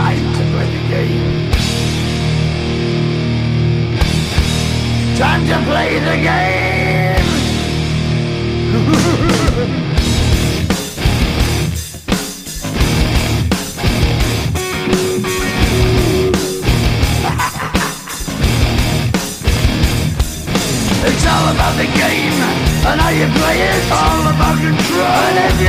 Time 0.00 0.32
to 0.32 0.42
play 0.52 0.68
the 0.76 0.88
game. 0.88 1.50
Time 5.14 5.46
to 5.46 5.70
play 5.70 5.98
the 5.98 6.16
game. 6.22 6.59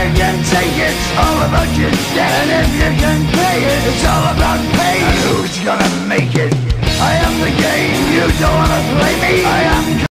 And 0.02 0.10
if 0.10 0.18
you 0.18 0.24
can 0.24 0.44
take 0.50 0.78
it, 0.82 0.98
it's 0.98 1.14
all 1.16 1.38
about. 1.46 1.68
And 1.70 2.50
if 2.58 2.74
you 2.74 2.90
can 3.02 3.22
pay 3.38 3.58
it, 3.62 3.82
it's 3.86 4.04
all 4.04 4.34
about. 4.34 4.58
And 4.58 5.18
who's 5.30 5.60
gonna 5.64 6.08
make 6.08 6.34
it? 6.34 6.52
I 7.00 7.14
am 7.22 7.40
the 7.40 7.54
game. 7.62 7.94
You 8.10 8.26
don't 8.40 8.56
wanna 8.56 8.82
play 8.98 9.14
me. 9.22 9.46
I 9.46 9.62
am. 9.62 10.06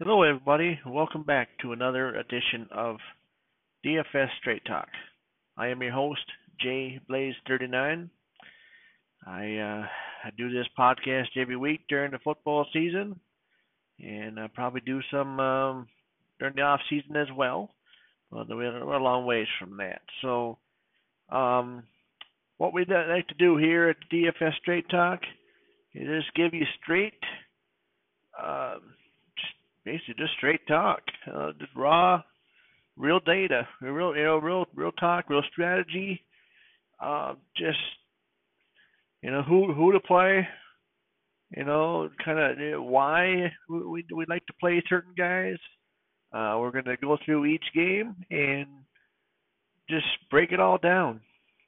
Hello, 0.00 0.24
everybody. 0.24 0.80
Welcome 0.84 1.22
back 1.22 1.50
to 1.60 1.70
another 1.70 2.16
edition 2.16 2.66
of 2.72 2.96
DFS 3.86 4.30
Straight 4.40 4.64
Talk. 4.64 4.88
I 5.56 5.68
am 5.68 5.82
your 5.82 5.92
host, 5.92 6.26
Jay 6.60 6.98
Blaze 7.06 7.36
39. 7.46 8.10
I 9.24 9.56
uh, 9.58 9.86
I 10.24 10.30
do 10.36 10.50
this 10.50 10.66
podcast 10.76 11.36
every 11.36 11.56
week 11.56 11.82
during 11.88 12.10
the 12.10 12.18
football 12.24 12.66
season, 12.72 13.20
and 14.00 14.40
I 14.40 14.48
probably 14.48 14.80
do 14.84 15.00
some 15.12 15.38
um, 15.38 15.86
during 16.42 16.56
the 16.56 16.62
off 16.62 16.80
season 16.90 17.14
as 17.14 17.28
well. 17.36 17.70
But 18.32 18.48
we're, 18.48 18.76
a 18.76 19.02
long 19.02 19.26
ways 19.26 19.46
from 19.60 19.76
that. 19.76 20.00
So, 20.22 20.58
um, 21.30 21.84
what 22.58 22.74
we 22.74 22.84
like 22.84 23.28
to 23.28 23.34
do 23.38 23.56
here 23.56 23.90
at 23.90 23.96
DFS 24.12 24.56
Straight 24.60 24.88
Talk 24.90 25.20
is 25.94 26.08
just 26.08 26.34
give 26.34 26.52
you 26.52 26.64
straight, 26.82 27.20
uh, 28.36 28.76
just 29.36 29.52
basically 29.84 30.14
just 30.18 30.32
straight 30.36 30.66
talk, 30.66 31.00
uh, 31.32 31.52
just 31.60 31.70
raw, 31.76 32.22
real 32.96 33.20
data, 33.20 33.68
real 33.80 34.16
you 34.16 34.24
know, 34.24 34.38
real 34.38 34.66
real 34.74 34.92
talk, 34.92 35.28
real 35.28 35.42
strategy. 35.52 36.22
Uh, 37.00 37.34
just 37.56 37.78
you 39.22 39.30
know 39.30 39.42
who 39.42 39.72
who 39.74 39.92
to 39.92 40.00
play, 40.00 40.48
you 41.56 41.64
know, 41.64 42.08
kind 42.24 42.38
of 42.38 42.82
why 42.82 43.52
we 43.68 44.04
we 44.14 44.24
like 44.28 44.46
to 44.46 44.54
play 44.60 44.82
certain 44.88 45.14
guys. 45.16 45.58
Uh, 46.32 46.56
we're 46.58 46.70
gonna 46.70 46.96
go 46.96 47.18
through 47.24 47.46
each 47.46 47.64
game 47.74 48.16
and 48.30 48.66
just 49.88 50.06
break 50.30 50.52
it 50.52 50.60
all 50.60 50.78
down, 50.78 51.20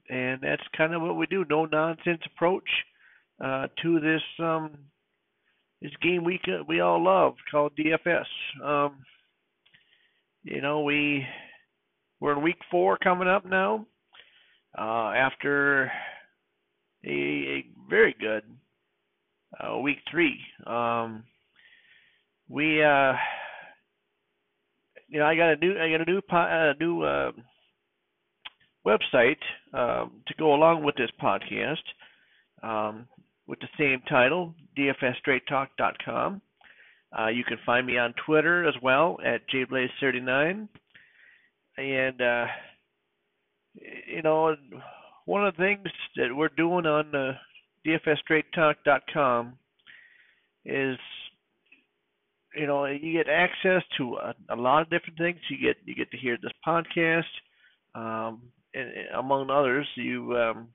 and 0.09 0.41
that's 0.41 0.63
kind 0.77 0.95
of 0.95 1.03
what 1.03 1.17
we 1.17 1.27
do. 1.27 1.45
No 1.49 1.67
nonsense 1.67 2.23
approach 2.35 2.69
uh, 3.45 3.67
to 3.83 4.01
this 4.01 4.23
um, 4.39 4.79
this 5.83 5.93
game 6.03 6.25
we 6.25 6.41
we 6.67 6.81
all 6.81 7.03
love 7.03 7.35
called 7.51 7.73
DFS. 7.77 8.25
Um, 8.65 9.05
you 10.43 10.61
know 10.61 10.81
we 10.83 11.27
we're 12.21 12.33
in 12.33 12.43
week 12.43 12.59
four 12.71 12.97
coming 12.99 13.29
up 13.29 13.45
now. 13.45 13.87
Uh, 14.77 15.13
after 15.15 15.85
a, 17.05 17.11
a 17.11 17.65
very 17.89 18.15
good 18.19 18.43
uh, 19.61 19.79
week 19.79 19.99
three. 20.11 20.39
Um, 20.67 21.25
we, 22.49 22.83
uh, 22.83 23.13
you 25.09 25.19
know, 25.19 25.27
I 25.27 25.37
got 25.37 25.53
a 25.53 25.57
new, 25.57 25.73
I 25.73 25.91
got 25.91 26.01
a 26.01 26.11
new, 26.11 26.21
a 26.31 26.75
new 26.81 27.03
uh, 27.03 27.33
website 28.87 29.37
um, 29.73 30.13
to 30.27 30.35
go 30.39 30.55
along 30.55 30.85
with 30.85 30.97
this 30.97 31.11
podcast 31.23 31.83
um, 32.63 33.07
with 33.47 33.59
the 33.61 33.69
same 33.79 34.01
title, 34.09 34.55
dfsstraighttalk.com. 34.79 36.41
Uh, 37.17 37.29
you 37.29 37.45
can 37.45 37.59
find 37.65 37.87
me 37.87 37.97
on 37.97 38.13
Twitter 38.27 38.67
as 38.67 38.75
well 38.83 39.19
at 39.25 39.43
jayblaze39, 39.49 40.69
and 41.77 42.21
uh, 42.21 42.47
you 44.09 44.23
know 44.23 44.57
one 45.25 45.47
of 45.47 45.55
the 45.57 45.63
things 45.63 45.87
that 46.17 46.35
we're 46.35 46.49
doing 46.49 46.87
on 46.87 47.15
uh, 47.15 47.33
dfsstraighttalk.com 47.87 49.55
is 50.65 50.99
you 52.57 52.67
know 52.67 52.85
you 52.87 53.13
get 53.13 53.29
access 53.29 53.83
to 53.99 54.17
a, 54.17 54.35
a, 54.51 54.57
lot 54.57 54.83
of 54.83 54.91
different 54.91 55.19
things 55.19 55.39
you 55.49 55.59
get 55.59 55.77
you 55.85 55.95
get 55.95 56.11
to 56.11 56.17
hear 56.17 56.37
this 56.43 56.53
podcast 56.67 57.23
um, 57.95 58.43
and, 58.75 58.89
and 58.89 59.09
among 59.19 59.51
others 59.51 59.87
you 59.97 60.37
um, 60.37 60.69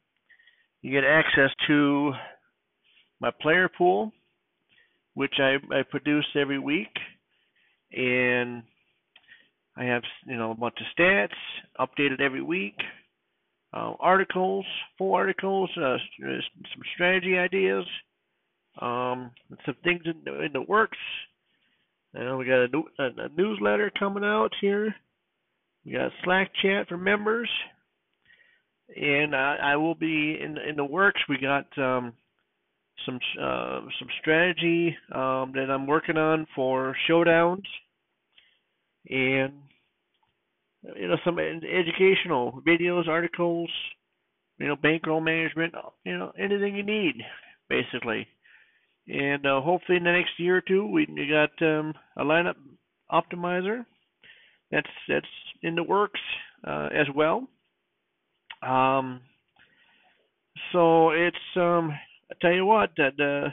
you 0.81 0.91
get 0.91 1.03
access 1.03 1.49
to 1.67 2.11
my 3.19 3.31
player 3.41 3.69
pool 3.77 4.11
which 5.13 5.33
I, 5.39 5.55
I 5.73 5.83
produce 5.89 6.27
every 6.39 6.59
week 6.59 6.93
and 7.91 8.63
I 9.75 9.85
have 9.85 10.03
you 10.27 10.37
know 10.37 10.51
a 10.51 10.55
bunch 10.55 10.75
of 10.79 10.87
stats 10.97 11.29
updated 11.79 12.21
every 12.21 12.41
week 12.41 12.75
uh, 13.73 13.93
articles, 13.99 14.65
full 14.97 15.13
articles, 15.13 15.69
uh, 15.77 15.97
some 16.19 16.83
strategy 16.95 17.37
ideas, 17.37 17.85
um, 18.81 19.31
some 19.65 19.75
things 19.83 20.01
in 20.05 20.15
the, 20.25 20.43
in 20.43 20.53
the 20.53 20.61
works. 20.61 20.97
Now 22.13 22.37
we 22.37 22.45
got 22.45 22.63
a, 22.63 22.67
new, 22.67 22.83
a, 22.97 23.03
a, 23.03 23.29
newsletter 23.37 23.91
coming 23.97 24.23
out 24.23 24.51
here. 24.61 24.93
We 25.85 25.93
got 25.93 26.11
Slack 26.23 26.51
chat 26.61 26.87
for 26.87 26.97
members, 26.97 27.49
and 28.95 29.35
I, 29.35 29.57
I 29.61 29.75
will 29.75 29.95
be 29.95 30.37
in 30.41 30.57
in 30.57 30.75
the 30.75 30.85
works. 30.85 31.21
We 31.29 31.37
got 31.37 31.65
um, 31.77 32.13
some 33.05 33.19
uh, 33.41 33.81
some 33.99 34.07
strategy 34.21 34.95
um, 35.13 35.53
that 35.53 35.67
I'm 35.69 35.87
working 35.87 36.17
on 36.17 36.47
for 36.55 36.95
showdowns, 37.09 37.63
and 39.07 39.53
you 40.95 41.07
know, 41.07 41.17
some 41.25 41.37
educational 41.39 42.61
videos, 42.65 43.07
articles, 43.07 43.69
you 44.57 44.67
know, 44.67 44.75
bankroll 44.75 45.21
management, 45.21 45.73
you 46.05 46.17
know, 46.17 46.31
anything 46.37 46.75
you 46.75 46.83
need, 46.83 47.15
basically. 47.69 48.27
And 49.07 49.45
uh, 49.45 49.61
hopefully 49.61 49.97
in 49.97 50.03
the 50.03 50.11
next 50.11 50.31
year 50.37 50.57
or 50.57 50.61
two, 50.61 50.85
we, 50.85 51.07
we 51.13 51.27
got 51.27 51.49
um, 51.65 51.93
a 52.17 52.23
lineup 52.23 52.55
optimizer. 53.11 53.85
That's 54.71 54.87
that's 55.07 55.25
in 55.63 55.75
the 55.75 55.83
works 55.83 56.19
uh, 56.67 56.89
as 56.93 57.07
well. 57.15 57.47
Um, 58.61 59.21
so 60.71 61.09
it's 61.09 61.37
um, 61.55 61.91
I 62.31 62.35
tell 62.41 62.53
you 62.53 62.65
what, 62.65 62.91
that 62.97 63.17
the 63.17 63.47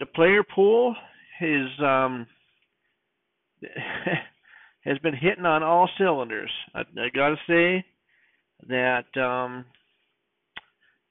the 0.00 0.06
player 0.06 0.42
pool 0.42 0.96
is 1.40 1.68
um, 1.80 2.26
has 4.84 4.98
been 4.98 5.14
hitting 5.14 5.46
on 5.46 5.62
all 5.62 5.88
cylinders. 5.98 6.50
I, 6.74 6.80
I 6.80 7.08
got 7.14 7.30
to 7.30 7.36
say 7.46 7.84
that 8.68 9.20
um, 9.20 9.64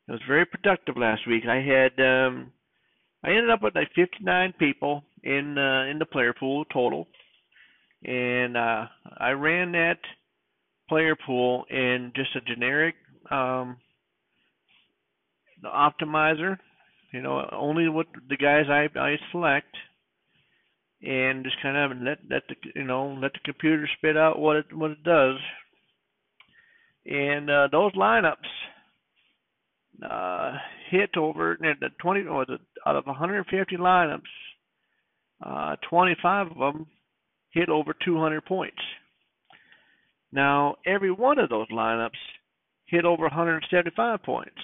it 0.08 0.12
was 0.12 0.22
very 0.28 0.46
productive 0.46 0.98
last 0.98 1.28
week. 1.28 1.44
I 1.48 1.62
had 1.62 2.00
um, 2.00 2.52
I 3.24 3.30
ended 3.30 3.50
up 3.50 3.62
with 3.62 3.76
like 3.76 3.90
59 3.96 4.54
people 4.60 5.04
in 5.24 5.58
uh, 5.58 5.86
in 5.90 5.98
the 6.00 6.06
player 6.06 6.34
pool 6.38 6.66
total, 6.66 7.08
and 8.04 8.58
uh, 8.58 8.86
I 9.18 9.32
ran 9.32 9.72
that 9.74 10.00
player 10.90 11.16
pool 11.16 11.66
in 11.70 12.12
just 12.16 12.36
a 12.36 12.42
generic 12.42 12.96
um, 13.32 13.78
optimizer. 15.64 16.58
You 17.14 17.22
know, 17.22 17.48
only 17.52 17.88
what 17.88 18.08
the 18.28 18.38
guys 18.38 18.66
I 18.70 18.88
I 19.00 19.16
select 19.32 19.76
and 21.02 21.44
just 21.44 21.62
kind 21.62 21.78
of 21.78 21.98
let 22.02 22.18
let 22.30 22.44
the 22.48 22.56
you 22.76 22.84
know 22.84 23.18
let 23.22 23.34
the 23.34 23.40
computer 23.46 23.88
spit 23.98 24.18
out 24.18 24.40
what 24.40 24.58
it 24.58 24.66
what 24.74 24.92
it 24.92 25.04
does. 25.04 25.38
And 27.06 27.50
uh, 27.50 27.68
those 27.72 27.92
lineups 27.94 28.36
uh, 30.02 30.54
hit 30.90 31.16
over 31.18 31.58
the 31.60 31.90
20 32.02 32.22
or 32.28 32.46
the, 32.46 32.58
out 32.86 32.96
of 32.96 33.06
150 33.06 33.78
lineups, 33.78 34.22
uh, 35.46 35.76
25 35.90 36.48
of 36.52 36.58
them 36.58 36.88
hit 37.52 37.70
over 37.70 37.94
200 38.04 38.46
points. 38.46 38.82
Now 40.32 40.76
every 40.86 41.12
one 41.12 41.40
of 41.40 41.50
those 41.50 41.68
lineups 41.70 42.10
hit 42.88 43.06
over 43.06 43.24
175 43.24 44.24
points. 44.24 44.60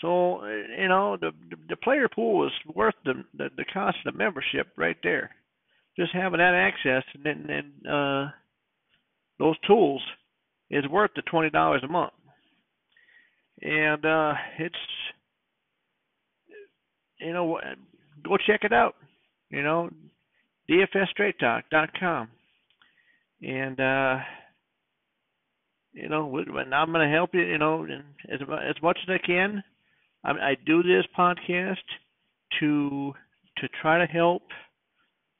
So 0.00 0.44
you 0.46 0.88
know 0.88 1.16
the 1.20 1.32
the 1.68 1.76
player 1.76 2.08
pool 2.08 2.46
is 2.46 2.52
worth 2.74 2.94
the 3.04 3.24
the, 3.36 3.48
the 3.56 3.64
cost 3.64 3.98
of 4.06 4.12
the 4.12 4.18
membership 4.18 4.68
right 4.76 4.96
there. 5.02 5.30
Just 5.98 6.12
having 6.12 6.38
that 6.38 6.54
access 6.54 7.02
and 7.14 7.24
then 7.24 7.50
and, 7.50 7.86
uh, 7.86 8.30
those 9.40 9.56
tools 9.66 10.02
is 10.70 10.86
worth 10.88 11.10
the 11.16 11.22
twenty 11.22 11.50
dollars 11.50 11.82
a 11.84 11.88
month. 11.88 12.12
And 13.60 14.04
uh, 14.04 14.34
it's 14.58 14.74
you 17.20 17.32
know 17.32 17.58
go 18.24 18.36
check 18.46 18.60
it 18.62 18.72
out. 18.72 18.94
You 19.50 19.62
know 19.62 19.90
dfsstraighttalk.com 20.70 22.28
and 23.42 23.80
uh, 23.80 24.18
you 25.92 26.08
know, 26.08 26.24
I'm 26.26 26.92
going 26.92 27.08
to 27.08 27.14
help 27.14 27.30
you, 27.34 27.42
you 27.42 27.58
know, 27.58 27.86
as 28.32 28.40
as 28.40 28.82
much 28.82 28.98
as 29.02 29.08
I 29.08 29.26
can. 29.26 29.62
I, 30.24 30.30
I 30.30 30.56
do 30.66 30.82
this 30.82 31.04
podcast 31.18 31.76
to 32.60 33.12
to 33.58 33.68
try 33.80 33.98
to 33.98 34.06
help 34.06 34.42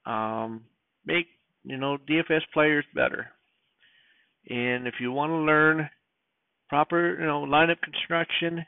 um, 0.07 0.63
make 1.05 1.27
you 1.65 1.77
know 1.77 1.99
DFS 2.09 2.43
players 2.53 2.85
better. 2.95 3.29
And 4.49 4.87
if 4.87 4.95
you 5.01 5.13
want 5.13 5.31
to 5.31 5.37
learn 5.37 5.91
proper, 6.69 7.19
you 7.19 7.27
know, 7.27 7.47
lineup 7.47 7.81
construction, 7.81 8.65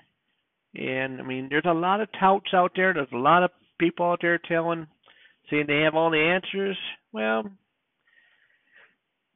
and 0.74 1.20
I 1.20 1.24
mean, 1.24 1.48
there's 1.50 1.64
a 1.66 1.72
lot 1.72 2.00
of 2.00 2.08
touts 2.18 2.54
out 2.54 2.72
there. 2.76 2.94
There's 2.94 3.08
a 3.12 3.16
lot 3.16 3.42
of 3.42 3.50
people 3.78 4.06
out 4.06 4.20
there 4.22 4.38
telling, 4.38 4.86
saying 5.50 5.64
they 5.66 5.80
have 5.80 5.94
all 5.94 6.10
the 6.10 6.18
answers. 6.18 6.76
Well, 7.12 7.44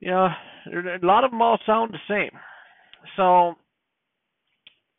you 0.01 0.11
know, 0.11 0.29
a 0.67 1.05
lot 1.05 1.25
of 1.25 1.31
them 1.31 1.43
all 1.43 1.59
sound 1.67 1.93
the 1.93 1.99
same. 2.09 2.39
So, 3.17 3.55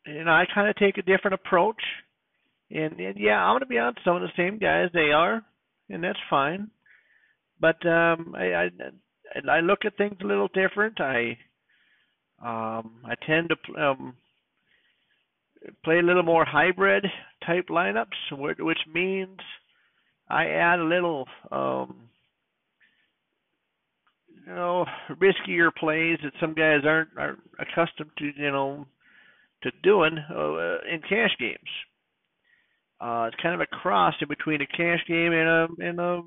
you 0.05 0.23
know, 0.23 0.31
I 0.31 0.45
kind 0.53 0.69
of 0.69 0.75
take 0.75 0.97
a 0.97 1.01
different 1.01 1.35
approach. 1.35 1.81
And, 2.71 2.99
and 2.99 3.15
yeah, 3.17 3.43
I'm 3.43 3.53
going 3.53 3.61
to 3.61 3.67
be 3.67 3.77
on 3.77 3.93
some 4.03 4.15
of 4.15 4.23
the 4.23 4.29
same 4.35 4.57
guys 4.57 4.89
they 4.93 5.11
are, 5.11 5.43
and 5.89 6.03
that's 6.03 6.19
fine. 6.29 6.69
But 7.61 7.85
um, 7.85 8.35
I, 8.37 8.45
I 8.45 8.69
I 9.49 9.59
look 9.59 9.85
at 9.85 9.97
things 9.97 10.17
a 10.21 10.27
little 10.27 10.49
different. 10.49 10.99
I 10.99 11.37
um, 12.43 13.01
I 13.05 13.15
tend 13.25 13.49
to 13.49 13.81
um, 13.81 14.15
play 15.83 15.99
a 15.99 16.03
little 16.03 16.23
more 16.23 16.45
hybrid 16.45 17.05
type 17.45 17.67
lineups, 17.69 18.31
which 18.59 18.79
means 18.93 19.39
I 20.29 20.47
add 20.47 20.79
a 20.79 20.83
little 20.83 21.27
um, 21.51 22.09
you 24.47 24.53
know 24.53 24.85
riskier 25.11 25.73
plays 25.75 26.19
that 26.23 26.33
some 26.39 26.53
guys 26.53 26.81
aren't 26.85 27.09
aren't 27.17 27.39
accustomed 27.59 28.11
to 28.17 28.31
you 28.35 28.51
know 28.51 28.85
to 29.63 29.71
doing 29.83 30.17
uh, 30.29 30.77
in 30.91 31.01
cash 31.07 31.35
games. 31.39 31.57
Uh, 32.99 33.29
it's 33.31 33.41
kind 33.41 33.55
of 33.55 33.61
a 33.61 33.67
cross 33.67 34.13
in 34.21 34.27
between 34.27 34.61
a 34.61 34.67
cash 34.67 35.03
game 35.07 35.33
and 35.33 35.49
a 35.49 35.67
and 35.79 35.99
a, 35.99 36.21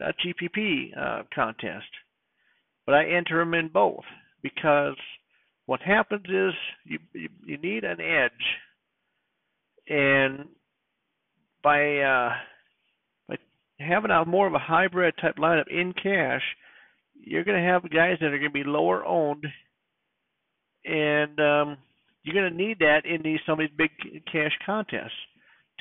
a 0.00 0.12
GPP 0.24 0.96
uh, 0.96 1.22
contest, 1.34 1.86
but 2.86 2.94
I 2.94 3.06
enter 3.06 3.38
them 3.38 3.54
in 3.54 3.68
both 3.68 4.04
because 4.42 4.96
what 5.66 5.80
happens 5.80 6.24
is 6.28 6.52
you 6.84 6.98
you, 7.12 7.28
you 7.46 7.58
need 7.58 7.84
an 7.84 8.00
edge, 8.00 8.32
and 9.88 10.46
by 11.62 11.98
uh, 11.98 12.32
by 13.28 13.36
having 13.78 14.10
a 14.10 14.24
more 14.24 14.46
of 14.46 14.54
a 14.54 14.58
hybrid 14.58 15.14
type 15.20 15.36
lineup 15.36 15.68
in 15.68 15.92
cash, 15.94 16.42
you're 17.14 17.44
going 17.44 17.60
to 17.60 17.68
have 17.68 17.82
guys 17.90 18.18
that 18.20 18.26
are 18.26 18.38
going 18.38 18.50
to 18.50 18.50
be 18.50 18.64
lower 18.64 19.04
owned, 19.04 19.46
and 20.84 21.40
um, 21.40 21.78
you're 22.22 22.34
going 22.34 22.50
to 22.50 22.56
need 22.56 22.78
that 22.80 23.02
in 23.06 23.22
these 23.22 23.40
some 23.46 23.58
of 23.60 23.66
these 23.66 23.76
big 23.76 23.90
cash 24.30 24.52
contests 24.66 25.12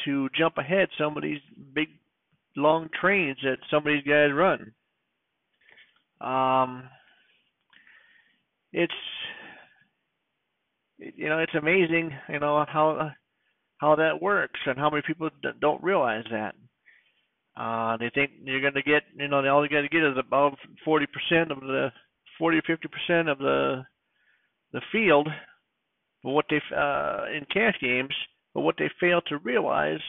to 0.06 0.30
jump 0.38 0.57
ahead 0.57 0.88
some 0.97 1.18
of 1.18 1.24
these 1.24 1.41
big 1.74 1.89
long 2.56 2.89
trains 3.00 3.38
that 3.44 3.57
some 3.69 3.85
of 3.85 3.94
these 3.94 4.03
guys 4.03 4.31
run. 4.33 4.71
Um, 6.21 6.83
it's 8.71 8.94
you 11.15 11.29
know 11.29 11.39
it's 11.39 11.55
amazing 11.55 12.11
you 12.29 12.39
know 12.39 12.65
how 12.67 13.11
how 13.83 13.95
that 13.95 14.21
works 14.21 14.59
and 14.65 14.77
how 14.77 14.89
many 14.89 15.03
people 15.05 15.29
don't 15.59 15.83
realize 15.83 16.23
that. 16.31 16.55
Uh, 17.55 17.97
they 17.97 18.09
think 18.15 18.31
you're 18.44 18.61
going 18.61 18.73
to 18.73 18.81
get, 18.81 19.03
you 19.15 19.27
know, 19.27 19.45
all 19.47 19.63
you 19.63 19.69
got 19.69 19.81
to 19.81 19.89
get 19.89 20.03
is 20.03 20.17
above 20.17 20.53
40% 20.88 21.03
of 21.51 21.59
the 21.59 21.89
40 22.39 22.57
or 22.57 22.61
50% 22.61 23.31
of 23.31 23.38
the 23.39 23.83
the 24.71 24.81
field. 24.91 25.27
But 26.23 26.31
what 26.31 26.45
they 26.50 26.61
uh, 26.75 27.25
in 27.35 27.45
cash 27.53 27.75
games, 27.79 28.15
but 28.53 28.61
what 28.61 28.75
they 28.79 28.89
fail 28.99 29.21
to 29.27 29.38
realize 29.39 29.99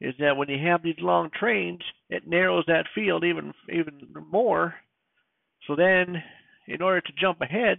is 0.00 0.12
that 0.18 0.36
when 0.36 0.48
you 0.48 0.58
have 0.66 0.82
these 0.82 0.98
long 0.98 1.30
trains, 1.38 1.80
it 2.10 2.26
narrows 2.26 2.64
that 2.66 2.86
field 2.94 3.24
even 3.24 3.54
even 3.72 4.00
more. 4.30 4.74
So 5.66 5.76
then, 5.76 6.22
in 6.66 6.82
order 6.82 7.00
to 7.00 7.12
jump 7.18 7.40
ahead, 7.40 7.78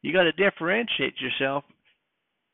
you 0.00 0.14
got 0.14 0.22
to 0.22 0.32
differentiate 0.32 1.20
yourself 1.20 1.64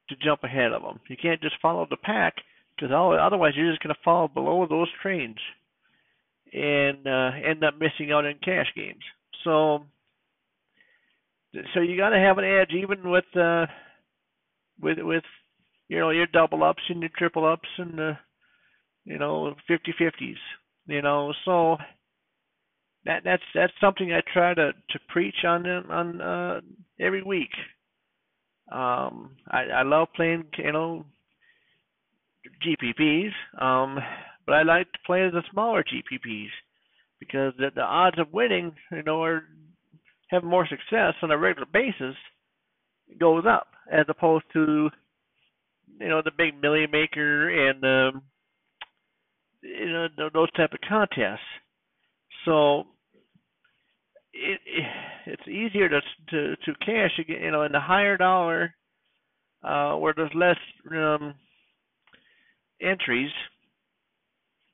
to 0.08 0.16
jump 0.24 0.44
ahead 0.44 0.72
of 0.72 0.82
them. 0.82 1.00
You 1.08 1.16
can't 1.20 1.40
just 1.40 1.56
follow 1.60 1.86
the 1.88 1.96
pack 1.96 2.34
because 2.76 2.92
otherwise 2.92 3.52
you're 3.56 3.70
just 3.70 3.82
going 3.82 3.94
to 3.94 4.00
fall 4.04 4.28
below 4.28 4.66
those 4.68 4.88
trains 5.02 5.36
and 6.52 7.06
uh, 7.06 7.30
end 7.48 7.64
up 7.64 7.74
missing 7.78 8.12
out 8.12 8.24
in 8.24 8.38
cash 8.42 8.66
games. 8.74 9.02
So, 9.44 9.84
so 11.74 11.80
you 11.80 11.96
got 11.96 12.10
to 12.10 12.18
have 12.18 12.38
an 12.38 12.44
edge 12.44 12.72
even 12.72 13.10
with 13.10 13.24
uh, 13.36 13.66
with 14.80 14.98
with 15.00 15.24
you 15.88 15.98
know 15.98 16.10
your 16.10 16.26
double 16.26 16.62
ups 16.62 16.82
and 16.88 17.00
your 17.00 17.10
triple 17.16 17.50
ups 17.50 17.68
and 17.78 17.98
the 17.98 18.12
you 19.04 19.18
know 19.18 19.54
fifty 19.66 19.94
fifties. 19.98 20.36
You 20.86 21.02
know, 21.02 21.32
so 21.44 21.76
that 23.04 23.22
that's 23.24 23.42
that's 23.54 23.72
something 23.80 24.12
I 24.12 24.20
try 24.32 24.54
to 24.54 24.72
to 24.72 24.98
preach 25.08 25.44
on 25.44 25.66
on 25.66 26.20
uh, 26.20 26.60
every 27.00 27.22
week. 27.22 27.50
Um, 28.70 29.36
I 29.48 29.64
I 29.74 29.82
love 29.82 30.08
playing 30.14 30.44
you 30.58 30.72
know 30.72 31.04
GPPs. 32.64 33.32
Um, 33.60 33.98
but 34.46 34.54
I 34.54 34.62
like 34.62 34.90
to 34.92 34.98
play 35.04 35.28
the 35.28 35.42
smaller 35.50 35.82
GPPs 35.82 36.50
because 37.18 37.52
the, 37.58 37.70
the 37.74 37.82
odds 37.82 38.18
of 38.18 38.32
winning, 38.32 38.72
you 38.92 39.02
know, 39.02 39.22
are 39.22 39.44
having 40.28 40.48
more 40.48 40.66
success 40.66 41.14
on 41.22 41.30
a 41.30 41.38
regular 41.38 41.66
basis 41.72 42.14
goes 43.18 43.44
up 43.48 43.68
as 43.90 44.04
opposed 44.08 44.44
to 44.52 44.90
you 46.00 46.08
know 46.08 46.20
the 46.22 46.32
big 46.36 46.60
million 46.60 46.90
maker 46.90 47.68
and 47.68 47.84
um, 47.84 48.22
you 49.62 49.92
know 49.92 50.08
those 50.32 50.50
type 50.52 50.72
of 50.72 50.80
contests. 50.88 51.38
So 52.44 52.84
it, 54.36 54.60
it 54.66 54.84
it's 55.26 55.48
easier 55.48 55.88
to 55.88 56.00
to 56.30 56.56
to 56.56 56.74
cash 56.84 57.18
you 57.26 57.50
know, 57.50 57.62
in 57.62 57.72
the 57.72 57.80
higher 57.80 58.16
dollar 58.16 58.74
uh, 59.64 59.94
where 59.94 60.14
there's 60.16 60.34
less 60.34 60.58
um, 60.92 61.34
entries 62.80 63.30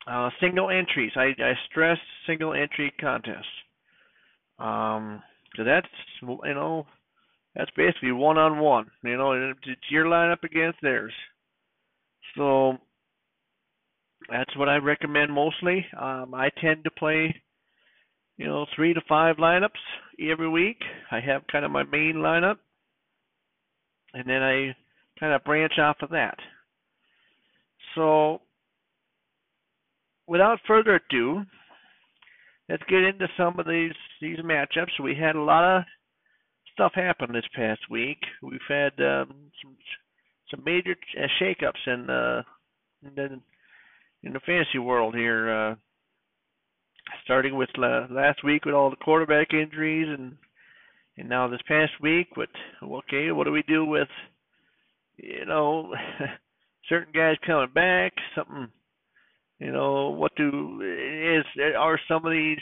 uh, 0.06 0.30
single 0.40 0.70
entries. 0.70 1.12
I, 1.16 1.30
I 1.38 1.52
stress 1.70 1.98
single 2.26 2.54
entry 2.54 2.92
contests. 3.00 3.46
Um, 4.58 5.22
so 5.56 5.64
that's 5.64 5.86
you 6.22 6.54
know 6.54 6.86
that's 7.54 7.70
basically 7.76 8.12
one 8.12 8.38
on 8.38 8.58
one. 8.58 8.90
You 9.02 9.16
know, 9.16 9.32
it's 9.32 9.90
your 9.90 10.06
lineup 10.06 10.42
against 10.44 10.78
theirs. 10.82 11.12
So 12.36 12.78
that's 14.30 14.56
what 14.56 14.68
I 14.68 14.76
recommend 14.76 15.32
mostly. 15.32 15.84
Um, 15.98 16.34
I 16.34 16.50
tend 16.60 16.84
to 16.84 16.90
play, 16.90 17.34
you 18.42 18.48
know, 18.48 18.66
three 18.74 18.92
to 18.92 19.00
five 19.08 19.36
lineups 19.36 19.70
every 20.20 20.48
week. 20.48 20.78
I 21.12 21.20
have 21.20 21.46
kind 21.46 21.64
of 21.64 21.70
my 21.70 21.84
main 21.84 22.16
lineup, 22.16 22.56
and 24.14 24.28
then 24.28 24.42
I 24.42 24.74
kind 25.20 25.32
of 25.32 25.44
branch 25.44 25.78
off 25.78 25.98
of 26.02 26.10
that. 26.10 26.36
So 27.94 28.40
without 30.26 30.58
further 30.66 30.96
ado, 30.96 31.42
let's 32.68 32.82
get 32.88 33.04
into 33.04 33.28
some 33.36 33.60
of 33.60 33.66
these 33.66 33.92
these 34.20 34.38
matchups. 34.38 34.98
We 35.00 35.14
had 35.14 35.36
a 35.36 35.40
lot 35.40 35.76
of 35.76 35.84
stuff 36.72 36.90
happen 36.96 37.32
this 37.32 37.44
past 37.54 37.82
week. 37.88 38.18
We've 38.42 38.58
had 38.68 38.92
um, 38.98 39.52
some 39.62 39.76
some 40.50 40.64
major 40.64 40.96
uh, 41.16 41.28
shakeups 41.40 41.86
in, 41.86 42.10
uh, 42.10 42.42
in 43.06 43.14
the 43.14 43.40
in 44.24 44.32
the 44.32 44.40
fantasy 44.40 44.80
world 44.80 45.14
here. 45.14 45.48
Uh, 45.48 45.74
starting 47.24 47.56
with 47.56 47.70
last 47.76 48.44
week 48.44 48.64
with 48.64 48.74
all 48.74 48.90
the 48.90 48.96
quarterback 48.96 49.52
injuries, 49.52 50.08
and 50.08 50.36
and 51.16 51.28
now 51.28 51.48
this 51.48 51.60
past 51.68 51.92
week 52.00 52.36
with 52.36 52.50
okay, 52.82 53.30
what 53.32 53.44
do 53.44 53.52
we 53.52 53.62
do 53.68 53.84
with 53.84 54.08
you 55.16 55.44
know 55.46 55.92
certain 56.88 57.12
guys 57.12 57.36
coming 57.46 57.72
back, 57.74 58.12
something 58.34 58.68
you 59.62 59.70
know, 59.70 60.10
what 60.10 60.34
do 60.34 60.80
is 60.82 61.44
are 61.78 62.00
some 62.08 62.26
of 62.26 62.32
these 62.32 62.58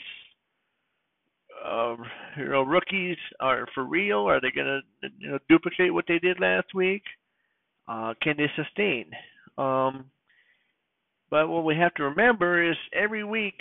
um, 1.67 2.05
you 2.37 2.45
know 2.45 2.61
rookies 2.61 3.17
are 3.41 3.67
for 3.75 3.85
real? 3.85 4.29
Are 4.29 4.39
they 4.39 4.51
going 4.55 4.83
to 5.03 5.09
you 5.19 5.31
know 5.31 5.39
duplicate 5.49 5.95
what 5.95 6.05
they 6.07 6.19
did 6.19 6.39
last 6.41 6.75
week? 6.75 7.03
Uh, 7.89 8.13
can 8.23 8.37
they 8.37 8.51
sustain? 8.55 9.07
Um, 9.57 10.11
but 11.31 11.49
what 11.49 11.65
we 11.65 11.75
have 11.77 11.95
to 11.95 12.03
remember 12.03 12.71
is 12.71 12.77
every 12.93 13.25
week 13.25 13.59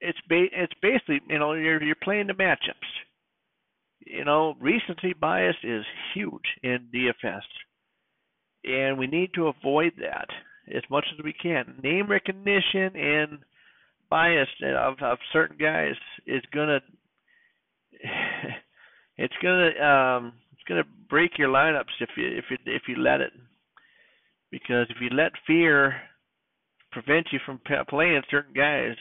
it's 0.00 0.18
ba- 0.28 0.52
it's 0.52 0.72
basically 0.80 1.20
you 1.28 1.38
know 1.38 1.52
you're 1.54 1.82
you're 1.82 1.96
playing 2.02 2.28
the 2.28 2.34
matchups. 2.34 2.74
You 4.00 4.24
know, 4.24 4.54
recency 4.60 5.12
bias 5.12 5.56
is 5.62 5.84
huge 6.14 6.44
in 6.62 6.88
DFS, 6.94 7.42
and 8.64 8.98
we 8.98 9.06
need 9.06 9.34
to 9.34 9.48
avoid 9.48 9.92
that 10.00 10.28
as 10.74 10.82
much 10.90 11.04
as 11.12 11.24
we 11.24 11.32
can. 11.32 11.74
Name 11.82 12.08
recognition 12.08 12.96
and 12.96 13.38
bias 14.10 14.48
of, 14.62 14.94
of 15.02 15.18
certain 15.32 15.56
guys 15.58 15.94
is 16.26 16.42
gonna 16.54 16.80
it's 19.16 19.34
gonna 19.42 19.70
um, 19.84 20.32
it's 20.52 20.62
gonna 20.68 20.84
break 21.10 21.32
your 21.38 21.48
lineups 21.48 22.00
if 22.00 22.10
you 22.16 22.26
if 22.26 22.44
you 22.50 22.56
if 22.66 22.82
you 22.88 22.96
let 22.96 23.20
it. 23.20 23.32
Because 24.50 24.86
if 24.88 24.96
you 25.00 25.10
let 25.10 25.32
fear 25.46 25.96
prevent 26.90 27.26
you 27.32 27.38
from 27.44 27.60
playing 27.88 28.22
certain 28.30 28.54
guys, 28.54 28.96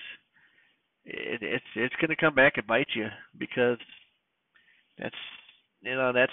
it, 1.08 1.42
it's 1.42 1.66
it's 1.76 1.96
gonna 2.02 2.16
come 2.16 2.36
back 2.36 2.58
and 2.58 2.68
bite 2.68 2.88
you 2.96 3.08
because 3.38 3.78
that's 5.00 5.16
you 5.82 5.96
know 5.96 6.12
that's 6.14 6.32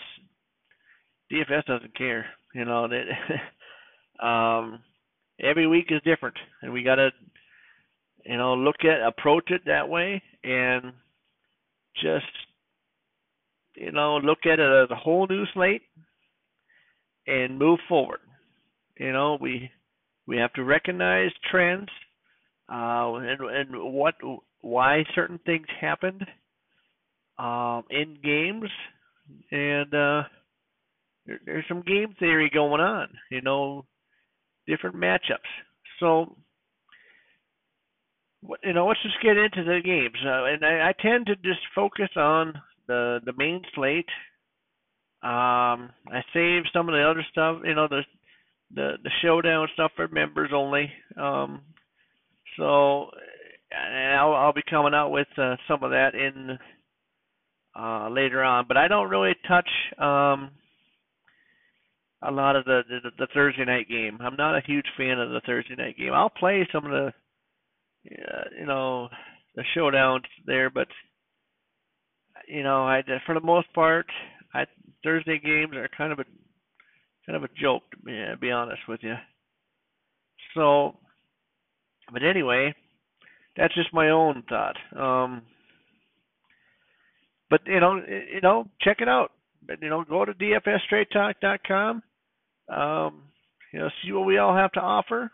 DFS 1.32 1.64
doesn't 1.66 1.96
care. 1.96 2.26
You 2.54 2.64
know 2.64 2.88
that 2.88 4.24
um 4.24 4.80
every 5.40 5.66
week 5.66 5.86
is 5.90 6.00
different 6.04 6.36
and 6.62 6.72
we 6.72 6.82
gotta 6.82 7.10
you 8.24 8.36
know 8.36 8.54
look 8.54 8.76
at 8.84 9.06
approach 9.06 9.50
it 9.50 9.62
that 9.66 9.88
way 9.88 10.22
and 10.44 10.92
just 12.00 12.26
you 13.76 13.90
know 13.90 14.16
look 14.18 14.46
at 14.46 14.60
it 14.60 14.84
as 14.84 14.90
a 14.90 14.96
whole 14.96 15.26
new 15.26 15.44
slate 15.52 15.82
and 17.26 17.58
move 17.58 17.80
forward 17.88 18.20
you 18.98 19.12
know 19.12 19.36
we 19.40 19.68
we 20.26 20.36
have 20.36 20.52
to 20.52 20.62
recognize 20.62 21.30
trends 21.50 21.88
uh 22.72 23.14
and 23.14 23.40
and 23.40 23.92
what 23.92 24.14
why 24.64 25.04
certain 25.14 25.38
things 25.46 25.66
happened 25.80 26.26
um 27.38 27.84
in 27.90 28.16
games 28.22 28.70
and 29.50 29.92
uh 29.94 30.22
there, 31.26 31.40
there's 31.46 31.64
some 31.68 31.82
game 31.82 32.14
theory 32.18 32.50
going 32.52 32.80
on 32.80 33.08
you 33.30 33.40
know 33.42 33.84
different 34.66 34.96
matchups 34.96 35.38
so 36.00 36.36
you 38.62 38.72
know, 38.72 38.86
let's 38.86 39.02
just 39.02 39.22
get 39.22 39.36
into 39.36 39.64
the 39.64 39.80
games. 39.84 40.16
Uh, 40.24 40.44
and 40.44 40.64
I, 40.64 40.90
I 40.90 40.92
tend 41.00 41.26
to 41.26 41.36
just 41.36 41.60
focus 41.74 42.10
on 42.16 42.54
the 42.86 43.20
the 43.24 43.32
main 43.36 43.62
slate. 43.74 44.08
Um, 45.22 45.90
I 46.12 46.20
save 46.34 46.64
some 46.72 46.88
of 46.88 46.94
the 46.94 47.08
other 47.08 47.24
stuff, 47.30 47.58
you 47.64 47.74
know, 47.74 47.88
the 47.88 48.02
the 48.74 48.92
the 49.02 49.10
showdown 49.22 49.68
stuff 49.74 49.92
for 49.96 50.08
members 50.08 50.50
only. 50.54 50.90
Um, 51.16 51.62
so, 52.56 53.10
and 53.74 54.18
I'll 54.18 54.34
I'll 54.34 54.52
be 54.52 54.62
coming 54.68 54.94
out 54.94 55.10
with 55.10 55.28
uh, 55.38 55.56
some 55.68 55.82
of 55.82 55.90
that 55.90 56.14
in 56.14 56.58
uh, 57.78 58.08
later 58.08 58.42
on. 58.42 58.66
But 58.68 58.76
I 58.76 58.88
don't 58.88 59.10
really 59.10 59.34
touch 59.48 59.68
um, 59.98 60.50
a 62.22 62.30
lot 62.30 62.56
of 62.56 62.64
the, 62.64 62.82
the 62.88 63.10
the 63.18 63.28
Thursday 63.34 63.64
night 63.64 63.88
game. 63.88 64.18
I'm 64.20 64.36
not 64.36 64.56
a 64.56 64.66
huge 64.66 64.86
fan 64.96 65.18
of 65.18 65.30
the 65.30 65.42
Thursday 65.46 65.74
night 65.76 65.96
game. 65.96 66.12
I'll 66.12 66.30
play 66.30 66.66
some 66.72 66.84
of 66.84 66.90
the 66.90 67.12
yeah, 68.04 68.44
you 68.58 68.66
know, 68.66 69.08
the 69.54 69.64
showdowns 69.76 70.24
there, 70.46 70.70
but 70.70 70.88
you 72.48 72.62
know, 72.62 72.84
I 72.84 73.02
for 73.26 73.34
the 73.34 73.40
most 73.40 73.72
part, 73.74 74.06
I 74.52 74.66
Thursday 75.02 75.38
games 75.38 75.74
are 75.74 75.88
kind 75.96 76.12
of 76.12 76.18
a 76.18 76.24
kind 77.26 77.36
of 77.36 77.44
a 77.44 77.48
joke 77.60 77.82
to 77.90 77.96
be, 78.04 78.12
to 78.12 78.36
be 78.40 78.50
honest 78.50 78.82
with 78.88 79.00
you. 79.02 79.14
So, 80.54 80.96
but 82.12 82.22
anyway, 82.22 82.74
that's 83.56 83.74
just 83.74 83.92
my 83.92 84.10
own 84.10 84.42
thought. 84.48 84.76
Um, 84.96 85.42
but 87.50 87.60
you 87.66 87.80
know, 87.80 87.96
you 87.96 88.40
know, 88.42 88.66
check 88.80 88.98
it 89.00 89.08
out. 89.08 89.32
You 89.80 89.88
know, 89.88 90.04
go 90.04 90.24
to 90.24 90.32
dfsstraighttalk.com. 90.32 92.02
Um, 92.68 93.22
you 93.72 93.78
know, 93.78 93.88
see 94.02 94.12
what 94.12 94.26
we 94.26 94.38
all 94.38 94.54
have 94.54 94.72
to 94.72 94.80
offer. 94.80 95.30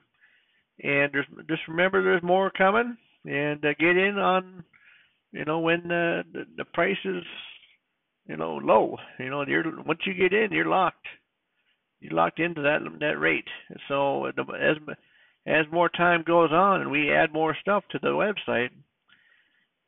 And 0.83 1.13
just 1.49 1.63
remember, 1.69 2.03
there's 2.03 2.23
more 2.23 2.51
coming, 2.51 2.97
and 3.27 3.65
uh, 3.65 3.75
get 3.79 3.97
in 3.97 4.19
on, 4.19 4.65
you 5.33 5.45
know, 5.45 5.61
when 5.61 5.81
uh, 5.91 6.23
the 6.33 6.47
the 6.57 6.65
price 6.73 6.97
is, 7.05 7.23
you 8.27 8.37
know, 8.37 8.57
low. 8.57 8.97
You 9.19 9.31
know, 9.31 9.45
you're 9.47 9.65
once 9.83 10.01
you 10.07 10.15
get 10.15 10.33
in, 10.33 10.53
you're 10.53 10.67
locked. 10.67 11.07
You're 12.01 12.15
locked 12.15 12.41
into 12.41 12.63
that 12.63 12.81
that 13.01 13.19
rate. 13.21 13.49
So 13.89 14.27
as 14.27 14.77
as 15.51 15.67
more 15.73 15.89
time 15.89 16.23
goes 16.27 16.51
on 16.53 16.83
and 16.83 16.91
we 16.91 17.13
add 17.13 17.33
more 17.33 17.57
stuff 17.61 17.85
to 17.91 17.99
the 17.99 18.09
website, 18.09 18.71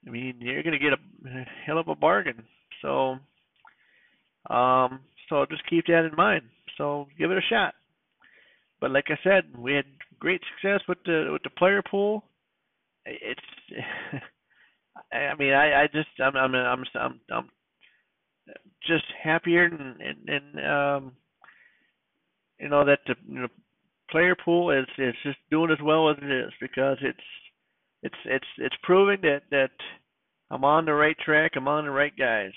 I 0.07 0.11
mean, 0.11 0.37
you're 0.41 0.63
going 0.63 0.79
to 0.79 0.79
get 0.79 0.93
a 0.93 1.45
hell 1.65 1.79
of 1.79 1.89
a 1.89 1.95
bargain. 1.95 2.43
So, 2.81 3.19
um, 4.51 5.01
so 5.29 5.47
just 5.49 5.69
keep 5.69 5.87
that 5.87 6.09
in 6.11 6.17
mind. 6.17 6.43
So 6.77 7.07
give 7.19 7.31
it 7.31 7.39
a 7.39 7.49
shot. 7.49 7.75
But 8.81 8.91
like 8.91 9.07
I 9.09 9.19
said, 9.23 9.45
we 9.57 9.75
had 9.75 9.85
great 10.19 10.41
success 10.55 10.81
with 10.89 10.99
the 11.05 11.29
with 11.33 11.43
the 11.45 11.51
player 11.51 11.83
pool. 11.89 12.25
It's, 13.07 13.41
I 15.13 15.35
mean, 15.39 15.53
I 15.53 15.83
I 15.83 15.87
just 15.87 16.09
I'm 16.19 16.37
I'm 16.37 16.55
I'm 16.55 16.85
I'm, 16.95 17.21
I'm 17.33 17.51
just 18.85 19.05
happier 19.23 19.67
and 19.67 20.01
and, 20.01 20.29
and 20.29 20.67
um 20.67 21.13
you 22.59 22.69
know 22.69 22.85
that 22.85 23.01
the 23.07 23.15
you 23.29 23.41
know, 23.41 23.49
player 24.13 24.37
pool 24.45 24.71
is 24.71 24.87
is 24.99 25.15
just 25.25 25.39
doing 25.51 25.73
as 25.73 25.83
well 25.83 26.09
as 26.11 26.17
it 26.23 26.31
is 26.31 26.53
because 26.61 26.99
it's 27.01 27.19
it's 28.03 28.15
it's 28.25 28.47
it's 28.59 28.77
proving 28.83 29.19
that 29.23 29.43
that 29.51 29.71
I'm 30.51 30.65
on 30.65 30.85
the 30.85 30.95
right 30.95 31.17
track, 31.25 31.53
I'm 31.57 31.67
on 31.67 31.85
the 31.85 31.91
right 31.91 32.17
guys, 32.17 32.53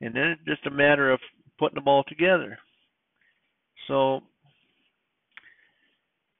and 0.00 0.14
then 0.14 0.24
it's 0.24 0.44
just 0.46 0.66
a 0.66 0.70
matter 0.70 1.10
of 1.10 1.20
putting 1.58 1.76
them 1.76 1.88
all 1.88 2.04
together. 2.04 2.58
So 3.88 4.22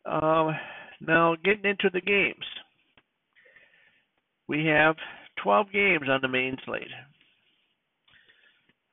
um, 0.04 0.54
now, 1.00 1.36
getting 1.44 1.64
into 1.64 1.90
the 1.92 2.00
games. 2.00 2.44
We 4.48 4.66
have 4.66 4.96
12 5.42 5.66
games 5.72 6.08
on 6.08 6.20
the 6.22 6.28
main 6.28 6.56
slate. 6.64 6.88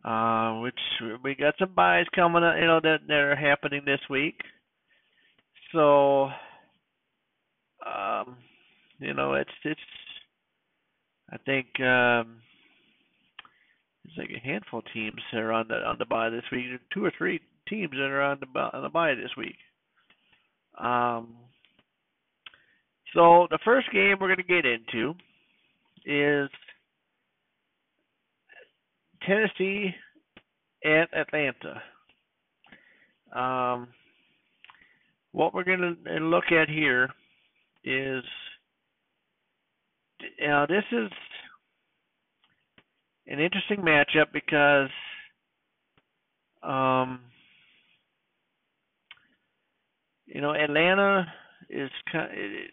Uh, 0.06 0.60
which 0.62 0.80
we 1.24 1.36
got 1.36 1.56
some 1.60 1.74
byes 1.76 2.06
coming 2.16 2.44
up, 2.44 2.56
you 2.58 2.66
know, 2.66 2.80
that, 2.82 3.00
that 3.08 3.14
are 3.14 3.36
happening 3.36 3.82
this 3.86 4.00
week. 4.10 4.40
So, 5.74 6.30
um, 7.86 8.38
you 9.00 9.14
know, 9.14 9.34
it's 9.34 9.50
it's. 9.64 9.80
I 11.30 11.38
think 11.46 11.68
um, 11.82 12.40
there's 14.04 14.18
like 14.18 14.30
a 14.36 14.46
handful 14.46 14.80
of 14.80 14.86
teams 14.94 15.22
that 15.32 15.40
are 15.40 15.52
on 15.52 15.68
the 15.68 15.76
on 15.76 15.98
the 16.00 16.06
bye 16.06 16.30
this 16.30 16.44
week. 16.52 16.66
Two 16.94 17.04
or 17.04 17.12
three 17.18 17.42
teams 17.68 17.92
that 17.92 18.10
are 18.10 18.22
on 18.22 18.40
the 18.40 18.60
on 18.60 18.84
the 18.84 18.90
bye 18.90 19.16
this 19.16 19.36
week. 19.38 19.58
Um, 20.80 21.36
so 23.14 23.48
the 23.50 23.60
first 23.66 23.92
game 23.92 24.18
we're 24.20 24.34
going 24.34 24.38
to 24.38 24.44
get 24.44 24.66
into 24.66 25.16
is 26.06 26.50
Tennessee 29.26 29.94
at 30.86 31.10
Atlanta. 31.14 31.82
Um, 33.36 33.88
what 35.32 35.54
we're 35.54 35.64
going 35.64 35.98
to 36.06 36.14
look 36.20 36.52
at 36.52 36.70
here 36.70 37.10
is, 37.84 38.24
you 40.40 40.48
know, 40.48 40.66
this 40.68 40.84
is 40.92 41.12
an 43.28 43.40
interesting 43.40 43.82
matchup 43.82 44.32
because 44.34 44.90
um, 46.64 47.20
you 50.26 50.42
know, 50.42 50.54
Atlanta 50.54 51.26
is 51.70 51.90
kind 52.12 52.26
of, 52.26 52.38
it, 52.38 52.72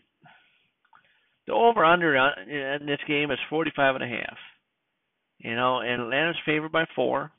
the 1.46 1.52
over 1.52 1.84
under 1.84 2.16
in 2.16 2.86
this 2.86 2.98
game 3.06 3.30
is 3.30 3.38
45 3.50 3.96
and 3.96 4.04
a 4.04 4.08
half. 4.08 4.36
You 5.38 5.54
know, 5.54 5.80
and 5.80 6.02
Atlanta's 6.02 6.36
favored 6.46 6.72
by 6.72 6.86
four. 6.96 7.30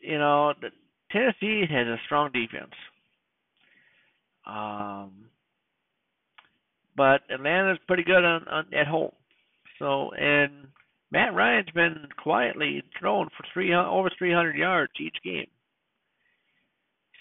You 0.00 0.18
know, 0.18 0.54
the, 0.60 0.68
Tennessee 1.10 1.64
has 1.68 1.86
a 1.86 1.96
strong 2.06 2.30
defense. 2.32 2.72
Um, 4.48 5.26
but 6.96 7.20
Atlanta's 7.30 7.78
pretty 7.86 8.02
good 8.02 8.24
on, 8.24 8.48
on 8.48 8.74
at 8.74 8.86
home. 8.86 9.12
So, 9.78 10.10
and 10.18 10.68
Matt 11.12 11.34
Ryan's 11.34 11.70
been 11.74 12.08
quietly 12.20 12.82
thrown 12.98 13.28
for 13.36 13.44
three 13.52 13.74
over 13.74 14.10
300 14.18 14.56
yards 14.56 14.92
each 15.00 15.16
game. 15.22 15.46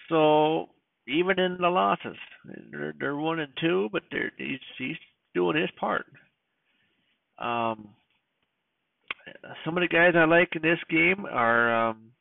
So 0.09 0.69
even 1.07 1.39
in 1.39 1.57
the 1.59 1.69
losses. 1.69 2.17
They're 2.71 2.93
they're 2.99 3.15
one 3.15 3.39
and 3.39 3.53
two, 3.59 3.89
but 3.91 4.03
they're 4.11 4.31
he's 4.37 4.59
he's 4.77 4.97
doing 5.33 5.59
his 5.59 5.69
part. 5.79 6.05
Um, 7.39 7.89
some 9.63 9.77
of 9.77 9.81
the 9.81 9.87
guys 9.87 10.13
I 10.15 10.25
like 10.25 10.49
in 10.55 10.61
this 10.61 10.79
game 10.89 11.25
are 11.29 11.89
um, 11.89 12.11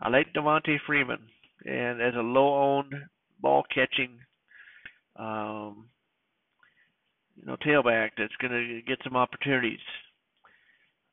I 0.00 0.08
like 0.08 0.32
Devonta 0.34 0.76
Freeman, 0.86 1.20
and 1.64 2.00
as 2.00 2.14
a 2.14 2.20
low-owned 2.20 2.94
ball 3.40 3.62
catching, 3.74 4.18
um, 5.16 5.88
you 7.36 7.46
know, 7.46 7.56
tailback 7.64 8.10
that's 8.16 8.34
going 8.40 8.52
to 8.52 8.82
get 8.86 8.98
some 9.04 9.16
opportunities. 9.16 9.78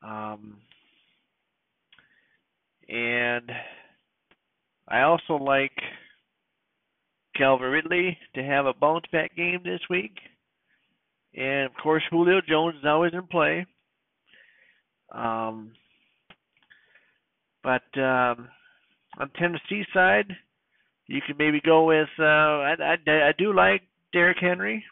Um, 0.02 0.58
and 2.88 3.50
I 4.88 5.02
also 5.02 5.34
like 5.34 5.72
Calvin 7.36 7.68
Ridley 7.68 8.18
to 8.34 8.42
have 8.42 8.66
a 8.66 8.74
bounce 8.74 9.06
back 9.12 9.34
game 9.36 9.60
this 9.64 9.80
week. 9.90 10.16
And 11.34 11.66
of 11.66 11.72
course, 11.82 12.02
Julio 12.10 12.40
Jones 12.48 12.76
is 12.76 12.84
always 12.86 13.12
in 13.12 13.26
play. 13.26 13.66
Um, 15.12 15.72
But 17.62 18.00
um, 18.00 18.48
on 19.18 19.28
Tennessee 19.36 19.84
side, 19.92 20.28
you 21.06 21.20
can 21.26 21.36
maybe 21.38 21.60
go 21.60 21.84
with 21.84 22.08
uh, 22.18 22.22
I, 22.22 22.74
I 22.80 23.28
I 23.28 23.32
do 23.38 23.52
like 23.52 23.82
Derrick 24.12 24.38
Henry. 24.40 24.84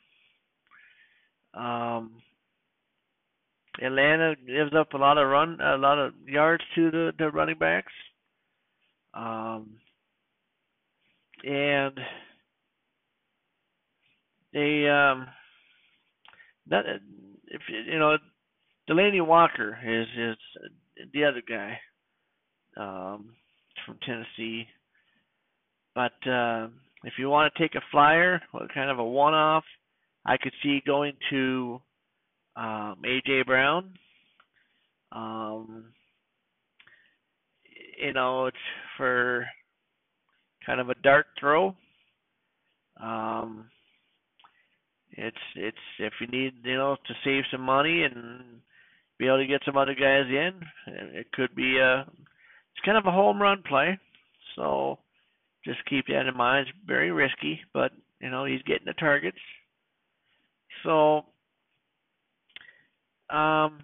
Um, 1.54 2.22
Atlanta 3.82 4.34
gives 4.46 4.74
up 4.74 4.92
a 4.92 4.98
lot 4.98 5.18
of 5.18 5.28
run, 5.28 5.58
a 5.60 5.76
lot 5.76 5.98
of 5.98 6.12
yards 6.26 6.62
to 6.74 6.90
the, 6.90 7.12
the 7.18 7.30
running 7.30 7.58
backs. 7.58 7.92
Um, 9.14 9.78
and 11.44 11.98
they 14.52 14.88
um, 14.88 15.26
that 16.68 16.84
if 17.48 17.60
you 17.68 17.98
know 17.98 18.16
Delanie 18.88 19.24
Walker 19.24 19.78
is 19.84 20.06
is 20.16 21.10
the 21.12 21.24
other 21.24 21.42
guy 21.46 21.78
um, 22.76 23.34
from 23.84 23.98
Tennessee. 24.06 24.66
But 25.94 26.12
uh, 26.28 26.68
if 27.04 27.14
you 27.18 27.28
want 27.28 27.52
to 27.52 27.62
take 27.62 27.74
a 27.74 27.84
flyer, 27.90 28.40
kind 28.72 28.90
of 28.90 28.98
a 28.98 29.04
one-off, 29.04 29.64
I 30.26 30.36
could 30.36 30.52
see 30.62 30.82
going 30.86 31.12
to 31.30 31.80
um, 32.56 32.96
AJ 33.04 33.46
Brown. 33.46 33.94
Um, 35.12 35.86
you 38.00 38.12
know, 38.12 38.46
it's 38.46 38.56
for 38.96 39.46
kind 40.66 40.80
of 40.80 40.88
a 40.88 40.94
dart 41.02 41.26
throw. 41.38 41.74
Um, 43.00 43.66
it's 45.12 45.36
it's 45.56 45.76
if 45.98 46.12
you 46.20 46.26
need 46.26 46.54
you 46.64 46.76
know 46.76 46.96
to 47.06 47.14
save 47.24 47.44
some 47.50 47.60
money 47.60 48.02
and 48.02 48.60
be 49.18 49.26
able 49.26 49.38
to 49.38 49.46
get 49.46 49.62
some 49.64 49.76
other 49.76 49.94
guys 49.94 50.26
in, 50.28 50.52
it 50.86 51.30
could 51.32 51.54
be 51.54 51.78
a 51.78 52.00
it's 52.00 52.84
kind 52.84 52.98
of 52.98 53.06
a 53.06 53.12
home 53.12 53.40
run 53.40 53.62
play. 53.68 53.98
So 54.56 54.98
just 55.64 55.84
keep 55.86 56.06
that 56.08 56.26
in 56.26 56.36
mind. 56.36 56.68
It's 56.68 56.78
very 56.86 57.10
risky, 57.10 57.60
but 57.72 57.92
you 58.20 58.30
know 58.30 58.44
he's 58.44 58.62
getting 58.62 58.86
the 58.86 58.92
targets. 58.94 59.38
So 60.84 61.24
um, 63.30 63.80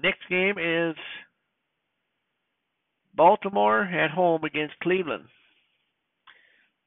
next 0.00 0.20
game 0.28 0.56
is 0.58 0.96
Baltimore 3.14 3.82
at 3.82 4.10
home 4.10 4.44
against 4.44 4.78
Cleveland. 4.82 5.24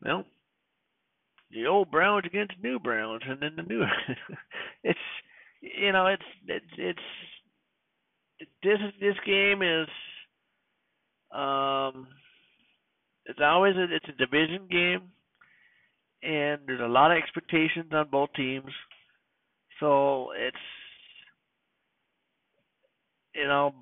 Well, 0.04 0.26
the 1.52 1.68
old 1.68 1.92
Browns 1.92 2.26
against 2.26 2.54
new 2.64 2.80
Browns, 2.80 3.24
and 3.28 3.42
then 3.42 3.56
the 3.56 3.64
new. 3.64 3.84
it's 4.84 5.00
you 5.62 5.92
know 5.92 6.08
it's 6.08 6.24
it's 6.48 6.66
it's 6.78 7.00
this 8.64 8.80
this 9.00 9.16
game 9.26 9.62
is 9.62 9.88
um 11.32 12.08
it's 13.26 13.40
always 13.42 13.76
a, 13.76 13.84
it's 13.84 14.06
a 14.10 14.14
division 14.14 14.68
game, 14.70 15.12
and 16.24 16.62
there's 16.66 16.82
a 16.82 16.88
lot 16.88 17.12
of 17.12 17.18
expectations 17.18 17.92
on 17.92 18.10
both 18.10 18.30
teams. 18.36 18.72
So 19.80 20.30
it's 20.38 20.58
you 23.36 23.48
know 23.48 23.74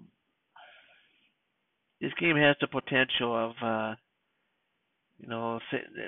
this 2.01 2.11
game 2.19 2.35
has 2.35 2.55
the 2.59 2.67
potential 2.67 3.35
of 3.35 3.51
uh 3.63 3.95
you 5.19 5.27
know 5.27 5.59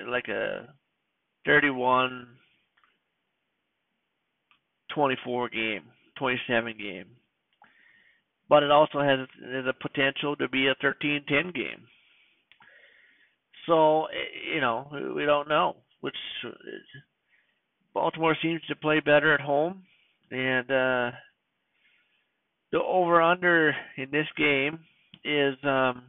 like 0.08 0.28
a 0.28 0.68
31 1.46 2.26
24 4.94 5.48
game 5.50 5.82
27 6.18 6.74
game 6.78 7.06
but 8.48 8.62
it 8.62 8.70
also 8.70 9.00
has 9.00 9.20
the 9.40 9.72
potential 9.80 10.36
to 10.36 10.48
be 10.48 10.68
a 10.68 10.74
13-10 10.76 11.54
game 11.54 11.86
so 13.66 14.04
eh, 14.06 14.54
you 14.54 14.60
know 14.60 14.88
we 15.14 15.24
don't 15.24 15.48
know 15.48 15.76
which 16.00 16.16
Baltimore 17.94 18.36
seems 18.42 18.60
to 18.68 18.76
play 18.76 19.00
better 19.00 19.34
at 19.34 19.40
home 19.40 19.82
and 20.30 20.70
uh 20.70 21.10
the 22.72 22.82
over 22.82 23.22
under 23.22 23.74
in 23.96 24.10
this 24.10 24.26
game 24.36 24.80
is 25.24 25.54
um 25.64 26.02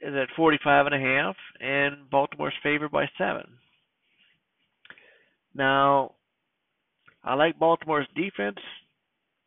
is 0.00 0.14
at 0.14 0.34
45 0.36 0.86
and 0.86 0.94
a 0.94 0.98
half 0.98 1.36
and 1.60 2.08
Baltimore's 2.10 2.54
favored 2.62 2.90
by 2.90 3.04
7. 3.18 3.42
Now, 5.54 6.12
I 7.22 7.34
like 7.34 7.58
Baltimore's 7.58 8.08
defense 8.16 8.58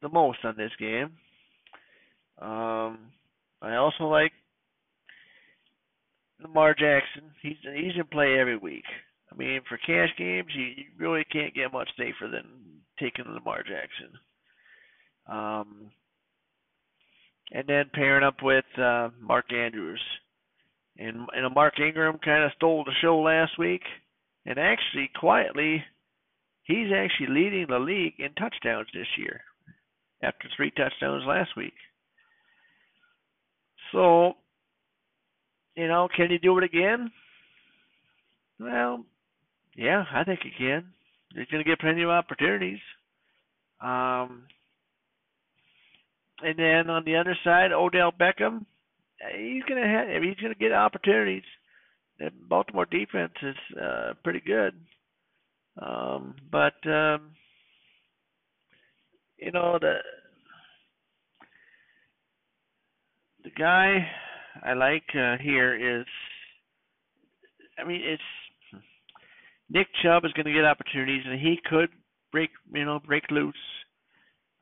the 0.01 0.09
most 0.09 0.39
on 0.43 0.55
this 0.57 0.71
game. 0.79 1.11
Um, 2.39 2.99
I 3.61 3.75
also 3.75 4.05
like 4.05 4.33
Lamar 6.43 6.73
Jackson. 6.73 7.31
He's 7.41 7.57
he's 7.61 7.95
in 7.95 8.05
play 8.11 8.37
every 8.39 8.57
week. 8.57 8.85
I 9.31 9.35
mean, 9.35 9.61
for 9.67 9.77
cash 9.77 10.09
games, 10.17 10.49
you, 10.53 10.63
you 10.63 10.83
really 10.97 11.23
can't 11.31 11.55
get 11.55 11.73
much 11.73 11.89
safer 11.97 12.29
than 12.31 12.45
taking 12.99 13.25
Lamar 13.25 13.63
Jackson. 13.63 14.19
Um, 15.27 15.91
and 17.51 17.67
then 17.67 17.85
pairing 17.93 18.23
up 18.23 18.37
with 18.41 18.65
uh, 18.77 19.09
Mark 19.19 19.51
Andrews. 19.51 20.01
And, 20.97 21.27
and 21.33 21.55
Mark 21.55 21.79
Ingram 21.79 22.19
kind 22.23 22.43
of 22.43 22.51
stole 22.55 22.83
the 22.83 22.91
show 23.01 23.17
last 23.17 23.57
week. 23.57 23.81
And 24.45 24.59
actually, 24.59 25.09
quietly, 25.19 25.83
he's 26.63 26.91
actually 26.95 27.33
leading 27.33 27.67
the 27.69 27.79
league 27.79 28.13
in 28.19 28.33
touchdowns 28.33 28.87
this 28.93 29.07
year 29.17 29.41
after 30.21 30.47
three 30.55 30.71
touchdowns 30.71 31.23
last 31.25 31.51
week. 31.57 31.73
So, 33.91 34.33
you 35.75 35.87
know, 35.87 36.07
can 36.15 36.29
he 36.29 36.37
do 36.37 36.57
it 36.57 36.63
again? 36.63 37.11
Well, 38.59 39.03
yeah, 39.75 40.03
I 40.13 40.23
think 40.23 40.41
he 40.43 40.51
can. 40.57 40.85
He's 41.33 41.47
going 41.47 41.63
to 41.63 41.69
get 41.69 41.79
plenty 41.79 42.03
of 42.03 42.09
opportunities. 42.09 42.79
Um, 43.81 44.43
and 46.41 46.57
then 46.57 46.89
on 46.89 47.03
the 47.05 47.15
other 47.15 47.37
side, 47.43 47.71
Odell 47.71 48.11
Beckham, 48.11 48.65
he's 49.37 49.63
gonna 49.63 49.87
have 49.87 50.23
he's 50.23 50.35
gonna 50.41 50.55
get 50.55 50.71
opportunities. 50.71 51.43
The 52.19 52.31
Baltimore 52.49 52.85
defense 52.85 53.33
is 53.41 53.55
uh, 53.81 54.13
pretty 54.23 54.41
good, 54.45 54.73
um, 55.81 56.35
but 56.51 56.75
um, 56.85 57.31
you 59.37 59.51
know 59.51 59.77
the 59.79 59.95
the 63.43 63.51
guy 63.57 64.07
I 64.61 64.73
like 64.73 65.03
uh, 65.15 65.37
here 65.41 65.99
is, 65.99 66.05
I 67.77 67.83
mean 67.87 68.01
it's 68.03 68.21
Nick 69.69 69.87
Chubb 70.03 70.25
is 70.25 70.33
going 70.33 70.45
to 70.45 70.53
get 70.53 70.65
opportunities, 70.65 71.23
and 71.25 71.39
he 71.39 71.57
could 71.65 71.89
break 72.31 72.51
you 72.73 72.85
know 72.85 72.99
break 72.99 73.23
loose. 73.31 73.55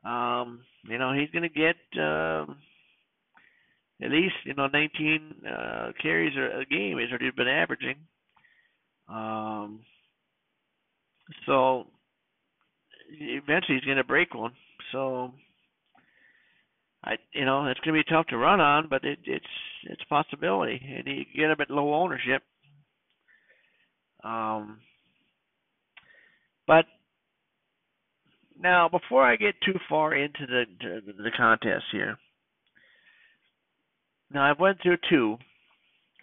Um, 0.04 0.60
you 0.84 0.98
know, 0.98 1.12
he's 1.12 1.30
going 1.30 1.42
to 1.42 1.48
get 1.48 1.76
um, 2.02 2.56
at 4.02 4.10
least 4.10 4.34
you 4.44 4.54
know 4.54 4.66
19 4.66 5.34
uh, 5.46 5.92
carries 6.00 6.36
a 6.36 6.64
game. 6.64 6.98
He's 6.98 7.10
already 7.10 7.30
been 7.30 7.48
averaging. 7.48 7.96
Um, 9.08 9.80
so 11.46 11.86
eventually 13.10 13.78
he's 13.78 13.84
going 13.84 13.96
to 13.98 14.04
break 14.04 14.34
one. 14.34 14.52
So 14.92 15.32
I, 17.04 17.16
you 17.32 17.44
know, 17.44 17.66
it's 17.66 17.80
going 17.80 17.96
to 17.96 18.04
be 18.04 18.14
tough 18.14 18.26
to 18.28 18.36
run 18.36 18.60
on, 18.60 18.88
but 18.88 19.04
it, 19.04 19.18
it's 19.24 19.44
it's 19.84 20.02
a 20.02 20.08
possibility, 20.08 20.80
and 20.96 21.06
you 21.06 21.24
get 21.34 21.50
him 21.50 21.60
at 21.60 21.70
low 21.70 21.94
ownership. 21.94 22.42
Um, 24.22 24.78
but 26.66 26.84
now, 28.60 28.88
before 28.88 29.26
I 29.26 29.34
get 29.34 29.54
too 29.64 29.78
far 29.88 30.14
into 30.14 30.46
the 30.46 30.64
the 30.80 31.30
contest 31.36 31.84
here, 31.90 32.16
now 34.32 34.48
I've 34.48 34.60
went 34.60 34.78
through 34.80 34.98
two. 35.10 35.38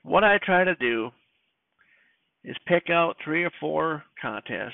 What 0.03 0.23
I 0.23 0.39
try 0.41 0.63
to 0.63 0.75
do 0.75 1.09
is 2.45 2.55
pick 2.67 2.89
out 2.89 3.17
three 3.23 3.43
or 3.43 3.51
four 3.59 4.03
contests 4.21 4.71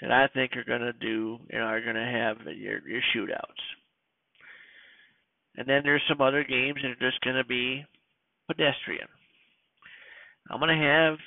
that 0.00 0.12
I 0.12 0.28
think 0.32 0.52
are 0.56 0.62
going 0.62 0.82
to 0.82 0.92
do 0.92 1.38
know, 1.52 1.58
are 1.58 1.80
going 1.80 1.96
to 1.96 2.02
have 2.02 2.36
your 2.56 2.86
your 2.86 3.00
shootouts. 3.14 3.75
And 5.56 5.66
then 5.66 5.82
there's 5.84 6.02
some 6.08 6.20
other 6.20 6.44
games 6.44 6.78
that 6.82 6.90
are 6.90 7.10
just 7.10 7.20
going 7.22 7.36
to 7.36 7.44
be 7.44 7.84
pedestrian. 8.46 9.08
I'm 10.50 10.60
going 10.60 10.76
to 10.78 10.84
have 10.84 11.18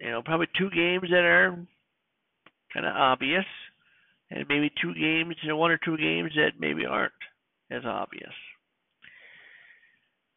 you 0.00 0.10
know 0.10 0.22
probably 0.22 0.48
two 0.58 0.70
games 0.70 1.08
that 1.10 1.24
are 1.24 1.56
kind 2.72 2.86
of 2.86 2.94
obvious 2.94 3.44
and 4.30 4.44
maybe 4.48 4.70
two 4.82 4.94
games, 4.94 5.36
you 5.42 5.48
know, 5.48 5.56
one 5.56 5.70
or 5.70 5.78
two 5.78 5.96
games 5.96 6.32
that 6.34 6.52
maybe 6.58 6.84
aren't 6.86 7.12
as 7.70 7.82
obvious. 7.84 8.32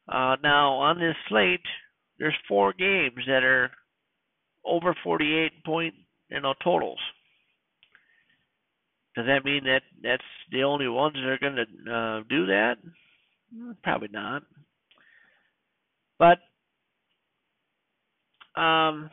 Uh, 0.08 0.36
now 0.44 0.74
on 0.74 1.00
this 1.00 1.16
slate, 1.28 1.66
there's 2.20 2.36
four 2.48 2.74
games 2.74 3.18
that 3.28 3.44
are 3.44 3.72
over 4.66 4.96
48 5.04 5.64
point, 5.66 5.94
you 6.30 6.40
know, 6.42 6.54
totals. 6.64 7.00
Does 9.18 9.26
that 9.26 9.44
mean 9.44 9.64
that 9.64 9.82
that's 10.04 10.22
the 10.52 10.64
only 10.64 10.88
ones 10.88 11.16
that 11.16 11.28
are 11.28 11.40
going 11.40 11.56
to 11.56 11.92
uh, 11.92 12.20
do 12.30 12.46
that? 12.46 12.76
Probably 13.82 14.10
not. 14.12 14.44
But 16.20 16.38
um, 18.56 19.10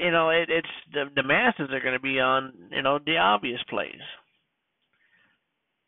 you 0.00 0.12
know, 0.12 0.30
it, 0.30 0.48
it's 0.48 0.68
the 0.92 1.06
the 1.16 1.24
masses 1.24 1.70
are 1.72 1.80
going 1.80 1.94
to 1.94 2.00
be 2.00 2.20
on 2.20 2.52
you 2.70 2.82
know 2.82 3.00
the 3.04 3.16
obvious 3.16 3.60
plays. 3.68 3.90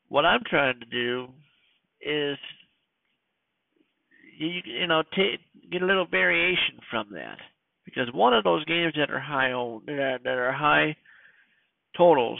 What 0.08 0.24
I'm 0.24 0.42
trying 0.50 0.80
to 0.80 0.86
do 0.86 1.28
is 2.00 2.38
you 4.36 4.48
you 4.64 4.86
know 4.88 5.04
take 5.14 5.38
get 5.70 5.82
a 5.82 5.86
little 5.86 6.06
variation 6.06 6.80
from 6.90 7.06
that 7.12 7.38
because 7.88 8.12
one 8.12 8.34
of 8.34 8.44
those 8.44 8.64
games 8.66 8.92
that 8.96 9.10
are 9.10 9.18
high 9.18 9.50
that 9.86 10.18
that 10.22 10.36
are 10.38 10.52
high 10.52 10.94
totals 11.96 12.38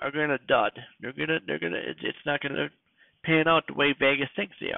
are 0.00 0.10
to 0.30 0.38
dud. 0.48 0.72
They're 1.00 1.12
gonna 1.12 1.40
they're 1.46 1.58
gonna 1.58 1.76
it's, 1.84 2.00
not 2.24 2.40
to 2.54 2.68
pan 3.22 3.48
out 3.48 3.64
the 3.66 3.74
way 3.74 3.94
Vegas 3.98 4.30
thinks 4.34 4.56
they 4.60 4.72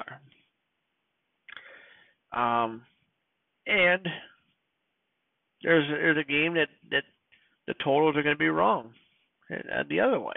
are. 2.34 2.64
Um, 2.64 2.82
and 3.66 4.06
there's 5.62 5.88
there's 5.88 6.18
a 6.18 6.28
game 6.28 6.54
that 6.54 6.68
that 6.90 7.04
the 7.68 7.74
totals 7.84 8.16
are 8.16 8.22
to 8.34 8.38
be 8.38 8.48
wrong, 8.48 8.92
and, 9.48 9.62
and 9.70 9.88
the 9.88 10.00
other 10.00 10.18
way. 10.18 10.34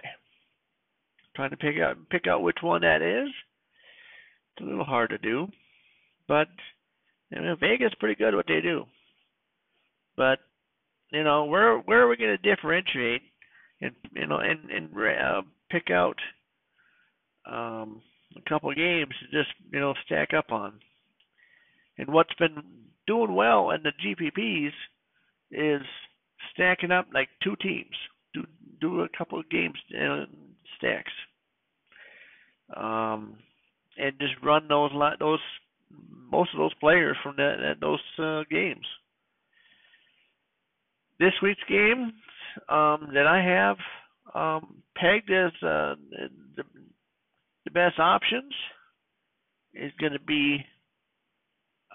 Trying 1.36 1.50
to 1.50 1.58
pick 1.58 1.80
out 1.84 1.98
pick 2.12 2.28
out 2.28 2.44
which 2.44 2.58
one 2.62 2.82
that 2.82 3.02
is. 3.02 3.30
It's 4.56 4.66
a 4.66 4.70
little 4.70 4.86
hard 4.86 5.10
to 5.10 5.18
do, 5.18 5.48
but 6.28 6.48
you 7.32 7.42
know, 7.42 7.56
Vegas 7.60 7.94
pretty 8.00 8.16
good 8.16 8.30
at 8.30 8.36
what 8.36 8.48
they 8.48 8.62
do. 8.62 8.86
But 10.18 10.40
you 11.12 11.24
know, 11.24 11.46
where 11.46 11.78
where 11.80 12.02
are 12.02 12.10
we 12.10 12.18
going 12.18 12.36
to 12.36 12.56
differentiate 12.56 13.22
and 13.82 13.96
you 14.14 14.28
know 14.28 14.40
and 14.40 14.70
and 14.70 14.90
uh, 14.98 15.42
pick 15.72 15.90
out 15.92 16.18
um, 17.50 18.02
a 18.36 18.50
couple 18.50 18.70
of 18.70 18.76
games 18.76 19.14
to 19.20 19.38
just 19.38 19.54
you 19.72 19.80
know 19.80 19.94
stack 20.06 20.34
up 20.34 20.52
on? 20.52 20.74
And 21.98 22.10
what's 22.10 22.34
been 22.36 22.62
doing 23.08 23.34
well 23.34 23.72
in 23.72 23.84
the 23.84 23.92
GPPs 24.04 24.72
is 25.52 25.88
stacking 26.54 26.92
up 26.92 27.08
like 27.14 27.30
two 27.44 27.56
teams. 27.62 27.96
Do 28.34 28.44
do 28.82 29.02
a 29.02 29.10
couple 29.18 29.40
of 29.40 29.50
games 29.50 29.78
uh, 29.96 30.26
stacks. 30.78 31.12
Um, 32.76 33.38
and 33.98 34.20
just 34.20 34.34
run 34.44 34.68
those 34.68 34.92
those 35.20 35.40
most 36.32 36.50
of 36.54 36.60
those 36.60 36.74
players 36.76 37.16
from 37.24 37.36
that, 37.38 37.76
those 37.80 38.02
uh, 38.20 38.44
games. 38.50 38.86
This 41.20 41.34
week's 41.42 41.62
game 41.68 42.14
um, 42.70 43.10
that 43.14 43.26
I 43.28 43.42
have 43.42 43.78
um, 44.36 44.84
pegged 44.96 45.32
as 45.32 45.52
uh, 45.64 45.96
the, 46.56 46.64
the 47.66 47.72
best 47.72 48.00
options 48.00 48.54
is 49.74 49.92
going 50.00 50.14
to 50.14 50.20
be 50.20 50.64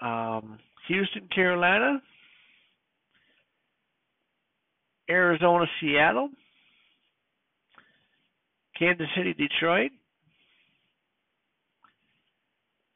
um, 0.01 0.59
Houston, 0.87 1.27
Carolina, 1.33 2.01
Arizona, 5.09 5.65
Seattle, 5.79 6.29
Kansas 8.77 9.07
City, 9.15 9.33
Detroit, 9.33 9.91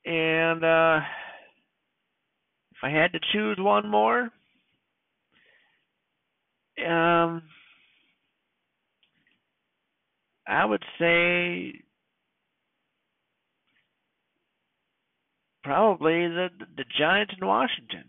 and 0.05 0.63
uh, 0.63 0.99
if 2.71 2.77
I 2.83 2.89
had 2.89 3.11
to 3.13 3.19
choose 3.33 3.57
one 3.59 3.89
more, 3.89 4.29
um, 6.85 7.41
I 10.47 10.65
would 10.65 10.83
say 10.99 11.81
probably 15.63 16.27
the 16.27 16.49
the 16.77 16.85
Giants 16.97 17.33
in 17.39 17.45
Washington. 17.45 18.05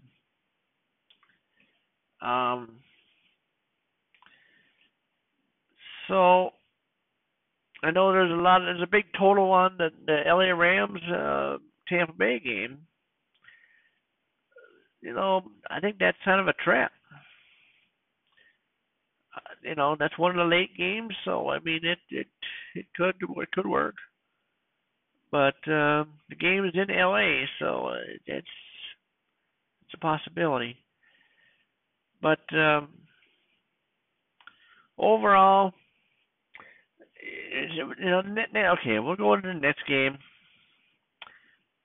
Um, 2.20 2.80
so 6.08 6.50
I 7.82 7.90
know 7.90 8.12
there's 8.12 8.30
a 8.30 8.34
lot. 8.34 8.60
There's 8.60 8.82
a 8.82 8.86
big 8.86 9.06
total 9.18 9.50
on 9.50 9.76
the 9.78 9.90
the 10.06 10.22
LA 10.26 10.52
Rams 10.56 11.02
uh, 11.12 11.58
Tampa 11.88 12.12
Bay 12.12 12.38
game. 12.38 12.78
You 15.00 15.14
know, 15.14 15.42
I 15.70 15.80
think 15.80 15.96
that's 15.98 16.18
kind 16.24 16.40
of 16.40 16.48
a 16.48 16.54
trap. 16.64 16.92
You 19.62 19.74
know, 19.74 19.96
that's 19.98 20.18
one 20.18 20.30
of 20.30 20.36
the 20.36 20.56
late 20.56 20.76
games, 20.76 21.14
so 21.24 21.50
I 21.50 21.58
mean, 21.60 21.80
it 21.82 21.98
it 22.10 22.26
it 22.74 22.86
could 22.96 23.14
it 23.20 23.52
could 23.52 23.66
work. 23.66 23.94
But 25.30 25.56
um, 25.66 26.14
the 26.28 26.36
game 26.38 26.64
is 26.64 26.74
in 26.74 26.94
LA, 26.94 27.44
so 27.58 27.88
uh, 27.88 27.96
it's 28.26 28.46
it's 29.82 29.94
a 29.94 29.98
possibility. 29.98 30.76
But 32.22 32.40
um, 32.52 32.88
overall, 34.98 35.72
you 37.74 37.94
know, 38.00 38.22
okay, 38.80 38.98
we'll 38.98 39.16
go 39.16 39.34
into 39.34 39.48
the 39.48 39.60
next 39.60 39.86
game. 39.86 40.18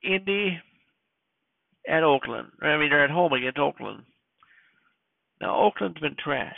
Indy 0.03 0.59
at 1.87 2.03
Oakland. 2.03 2.49
I 2.61 2.77
mean, 2.77 2.89
they're 2.89 3.03
at 3.03 3.09
home 3.09 3.33
against 3.33 3.59
Oakland. 3.59 4.03
Now, 5.41 5.59
Oakland's 5.61 5.99
been 5.99 6.15
trash. 6.21 6.57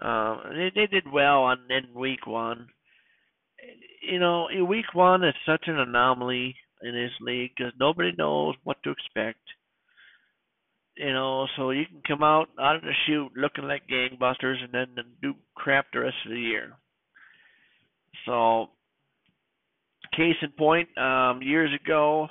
Uh, 0.00 0.36
they 0.50 0.72
they 0.74 0.86
did 0.86 1.10
well 1.10 1.44
on 1.44 1.58
in 1.70 1.94
week 1.94 2.26
one 2.26 2.68
you 4.08 4.18
know, 4.18 4.48
week 4.68 4.92
one 4.92 5.24
is 5.24 5.34
such 5.46 5.64
an 5.66 5.78
anomaly 5.78 6.54
in 6.82 6.92
this 6.92 7.12
league 7.20 7.52
because 7.56 7.72
nobody 7.78 8.12
knows 8.16 8.54
what 8.64 8.76
to 8.84 8.90
expect. 8.90 9.38
You 10.96 11.12
know, 11.12 11.46
so 11.56 11.70
you 11.70 11.86
can 11.86 12.02
come 12.06 12.22
out 12.22 12.48
out 12.60 12.76
of 12.76 12.82
the 12.82 12.92
chute 13.06 13.32
looking 13.36 13.64
like 13.64 13.82
gangbusters 13.88 14.62
and 14.62 14.72
then 14.72 15.04
do 15.20 15.34
crap 15.56 15.86
the 15.92 16.00
rest 16.00 16.16
of 16.24 16.30
the 16.30 16.38
year. 16.38 16.72
So, 18.26 18.68
case 20.16 20.36
in 20.40 20.50
point, 20.50 20.88
um, 20.96 21.42
years 21.42 21.70
ago, 21.84 22.28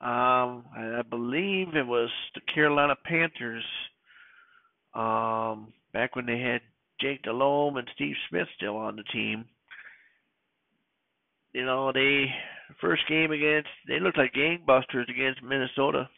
um, 0.00 0.64
I 0.74 1.02
believe 1.08 1.74
it 1.74 1.86
was 1.86 2.08
the 2.34 2.40
Carolina 2.54 2.94
Panthers, 3.04 3.64
um, 4.94 5.74
back 5.92 6.16
when 6.16 6.24
they 6.24 6.38
had 6.38 6.62
Jake 7.00 7.22
Delhomme 7.22 7.76
and 7.76 7.88
Steve 7.94 8.16
Smith 8.28 8.48
still 8.56 8.76
on 8.76 8.96
the 8.96 9.04
team 9.04 9.46
you 11.52 11.64
know, 11.64 11.92
they 11.92 12.26
first 12.80 13.02
game 13.08 13.32
against 13.32 13.68
they 13.86 13.98
looked 14.00 14.18
like 14.18 14.32
gangbusters 14.32 15.08
against 15.08 15.42
Minnesota. 15.42 16.08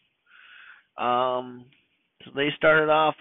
Um, 0.98 1.64
so 2.24 2.30
they 2.34 2.48
started 2.56 2.90
off. 2.90 3.14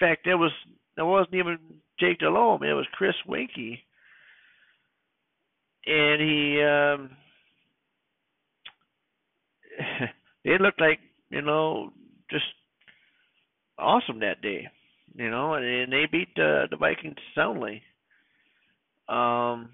In 0.00 0.08
fact, 0.08 0.26
it 0.26 0.34
was 0.34 0.50
it 0.96 1.02
wasn't 1.02 1.34
even 1.34 1.58
Jake 2.00 2.18
Delhomme. 2.18 2.62
It 2.62 2.72
was 2.72 2.86
Chris 2.92 3.14
Weinke, 3.28 3.78
and 5.86 6.20
he 6.20 6.62
um, 6.62 7.10
it 10.44 10.60
looked 10.60 10.80
like 10.80 10.98
you 11.30 11.42
know 11.42 11.92
just 12.30 12.44
awesome 13.78 14.20
that 14.20 14.40
day. 14.42 14.66
You 15.14 15.30
know, 15.30 15.54
and, 15.54 15.64
and 15.64 15.92
they 15.92 16.06
beat 16.10 16.28
uh, 16.36 16.66
the 16.70 16.76
Vikings 16.78 17.16
soundly. 17.34 17.82
Um, 19.08 19.70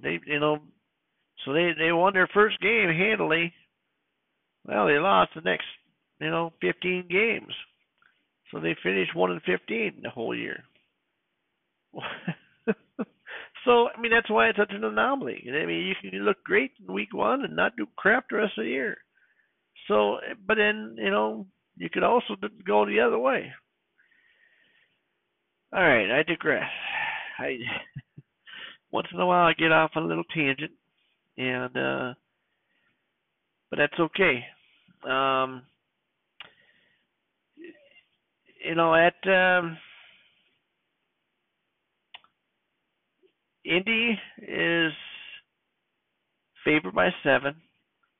they 0.00 0.18
you 0.26 0.40
know 0.40 0.60
so 1.44 1.52
they 1.52 1.72
they 1.78 1.92
won 1.92 2.14
their 2.14 2.28
first 2.28 2.60
game 2.60 2.88
handily. 2.88 3.52
Well, 4.66 4.86
they 4.86 4.98
lost 4.98 5.30
the 5.34 5.40
next, 5.40 5.66
you 6.20 6.30
know, 6.30 6.52
15 6.60 7.06
games. 7.08 7.54
So 8.50 8.60
they 8.60 8.76
finished 8.82 9.14
1 9.14 9.30
and 9.30 9.42
15 9.42 10.00
the 10.02 10.10
whole 10.10 10.34
year. 10.34 10.64
so 13.64 13.88
I 13.88 14.00
mean 14.00 14.10
that's 14.10 14.30
why 14.30 14.48
it's 14.48 14.58
such 14.58 14.72
an 14.72 14.84
anomaly. 14.84 15.48
I 15.48 15.66
mean 15.66 15.86
you 15.86 15.94
can 16.10 16.20
look 16.20 16.42
great 16.44 16.72
in 16.80 16.92
week 16.92 17.14
one 17.14 17.44
and 17.44 17.56
not 17.56 17.76
do 17.76 17.86
crap 17.96 18.26
the 18.28 18.36
rest 18.36 18.58
of 18.58 18.64
the 18.64 18.70
year. 18.70 18.98
So, 19.86 20.18
but 20.46 20.56
then 20.56 20.96
you 20.98 21.10
know 21.10 21.46
you 21.76 21.88
could 21.90 22.02
also 22.02 22.34
go 22.66 22.84
the 22.84 23.00
other 23.00 23.18
way. 23.18 23.52
All 25.72 25.82
right, 25.82 26.10
I 26.10 26.22
digress. 26.22 26.70
I 27.38 27.58
once 28.90 29.08
in 29.12 29.20
a 29.20 29.26
while 29.26 29.46
I 29.46 29.52
get 29.52 29.72
off 29.72 29.90
on 29.94 30.04
a 30.04 30.06
little 30.06 30.24
tangent 30.34 30.72
and 31.38 31.76
uh, 31.76 32.14
but 33.70 33.76
that's 33.78 33.98
okay. 34.00 34.44
Um, 35.08 35.62
you 38.64 38.74
know, 38.74 38.94
at 38.94 39.14
um, 39.28 39.76
Indy 43.64 44.18
is 44.42 44.92
favored 46.64 46.94
by 46.94 47.10
seven. 47.22 47.54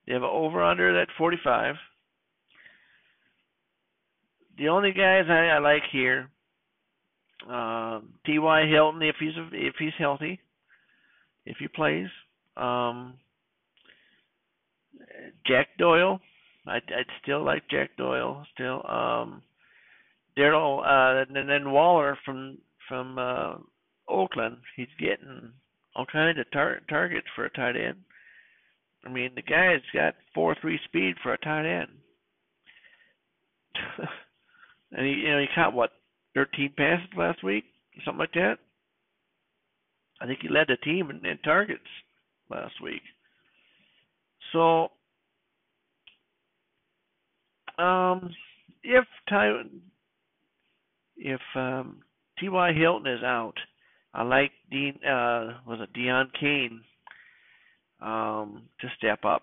They 0.06 0.12
have 0.12 0.22
an 0.22 0.30
over 0.30 0.62
under 0.62 0.98
at 1.00 1.08
45. 1.18 1.74
The 4.58 4.68
only 4.68 4.92
guys 4.92 5.24
I, 5.28 5.48
I 5.48 5.58
like 5.58 5.82
here, 5.92 6.30
um, 7.46 8.14
T.Y. 8.26 8.66
Hilton, 8.66 9.02
if 9.02 9.16
he's 9.20 9.34
if 9.52 9.74
he's 9.78 9.92
healthy, 9.98 10.40
if 11.46 11.56
he 11.58 11.68
plays. 11.68 12.08
Um, 12.56 13.14
Jack 15.46 15.68
Doyle. 15.78 16.20
I 16.66 16.76
I'd 16.76 17.06
still 17.22 17.44
like 17.44 17.68
Jack 17.70 17.90
Doyle 17.96 18.44
still. 18.54 18.84
Um, 18.88 19.42
Darren 20.36 20.80
uh, 20.80 21.24
and 21.34 21.48
then 21.48 21.72
Waller 21.72 22.18
from 22.24 22.58
from 22.88 23.18
uh, 23.18 23.54
Oakland. 24.08 24.58
He's 24.76 24.86
getting 24.98 25.52
all 25.96 26.06
kinds 26.06 26.38
of 26.38 26.50
tar- 26.52 26.80
targets 26.88 27.26
for 27.34 27.44
a 27.44 27.50
tight 27.50 27.76
end. 27.76 27.98
I 29.04 29.10
mean, 29.10 29.30
the 29.34 29.42
guy's 29.42 29.80
got 29.94 30.14
four 30.34 30.56
three 30.60 30.78
speed 30.84 31.16
for 31.22 31.32
a 31.32 31.38
tight 31.38 31.66
end. 31.66 31.90
and 34.92 35.06
he 35.06 35.12
you 35.12 35.30
know 35.30 35.38
he 35.38 35.46
caught 35.54 35.72
what 35.72 35.92
thirteen 36.34 36.72
passes 36.76 37.08
last 37.16 37.42
week, 37.44 37.64
something 38.04 38.18
like 38.20 38.32
that. 38.34 38.58
I 40.20 40.26
think 40.26 40.40
he 40.42 40.48
led 40.48 40.66
the 40.68 40.76
team 40.76 41.10
in, 41.10 41.24
in 41.24 41.38
targets 41.38 41.80
last 42.50 42.74
week. 42.82 43.02
So, 44.52 44.88
um, 47.82 48.30
if 48.82 49.04
Ty, 49.28 49.62
if 51.16 51.40
um, 51.54 52.02
T.Y. 52.38 52.72
Hilton 52.72 53.12
is 53.12 53.22
out, 53.22 53.54
I 54.14 54.22
like 54.22 54.52
Dean. 54.70 54.94
Uh, 55.04 55.58
was 55.66 55.80
it 55.80 55.92
Deon 55.98 56.26
Cain 56.40 56.82
Um, 58.00 58.62
to 58.80 58.88
step 58.96 59.24
up, 59.24 59.42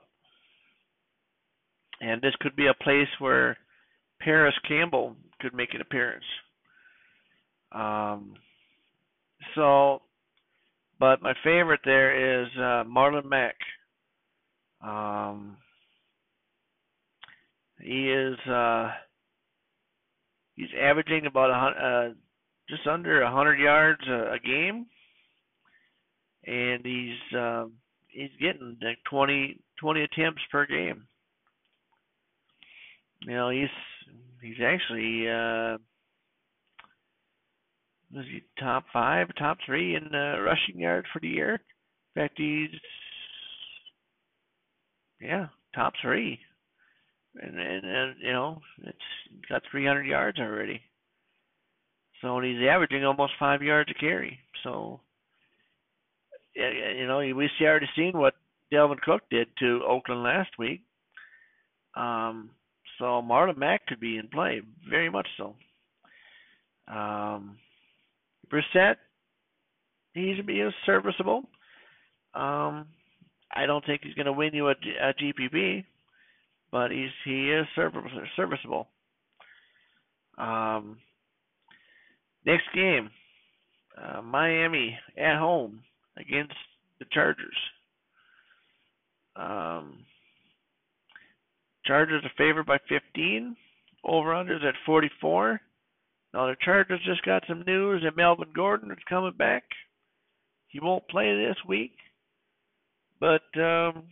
and 2.01 2.21
this 2.21 2.35
could 2.39 2.55
be 2.55 2.67
a 2.67 2.83
place 2.83 3.09
where 3.19 3.57
Parris 4.21 4.55
Campbell 4.67 5.15
could 5.41 5.53
make 5.53 5.73
an 5.73 5.81
appearance. 5.81 6.23
Um, 7.75 8.35
so, 9.53 10.01
but 10.99 11.21
my 11.21 11.33
favorite 11.43 11.81
there 11.83 12.43
is 12.43 12.47
uh, 12.57 12.83
Marlon 12.85 13.25
Mack. 13.25 13.55
Um, 14.81 15.57
he 17.81 18.09
is 18.09 18.37
uh, 18.49 18.91
he's 20.55 20.69
averaging 20.81 21.25
about 21.25 21.49
a 21.49 21.85
uh, 21.85 22.13
just 22.69 22.87
under 22.87 23.21
a 23.21 23.31
hundred 23.31 23.59
yards 23.59 24.01
a, 24.07 24.33
a 24.33 24.39
game, 24.39 24.85
and 26.45 26.85
he's 26.85 27.37
um, 27.37 27.73
he's 28.07 28.31
getting 28.39 28.77
like 28.81 28.99
20, 29.09 29.59
20 29.79 30.01
attempts 30.01 30.41
per 30.51 30.65
game. 30.65 31.07
You 33.21 33.33
know, 33.33 33.49
he's 33.49 33.67
he's 34.41 34.63
actually 34.63 35.27
uh, 35.29 35.77
was 38.15 38.25
he 38.31 38.41
top 38.59 38.85
five, 38.93 39.27
top 39.37 39.57
three 39.65 39.95
in 39.95 40.09
rushing 40.11 40.79
yards 40.79 41.07
for 41.11 41.19
the 41.19 41.27
year. 41.27 41.53
In 42.15 42.21
fact, 42.21 42.35
he's 42.37 42.69
yeah, 45.19 45.47
top 45.73 45.93
three, 46.01 46.39
and 47.41 47.59
and, 47.59 47.85
and 47.85 48.15
you 48.21 48.31
know 48.31 48.61
it's 48.83 49.47
got 49.49 49.61
300 49.69 50.05
yards 50.05 50.39
already. 50.39 50.81
So 52.21 52.39
he's 52.39 52.65
averaging 52.67 53.03
almost 53.03 53.33
five 53.37 53.61
yards 53.61 53.91
a 53.91 53.99
carry. 53.99 54.39
So 54.63 55.01
you 56.55 57.07
know 57.07 57.19
we 57.19 57.49
see 57.59 57.65
already 57.65 57.89
seen 57.95 58.13
what 58.13 58.35
Dalvin 58.73 59.01
Cook 59.01 59.23
did 59.29 59.47
to 59.59 59.81
Oakland 59.87 60.23
last 60.23 60.51
week. 60.57 60.81
Um, 61.95 62.49
so 62.97 63.21
Marlon 63.21 63.57
Mack 63.57 63.85
could 63.87 63.99
be 63.99 64.17
in 64.17 64.27
play, 64.27 64.61
very 64.89 65.09
much 65.09 65.27
so. 65.37 65.55
Um, 66.87 67.57
Brissett, 68.51 68.95
he's 70.13 70.43
be 70.45 70.67
serviceable. 70.85 71.43
Um, 72.33 72.87
I 73.53 73.65
don't 73.65 73.85
think 73.85 74.01
he's 74.03 74.13
going 74.13 74.25
to 74.25 74.33
win 74.33 74.53
you 74.53 74.67
a, 74.67 74.71
a 74.71 75.13
GPP, 75.13 75.85
but 76.71 76.91
he's 76.91 77.09
he 77.23 77.51
is 77.51 77.65
serviceable. 77.75 78.87
Um, 80.37 80.97
next 82.45 82.65
game, 82.73 83.09
uh, 83.97 84.21
Miami 84.21 84.97
at 85.17 85.39
home 85.39 85.79
against 86.17 86.55
the 86.99 87.05
Chargers. 87.11 87.55
Um, 89.35 89.99
Chargers 91.85 92.23
are 92.23 92.31
favored 92.37 92.65
by 92.65 92.77
15. 92.89 93.55
Over 94.03 94.29
unders 94.33 94.63
at 94.63 94.75
44. 94.85 95.59
Now 96.35 96.47
the 96.47 96.57
Chargers 96.59 96.99
just 97.05 97.23
got 97.23 97.43
some 97.47 97.63
news 97.65 98.03
that 98.03 98.17
Melvin 98.17 98.49
Gordon 98.53 98.91
is 98.91 98.97
coming 99.07 99.31
back. 99.37 99.63
He 100.67 100.81
won't 100.81 101.07
play 101.07 101.33
this 101.33 101.55
week, 101.65 101.95
but 103.21 103.43
um, 103.55 104.03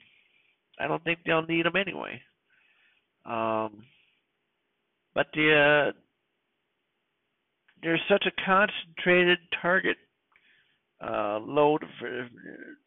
I 0.79 0.87
don't 0.87 1.03
think 1.03 1.19
they'll 1.25 1.45
need 1.45 1.65
him 1.65 1.75
anyway. 1.75 2.21
Um, 3.25 3.83
but 5.13 5.27
the 5.33 5.91
uh, 5.91 5.91
there's 7.81 7.99
such 8.09 8.25
a 8.25 8.45
concentrated 8.45 9.39
target 9.61 9.97
uh, 11.05 11.39
load 11.39 11.83
for 11.99 12.29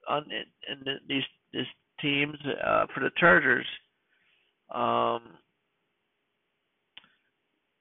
on 0.09 0.25
in, 0.31 0.89
in 0.89 0.99
these 1.07 1.25
these 1.53 1.67
teams 2.01 2.39
uh, 2.67 2.87
for 2.95 3.01
the 3.01 3.11
Chargers. 3.19 3.67
Um, 4.75 5.21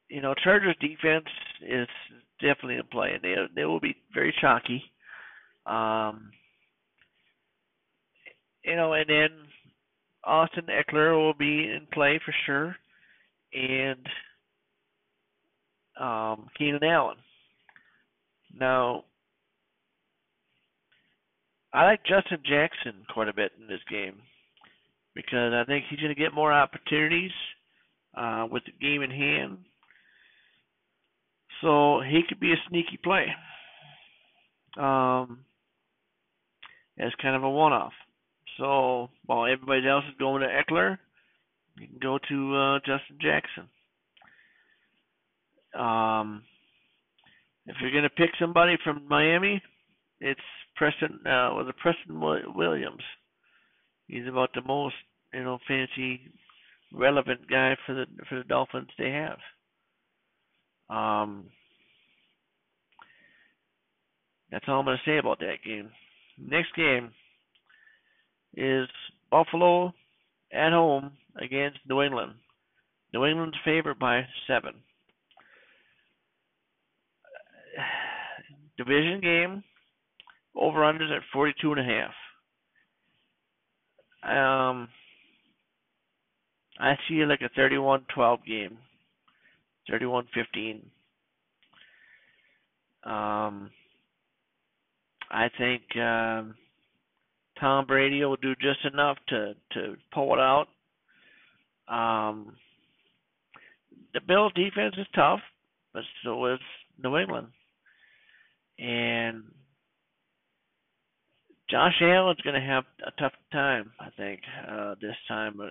you 0.09 0.21
know, 0.21 0.33
Chargers 0.43 0.75
defense 0.79 1.25
is 1.61 1.87
definitely 2.39 2.75
in 2.75 2.83
play, 2.91 3.11
and 3.13 3.23
they 3.23 3.35
they 3.55 3.65
will 3.65 3.79
be 3.79 3.95
very 4.13 4.33
chalky. 4.39 4.83
Um, 5.65 6.31
you 8.63 8.75
know, 8.75 8.93
and 8.93 9.09
then 9.09 9.29
Austin 10.23 10.65
Ekeler 10.65 11.15
will 11.15 11.33
be 11.33 11.69
in 11.69 11.87
play 11.93 12.19
for 12.23 12.33
sure, 12.45 12.75
and 13.53 14.05
um, 15.99 16.47
Keenan 16.57 16.83
Allen. 16.83 17.17
Now, 18.57 19.03
I 21.73 21.83
like 21.83 22.05
Justin 22.05 22.39
Jackson 22.45 23.05
quite 23.13 23.27
a 23.27 23.33
bit 23.33 23.51
in 23.59 23.67
this 23.67 23.81
game 23.89 24.15
because 25.13 25.53
I 25.53 25.63
think 25.65 25.85
he's 25.89 25.99
going 25.99 26.13
to 26.13 26.19
get 26.19 26.33
more 26.33 26.53
opportunities 26.53 27.31
uh, 28.15 28.47
with 28.49 28.63
the 28.65 28.71
game 28.85 29.01
in 29.01 29.11
hand. 29.11 29.57
So 31.61 32.01
he 32.01 32.21
could 32.27 32.39
be 32.39 32.51
a 32.51 32.69
sneaky 32.69 32.97
play 33.03 33.27
um, 34.77 35.39
as 36.99 37.11
kind 37.21 37.35
of 37.35 37.43
a 37.43 37.49
one-off. 37.49 37.93
So 38.57 39.09
while 39.25 39.45
everybody 39.51 39.87
else 39.87 40.03
is 40.09 40.17
going 40.17 40.41
to 40.41 40.47
Ekeler, 40.47 40.97
you 41.77 41.87
can 41.87 41.99
go 42.01 42.17
to 42.29 42.55
uh, 42.55 42.79
Justin 42.79 43.17
Jackson. 43.21 43.67
Um, 45.79 46.43
if 47.65 47.75
you're 47.81 47.91
going 47.91 48.03
to 48.03 48.09
pick 48.09 48.29
somebody 48.39 48.77
from 48.83 49.07
Miami, 49.09 49.61
it's 50.21 50.39
Preston. 50.75 51.19
Uh, 51.25 51.51
was 51.53 51.65
it 51.67 51.75
Preston 51.77 52.21
Williams? 52.55 53.03
He's 54.07 54.27
about 54.27 54.51
the 54.53 54.61
most 54.61 54.95
you 55.33 55.43
know 55.43 55.57
fancy 55.67 56.21
relevant 56.93 57.49
guy 57.49 57.75
for 57.85 57.93
the 57.93 58.05
for 58.29 58.37
the 58.37 58.43
Dolphins 58.45 58.89
they 58.97 59.11
have. 59.11 59.37
Um, 60.89 61.45
that's 64.51 64.65
all 64.67 64.79
I'm 64.79 64.85
going 64.85 64.97
to 64.97 65.09
say 65.09 65.17
about 65.17 65.39
that 65.39 65.63
game. 65.65 65.89
Next 66.37 66.75
game 66.75 67.11
is 68.55 68.87
Buffalo 69.31 69.93
at 70.51 70.71
home 70.71 71.11
against 71.41 71.79
New 71.87 72.01
England. 72.01 72.33
New 73.13 73.25
England's 73.25 73.57
favored 73.63 73.99
by 73.99 74.21
seven. 74.47 74.73
Division 78.77 79.21
game, 79.21 79.63
over 80.55 80.79
unders 80.79 81.15
at 81.15 81.23
42 81.33 81.73
and 81.73 81.79
a 81.79 81.83
half. 81.83 82.11
Um, 84.25 84.89
I 86.79 86.95
see 87.07 87.25
like 87.25 87.41
a 87.41 87.59
31-12 87.59 88.45
game, 88.45 88.77
31-15. 89.91 90.81
Um, 93.03 93.69
I 95.29 95.49
think 95.57 95.83
um, 95.97 96.55
Tom 97.59 97.85
Brady 97.85 98.23
will 98.23 98.35
do 98.37 98.55
just 98.55 98.83
enough 98.91 99.17
to 99.29 99.53
to 99.73 99.95
pull 100.13 100.33
it 100.33 100.39
out. 100.39 100.67
Um, 101.87 102.55
the 104.13 104.21
Bills 104.21 104.53
defense 104.55 104.95
is 104.97 105.07
tough, 105.13 105.39
but 105.93 106.03
so 106.23 106.45
is 106.47 106.59
New 107.03 107.17
England. 107.17 107.47
And 108.79 109.43
Josh 111.69 112.01
Allen's 112.01 112.41
going 112.41 112.59
to 112.59 112.67
have 112.67 112.83
a 113.05 113.11
tough 113.19 113.33
time, 113.51 113.91
I 113.99 114.09
think, 114.17 114.41
uh, 114.69 114.95
this 115.01 115.15
time 115.27 115.59
uh, 115.59 115.65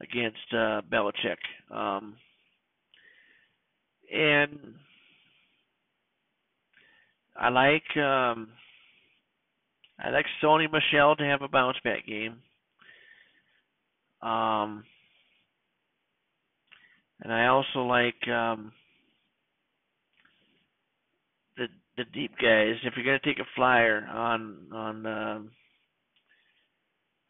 against 0.00 0.38
uh, 0.52 0.82
Belichick. 0.90 1.36
Um, 1.70 2.16
and 4.12 4.58
I 7.36 7.48
like 7.48 7.96
um, 7.96 8.48
I 10.02 10.10
like 10.10 10.26
Sony 10.42 10.70
Michel 10.70 11.16
to 11.16 11.24
have 11.24 11.42
a 11.42 11.48
bounce 11.48 11.78
back 11.84 12.06
game. 12.06 12.38
Um, 14.22 14.84
and 17.22 17.32
I 17.32 17.46
also 17.46 17.80
like 17.80 18.28
um, 18.28 18.72
the 21.56 21.66
the 21.96 22.04
deep 22.12 22.32
guys. 22.40 22.74
If 22.82 22.94
you're 22.96 23.04
gonna 23.04 23.20
take 23.24 23.38
a 23.38 23.48
flyer 23.54 24.06
on 24.10 24.56
on, 24.72 25.06
um, 25.06 25.50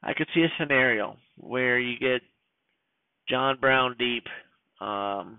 I 0.02 0.14
could 0.14 0.28
see 0.35 0.42
a 0.42 0.52
scenario 0.59 1.16
where 1.37 1.78
you 1.78 1.98
get 1.98 2.22
John 3.28 3.59
Brown 3.61 3.94
deep 3.98 4.24
um, 4.80 5.38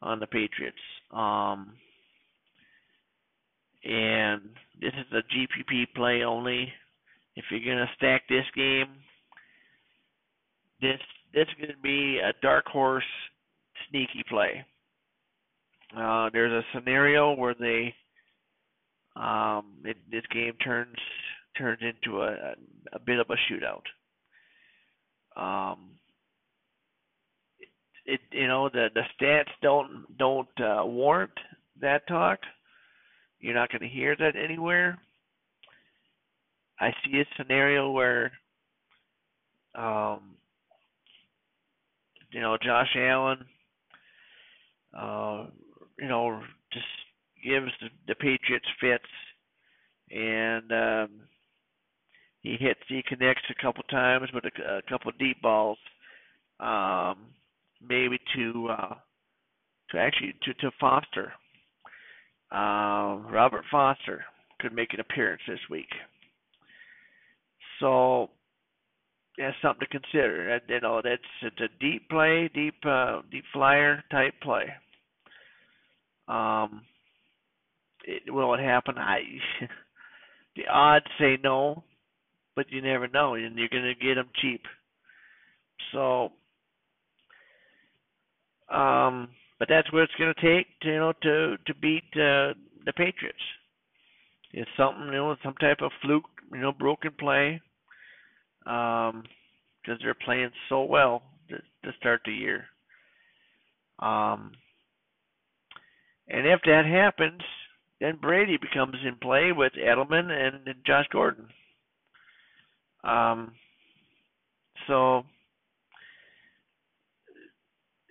on 0.00 0.20
the 0.20 0.26
Patriots. 0.26 0.76
Um, 1.10 1.74
and 3.84 4.42
this 4.80 4.92
is 4.92 5.06
a 5.12 5.22
GPP 5.34 5.86
play 5.94 6.22
only. 6.22 6.72
If 7.34 7.44
you're 7.50 7.74
gonna 7.74 7.90
stack 7.96 8.22
this 8.28 8.44
game, 8.54 8.88
this 10.80 11.00
this 11.34 11.46
is 11.48 11.54
gonna 11.60 11.78
be 11.82 12.18
a 12.18 12.32
dark 12.42 12.66
horse 12.66 13.04
sneaky 13.90 14.22
play. 14.28 14.64
Uh, 15.96 16.30
there's 16.32 16.52
a 16.52 16.66
scenario 16.74 17.34
where 17.34 17.54
they 17.54 17.94
um, 19.16 19.74
it, 19.84 19.96
this 20.10 20.24
game 20.32 20.54
turns 20.64 20.96
turns 21.58 21.80
into 21.82 22.22
a, 22.22 22.32
a, 22.32 22.54
a 22.94 22.98
bit 22.98 23.18
of 23.18 23.26
a 23.30 23.36
shootout. 23.50 23.82
Um, 25.36 25.90
it, 28.04 28.20
you 28.30 28.48
know 28.48 28.68
the 28.68 28.88
the 28.94 29.02
stats 29.20 29.50
don't 29.62 30.06
don't 30.18 30.48
uh, 30.60 30.84
warrant 30.84 31.32
that 31.80 32.06
talk. 32.06 32.38
You're 33.40 33.54
not 33.54 33.70
going 33.70 33.82
to 33.82 33.88
hear 33.88 34.14
that 34.16 34.36
anywhere. 34.36 34.98
I 36.82 36.90
see 37.04 37.20
a 37.20 37.24
scenario 37.36 37.90
where, 37.90 38.32
um, 39.74 40.36
you 42.30 42.40
know, 42.40 42.56
Josh 42.60 42.96
Allen, 42.96 43.44
uh, 44.96 45.46
you 45.98 46.08
know, 46.08 46.40
just 46.72 46.86
gives 47.44 47.70
the, 47.80 47.88
the 48.08 48.14
Patriots 48.14 48.66
fits, 48.80 49.04
and 50.10 50.72
um, 50.72 51.10
he 52.40 52.56
hits, 52.58 52.80
he 52.88 53.02
connects 53.06 53.44
a 53.50 53.62
couple 53.62 53.82
times 53.84 54.28
with 54.34 54.44
a, 54.44 54.78
a 54.78 54.82
couple 54.88 55.12
deep 55.18 55.40
balls, 55.42 55.78
um, 56.58 57.16
maybe 57.86 58.18
to 58.36 58.68
uh, 58.70 58.94
to 59.90 59.98
actually 59.98 60.34
to 60.44 60.54
to 60.54 60.70
Foster 60.80 61.32
uh, 62.52 63.16
Robert 63.30 63.64
Foster 63.70 64.24
could 64.60 64.74
make 64.74 64.92
an 64.92 65.00
appearance 65.00 65.40
this 65.48 65.58
week. 65.70 65.88
So 67.80 68.28
that's 69.38 69.56
something 69.62 69.86
to 69.86 69.98
consider. 69.98 70.60
You 70.68 70.80
know, 70.80 71.00
that's 71.02 71.22
it's 71.42 71.60
a 71.60 71.68
deep 71.80 72.08
play, 72.10 72.50
deep 72.54 72.74
uh, 72.86 73.22
deep 73.30 73.44
flyer 73.52 74.04
type 74.10 74.34
play. 74.42 74.66
Um, 76.28 76.82
it, 78.04 78.32
will 78.32 78.54
it 78.54 78.60
happen? 78.60 78.98
I 78.98 79.20
the 80.56 80.68
odds 80.70 81.06
say 81.18 81.38
no, 81.42 81.82
but 82.54 82.66
you 82.70 82.82
never 82.82 83.08
know, 83.08 83.34
and 83.34 83.56
you're 83.56 83.68
going 83.68 83.84
to 83.84 83.94
get 83.94 84.16
them 84.16 84.28
cheap. 84.40 84.62
So, 85.92 86.32
um, 88.72 89.28
but 89.58 89.68
that's 89.68 89.92
what 89.92 90.02
it's 90.02 90.14
going 90.18 90.34
to 90.34 90.40
take, 90.40 90.66
to, 90.80 90.88
you 90.88 90.98
know, 90.98 91.12
to 91.22 91.56
to 91.66 91.74
beat 91.74 92.04
uh, 92.14 92.54
the 92.84 92.92
Patriots. 92.96 93.38
It's 94.52 94.70
something, 94.76 95.06
you 95.06 95.12
know, 95.12 95.36
some 95.42 95.54
type 95.54 95.78
of 95.80 95.92
fluke, 96.02 96.24
you 96.52 96.60
know, 96.60 96.72
broken 96.72 97.12
play, 97.18 97.60
um, 98.66 99.24
because 99.80 100.00
they're 100.02 100.14
playing 100.14 100.50
so 100.68 100.82
well 100.82 101.22
to, 101.48 101.56
to 101.56 101.96
start 101.98 102.22
the 102.24 102.32
year. 102.32 102.64
Um, 103.98 104.52
and 106.28 106.46
if 106.46 106.60
that 106.66 106.84
happens, 106.86 107.40
then 108.00 108.18
Brady 108.20 108.56
becomes 108.56 108.96
in 109.06 109.16
play 109.16 109.52
with 109.52 109.72
Edelman 109.74 110.30
and 110.30 110.74
Josh 110.84 111.06
Gordon. 111.12 111.46
Um, 113.04 113.52
so 114.86 115.24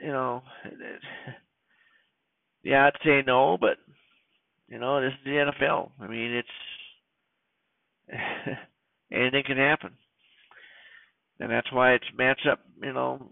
you 0.01 0.11
know, 0.11 0.41
yeah, 2.63 2.87
I'd 2.87 2.99
say 3.05 3.23
no, 3.25 3.57
but 3.59 3.77
you 4.67 4.79
know, 4.79 5.01
this 5.01 5.11
is 5.11 5.25
the 5.25 5.51
NFL. 5.61 5.91
I 5.99 6.07
mean, 6.07 6.31
it's 6.31 6.47
anything 9.11 9.43
can 9.45 9.57
happen, 9.57 9.91
and 11.39 11.51
that's 11.51 11.71
why 11.71 11.93
it's 11.93 12.05
match 12.17 12.41
up. 12.49 12.59
You 12.81 12.93
know, 12.93 13.31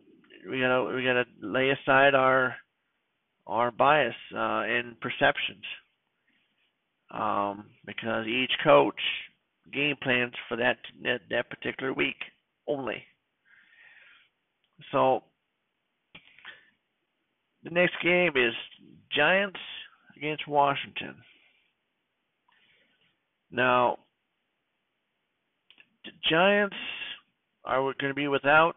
we 0.49 0.59
gotta 0.59 0.83
we 0.95 1.03
gotta 1.03 1.25
lay 1.41 1.69
aside 1.69 2.13
our 2.13 2.55
our 3.47 3.71
bias 3.71 4.15
uh, 4.35 4.63
in 4.65 4.95
perceptions, 5.01 5.63
um, 7.11 7.65
because 7.85 8.27
each 8.27 8.51
coach 8.63 9.01
game 9.73 9.95
plans 10.01 10.33
for 10.47 10.57
that 10.57 10.77
that, 11.03 11.21
that 11.29 11.49
particular 11.49 11.93
week 11.93 12.17
only. 12.67 13.03
So 14.91 15.23
the 17.63 17.69
next 17.69 17.95
game 18.03 18.33
is 18.35 18.53
Giants 19.15 19.59
against 20.15 20.47
Washington. 20.47 21.15
Now, 23.51 23.97
the 26.05 26.11
Giants 26.29 26.75
are 27.65 27.81
going 27.81 28.09
to 28.09 28.13
be 28.13 28.27
without 28.27 28.75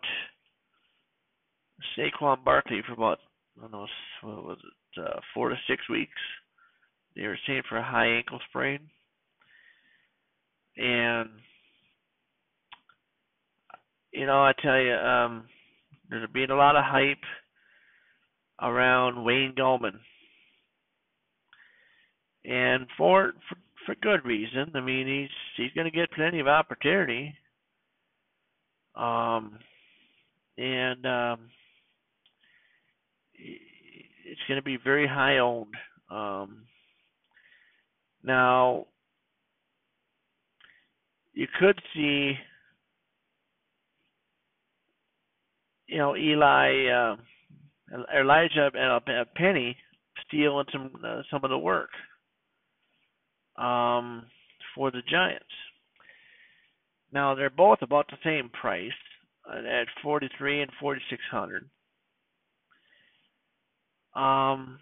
Saquon 1.96 2.44
Barkley 2.44 2.80
for 2.86 2.92
about 2.92 3.18
I 3.58 3.62
don't 3.62 3.72
know 3.72 3.86
what 4.22 4.44
was 4.44 4.58
it 4.96 5.04
uh, 5.04 5.20
four 5.34 5.50
to 5.50 5.56
six 5.68 5.88
weeks. 5.88 6.12
They 7.14 7.26
were 7.26 7.38
saying 7.46 7.62
for 7.68 7.76
a 7.76 7.82
high 7.82 8.06
ankle 8.06 8.40
sprain, 8.48 8.80
and 10.78 11.28
you 14.12 14.26
know 14.26 14.42
I 14.42 14.52
tell 14.62 14.80
you, 14.80 14.94
um, 14.94 15.44
there's 16.08 16.28
been 16.30 16.50
a 16.50 16.56
lot 16.56 16.76
of 16.76 16.84
hype 16.84 17.18
around 18.60 19.24
Wayne 19.24 19.54
Gallman. 19.56 19.98
And 22.44 22.86
for, 22.96 23.32
for 23.48 23.56
for 23.86 23.94
good 23.96 24.24
reason. 24.24 24.72
I 24.74 24.80
mean, 24.80 25.06
he's 25.06 25.30
he's 25.56 25.72
going 25.74 25.90
to 25.90 25.96
get 25.96 26.10
plenty 26.12 26.40
of 26.40 26.48
opportunity. 26.48 27.34
Um, 28.94 29.58
and 30.58 31.06
um, 31.06 31.40
it's 33.34 34.40
going 34.48 34.58
to 34.58 34.62
be 34.62 34.76
very 34.82 35.06
high 35.06 35.38
owned. 35.38 35.74
Um, 36.10 36.64
now, 38.22 38.86
you 41.32 41.46
could 41.58 41.80
see, 41.94 42.34
you 45.86 45.98
know, 45.98 46.16
Eli. 46.16 46.86
Uh, 46.86 47.16
Elijah 47.92 48.70
and 48.74 49.26
Penny 49.34 49.76
stealing 50.26 50.66
some 50.72 50.90
uh, 51.04 51.22
some 51.30 51.44
of 51.44 51.50
the 51.50 51.58
work 51.58 51.90
um, 53.56 54.24
for 54.74 54.90
the 54.90 55.02
Giants. 55.10 55.44
Now 57.12 57.34
they're 57.34 57.50
both 57.50 57.78
about 57.82 58.06
the 58.08 58.16
same 58.24 58.48
price 58.48 58.90
uh, 59.48 59.58
at 59.58 59.86
forty 60.02 60.28
three 60.38 60.62
and 60.62 60.70
forty 60.80 61.00
six 61.10 61.22
hundred. 61.30 61.68
Um, 64.14 64.78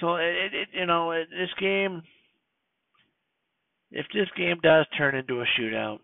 so 0.00 0.16
it, 0.16 0.54
it 0.54 0.68
you 0.72 0.86
know 0.86 1.10
it, 1.12 1.28
this 1.30 1.50
game, 1.60 2.02
if 3.90 4.06
this 4.14 4.28
game 4.36 4.56
does 4.62 4.86
turn 4.96 5.16
into 5.16 5.40
a 5.40 5.44
shootout, 5.58 5.98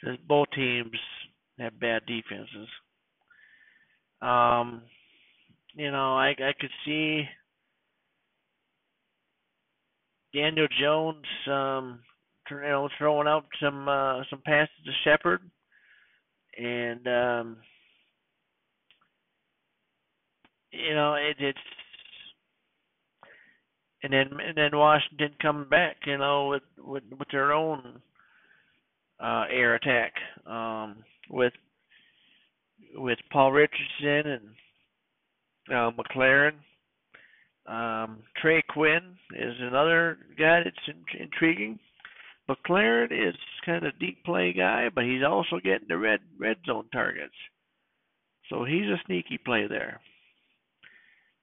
because 0.00 0.18
both 0.26 0.48
teams 0.54 0.90
have 1.58 1.78
bad 1.78 2.02
defenses 2.06 2.68
um, 4.22 4.82
you 5.74 5.90
know, 5.90 6.16
I 6.16 6.30
I 6.30 6.54
could 6.58 6.70
see 6.84 7.24
Daniel 10.34 10.68
Jones, 10.80 11.24
um, 11.50 12.00
you 12.50 12.60
know, 12.60 12.88
throwing 12.98 13.28
out 13.28 13.44
some 13.60 13.88
uh, 13.88 14.22
some 14.30 14.42
passes 14.44 14.74
to 14.84 14.92
Shepard, 15.04 15.40
and 16.58 17.06
um, 17.06 17.56
you 20.72 20.94
know, 20.94 21.14
it, 21.14 21.36
it's 21.38 21.58
and 24.02 24.12
then 24.12 24.28
and 24.40 24.56
then 24.56 24.76
Washington 24.78 25.34
coming 25.40 25.68
back, 25.68 25.96
you 26.06 26.18
know, 26.18 26.48
with 26.48 26.62
with 26.78 27.02
with 27.18 27.28
their 27.32 27.52
own 27.52 28.00
uh, 29.20 29.44
air 29.50 29.74
attack, 29.74 30.12
um, 30.46 30.96
with 31.30 31.52
with 32.94 33.18
Paul 33.32 33.52
Richardson 33.52 34.30
and 34.30 34.42
uh, 35.70 35.90
McLaurin. 35.96 36.54
Um, 37.66 38.18
Trey 38.40 38.62
Quinn 38.68 39.16
is 39.34 39.54
another 39.60 40.18
guy 40.38 40.62
that's 40.62 40.76
in- 40.88 41.20
intriguing. 41.20 41.78
McLaurin 42.48 43.10
is 43.10 43.34
kind 43.64 43.84
of 43.84 43.98
deep 43.98 44.24
play 44.24 44.52
guy, 44.52 44.88
but 44.94 45.04
he's 45.04 45.24
also 45.26 45.56
getting 45.62 45.88
the 45.88 45.98
red 45.98 46.20
red 46.38 46.56
zone 46.64 46.86
targets. 46.92 47.34
So 48.48 48.64
he's 48.64 48.86
a 48.86 49.02
sneaky 49.06 49.38
play 49.44 49.66
there. 49.66 50.00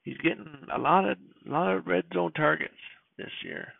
He's 0.03 0.17
getting 0.17 0.47
a 0.73 0.79
lot 0.79 1.09
of 1.09 1.17
a 1.45 1.49
lot 1.51 1.75
of 1.75 1.87
red 1.87 2.05
zone 2.13 2.31
targets 2.33 2.73
this 3.17 3.31
year. 3.43 3.73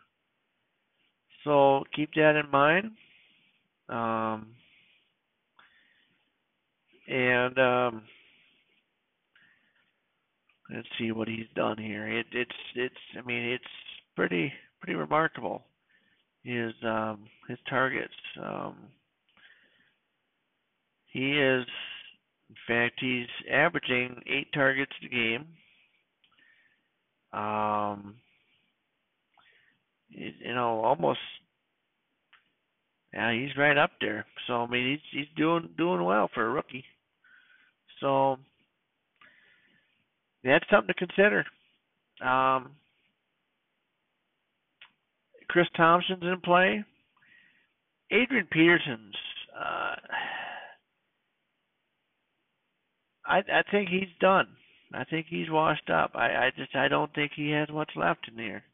So 1.44 1.84
keep 1.94 2.10
that 2.14 2.36
in 2.36 2.50
mind. 2.50 2.92
Um, 3.88 4.48
and 7.08 7.58
um, 7.58 8.02
let's 10.74 10.88
see 10.98 11.12
what 11.12 11.28
he's 11.28 11.46
done 11.54 11.78
here. 11.78 12.08
It, 12.08 12.26
it's 12.32 12.50
it's 12.74 12.94
I 13.18 13.22
mean 13.26 13.42
it's 13.44 13.64
pretty 14.16 14.52
pretty 14.80 14.94
remarkable. 14.94 15.62
His 16.42 16.72
um, 16.84 17.20
his 17.48 17.58
targets. 17.68 18.14
Um, 18.42 18.76
he 21.06 21.32
is 21.32 21.64
in 22.48 22.56
fact 22.66 22.94
he's 23.00 23.28
averaging 23.50 24.20
eight 24.26 24.52
targets 24.52 24.92
a 25.04 25.08
game. 25.08 25.46
Um, 27.32 28.14
you 30.08 30.54
know 30.54 30.80
almost 30.84 31.18
yeah, 33.14 33.32
he's 33.32 33.56
right 33.56 33.78
up 33.78 33.92
there. 34.00 34.26
So 34.46 34.64
I 34.64 34.66
mean, 34.66 34.90
he's 34.90 35.20
he's 35.20 35.36
doing 35.36 35.68
doing 35.78 36.02
well 36.02 36.28
for 36.34 36.46
a 36.46 36.50
rookie. 36.50 36.84
So 38.04 38.36
that's 40.44 40.66
something 40.70 40.92
to 40.92 41.06
consider. 41.06 41.46
Um, 42.22 42.72
Chris 45.48 45.66
Thompson's 45.74 46.22
in 46.22 46.38
play. 46.44 46.84
Adrian 48.12 48.46
Peterson's. 48.50 49.14
Uh, 49.58 49.96
I 53.24 53.38
I 53.38 53.62
think 53.70 53.88
he's 53.88 54.12
done. 54.20 54.48
I 54.92 55.04
think 55.04 55.26
he's 55.30 55.48
washed 55.48 55.88
up. 55.88 56.10
I 56.14 56.26
I 56.26 56.50
just 56.54 56.76
I 56.76 56.88
don't 56.88 57.12
think 57.14 57.32
he 57.34 57.52
has 57.52 57.70
much 57.70 57.92
left 57.96 58.28
in 58.28 58.36
there. 58.36 58.64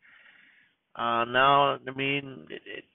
Uh, 0.96 1.24
now 1.24 1.78
I 1.86 1.90
mean 1.94 2.46
it, 2.50 2.62
it's 2.66 2.86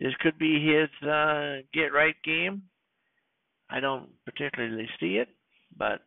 this 0.00 0.14
could 0.20 0.38
be 0.40 0.54
his 0.66 1.08
uh, 1.08 1.58
get 1.72 1.92
right 1.94 2.16
game. 2.24 2.62
I 3.70 3.80
don't 3.80 4.08
particularly 4.24 4.88
see 5.00 5.16
it, 5.16 5.28
but 5.76 6.00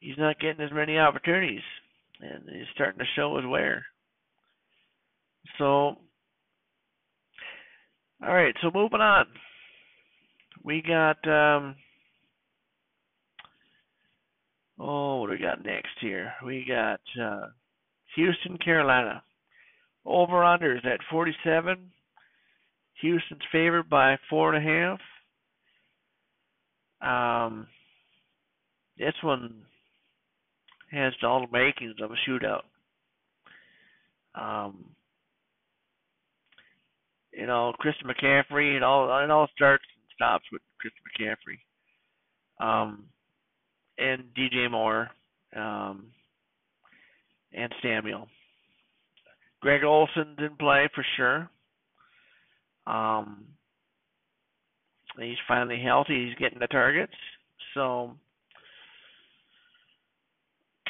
he's 0.00 0.18
not 0.18 0.38
getting 0.38 0.64
as 0.64 0.72
many 0.72 0.98
opportunities, 0.98 1.62
and 2.20 2.44
he's 2.48 2.66
starting 2.74 2.98
to 2.98 3.04
show 3.16 3.36
his 3.36 3.46
wear. 3.46 3.84
So, 5.58 5.64
all 5.66 5.98
right. 8.20 8.54
So 8.62 8.70
moving 8.72 9.00
on, 9.00 9.26
we 10.62 10.82
got 10.82 11.16
um, 11.28 11.76
oh, 14.78 15.20
what 15.20 15.26
do 15.26 15.32
we 15.32 15.38
got 15.38 15.64
next 15.64 15.98
here? 16.00 16.32
We 16.44 16.64
got 16.66 17.00
uh, 17.20 17.46
Houston, 18.16 18.58
Carolina. 18.58 19.22
Over 20.06 20.42
unders 20.42 20.84
at 20.84 21.00
47. 21.10 21.90
Houston's 23.00 23.42
favored 23.50 23.88
by 23.88 24.18
four 24.28 24.54
and 24.54 24.64
a 24.64 24.68
half. 24.70 25.00
Um, 27.04 27.66
this 28.98 29.14
one 29.22 29.62
has 30.90 31.12
all 31.22 31.46
the 31.46 31.52
makings 31.52 31.96
of 32.02 32.10
a 32.10 32.30
shootout. 32.30 32.62
Um, 34.34 34.84
you 37.32 37.46
know, 37.46 37.72
Christian 37.78 38.08
McCaffrey, 38.08 38.76
it 38.76 38.82
all 38.82 39.04
it 39.22 39.30
all 39.30 39.48
starts 39.54 39.84
and 39.96 40.04
stops 40.14 40.44
with 40.52 40.62
Christian 40.80 41.02
McCaffrey. 41.20 41.58
Um, 42.60 43.04
and 43.98 44.24
DJ 44.36 44.70
Moore, 44.70 45.10
um, 45.54 46.06
and 47.52 47.72
Samuel. 47.82 48.28
Greg 49.60 49.82
Olsen's 49.84 50.38
in 50.38 50.56
play 50.58 50.88
for 50.94 51.04
sure. 51.16 51.48
Um, 52.86 53.44
he's 55.18 55.36
finally 55.46 55.80
healthy. 55.82 56.26
He's 56.26 56.38
getting 56.38 56.58
the 56.58 56.66
targets. 56.66 57.12
So 57.74 58.12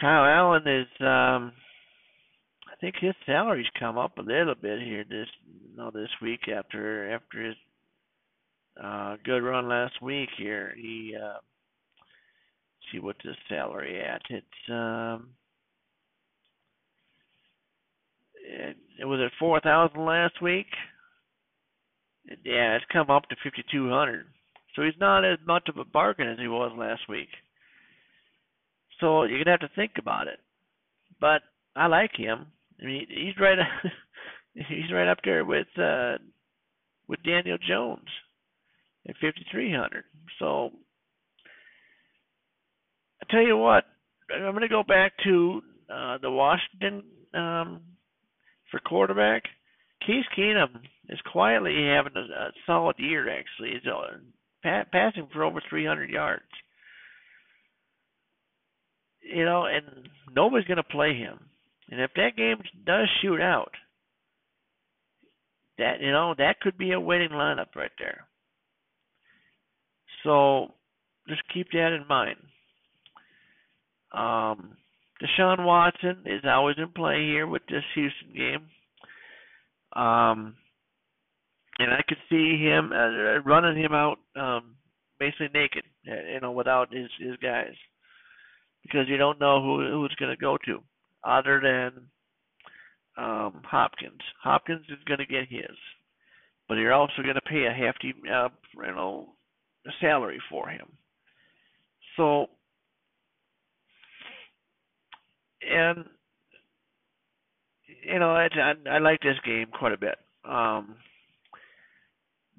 Kyle 0.00 0.24
Allen 0.24 0.66
is. 0.66 0.86
Um, 1.00 1.52
I 2.70 2.76
think 2.80 2.96
his 3.00 3.14
salary's 3.24 3.66
come 3.78 3.96
up 3.96 4.18
a 4.18 4.22
little 4.22 4.54
bit 4.54 4.80
here 4.80 5.04
this 5.08 5.28
you 5.70 5.76
know, 5.76 5.90
this 5.90 6.10
week 6.20 6.48
after 6.54 7.14
after 7.14 7.46
his 7.46 7.56
uh, 8.82 9.16
good 9.24 9.38
run 9.42 9.68
last 9.68 10.02
week 10.02 10.28
here. 10.36 10.74
He 10.76 11.14
uh, 11.16 11.38
see 12.92 12.98
what's 12.98 13.22
his 13.22 13.36
salary 13.48 14.02
at. 14.02 14.22
It's 14.28 14.70
um 14.70 15.30
it, 18.44 18.76
it 19.00 19.04
was 19.04 19.20
at 19.24 19.32
four 19.38 19.60
thousand 19.60 20.04
last 20.04 20.42
week. 20.42 20.66
Yeah, 22.44 22.76
it's 22.76 22.84
come 22.92 23.10
up 23.10 23.28
to 23.28 23.36
fifty 23.42 23.64
two 23.70 23.90
hundred. 23.90 24.26
So 24.74 24.82
he's 24.82 24.98
not 24.98 25.24
as 25.24 25.38
much 25.46 25.68
of 25.68 25.76
a 25.76 25.84
bargain 25.84 26.28
as 26.28 26.38
he 26.38 26.48
was 26.48 26.72
last 26.76 27.02
week. 27.08 27.28
So 29.00 29.24
you're 29.24 29.44
gonna 29.44 29.56
have 29.58 29.68
to 29.68 29.74
think 29.74 29.92
about 29.98 30.28
it. 30.28 30.38
But 31.20 31.42
I 31.76 31.86
like 31.86 32.16
him. 32.16 32.46
I 32.80 32.86
mean, 32.86 33.06
he's 33.08 33.38
right. 33.40 33.58
he's 34.54 34.92
right 34.92 35.08
up 35.10 35.18
there 35.24 35.44
with 35.44 35.66
uh, 35.78 36.16
with 37.08 37.22
Daniel 37.22 37.58
Jones 37.58 38.08
at 39.08 39.16
fifty 39.20 39.44
three 39.50 39.72
hundred. 39.72 40.04
So 40.38 40.70
I 43.22 43.32
tell 43.32 43.42
you 43.42 43.56
what, 43.56 43.84
I'm 44.32 44.52
going 44.52 44.62
to 44.62 44.68
go 44.68 44.82
back 44.82 45.12
to 45.24 45.62
uh, 45.92 46.18
the 46.18 46.30
Washington 46.30 47.02
um, 47.32 47.80
for 48.70 48.80
quarterback. 48.80 49.44
Case 50.06 50.24
Keenum 50.36 50.68
is 51.08 51.18
quietly 51.32 51.74
having 51.86 52.12
a, 52.16 52.20
a 52.20 52.52
solid 52.66 52.96
year. 52.98 53.28
Actually, 53.28 53.70
he's 53.72 53.90
uh, 53.90 54.18
pa- 54.62 54.88
passing 54.92 55.28
for 55.32 55.44
over 55.44 55.62
300 55.68 56.10
yards. 56.10 56.42
You 59.22 59.44
know, 59.44 59.64
and 59.64 60.08
nobody's 60.34 60.66
going 60.66 60.76
to 60.76 60.82
play 60.82 61.14
him. 61.14 61.38
And 61.90 62.00
if 62.00 62.10
that 62.16 62.36
game 62.36 62.58
does 62.86 63.08
shoot 63.20 63.40
out, 63.40 63.72
that 65.78 66.00
you 66.00 66.12
know 66.12 66.34
that 66.38 66.60
could 66.60 66.78
be 66.78 66.92
a 66.92 67.00
winning 67.00 67.30
lineup 67.30 67.74
right 67.74 67.90
there. 67.98 68.26
So 70.22 70.72
just 71.28 71.42
keep 71.52 71.68
that 71.72 71.92
in 71.92 72.06
mind. 72.08 72.36
Um, 74.12 74.76
Deshaun 75.20 75.64
Watson 75.64 76.22
is 76.26 76.42
always 76.44 76.76
in 76.78 76.88
play 76.88 77.24
here 77.24 77.46
with 77.46 77.62
this 77.68 77.82
Houston 77.94 78.32
game. 78.34 78.68
Um, 79.94 80.56
and 81.78 81.92
I 81.92 82.02
could 82.08 82.18
see 82.28 82.58
him 82.62 82.92
uh, 82.92 83.40
running 83.44 83.76
him 83.82 83.92
out 83.92 84.18
um, 84.36 84.76
basically 85.18 85.48
naked, 85.52 85.84
uh, 86.08 86.32
you 86.32 86.40
know, 86.40 86.52
without 86.52 86.92
his 86.92 87.08
his 87.18 87.36
guys, 87.42 87.74
because 88.82 89.08
you 89.08 89.16
don't 89.16 89.40
know 89.40 89.62
who 89.62 89.90
who 89.90 90.04
it's 90.04 90.14
going 90.16 90.34
to 90.34 90.40
go 90.40 90.56
to, 90.66 90.82
other 91.24 91.60
than 91.60 92.06
um, 93.16 93.62
Hopkins. 93.64 94.20
Hopkins 94.42 94.84
is 94.88 95.02
going 95.06 95.18
to 95.18 95.26
get 95.26 95.48
his, 95.48 95.76
but 96.68 96.74
you're 96.74 96.92
also 96.92 97.22
going 97.22 97.34
to 97.34 97.40
pay 97.42 97.66
a 97.66 97.72
hefty, 97.72 98.14
uh, 98.32 98.48
you 98.76 98.94
know, 98.94 99.28
salary 100.00 100.40
for 100.50 100.68
him. 100.68 100.86
So, 102.16 102.46
and 105.68 106.04
you 108.04 108.18
know, 108.18 108.30
I, 108.30 108.48
I, 108.90 108.98
like 108.98 109.20
this 109.20 109.38
game 109.44 109.66
quite 109.76 109.92
a 109.92 109.98
bit. 109.98 110.16
Um, 110.44 110.96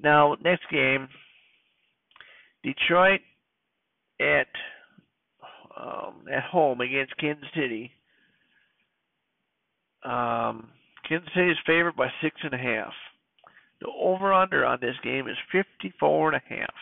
now, 0.02 0.36
next 0.44 0.70
game, 0.72 1.08
Detroit 2.64 3.22
at 4.20 4.48
um, 5.78 6.26
at 6.32 6.44
home 6.44 6.82
against 6.82 7.18
Kansas 7.18 7.48
City. 7.56 7.92
Um, 10.04 10.70
Kansas 11.08 11.30
City 11.36 11.52
is 11.52 11.58
favored 11.66 11.96
by 11.96 12.08
six 12.22 12.36
and 12.44 12.54
a 12.54 12.58
half. 12.58 12.94
The 13.82 13.88
over/under 13.88 14.66
on 14.66 14.80
this 14.82 14.96
game 15.04 15.28
is 15.28 15.38
fifty-four 15.52 16.34
and 16.34 16.42
a 16.42 16.56
half. 16.56 16.74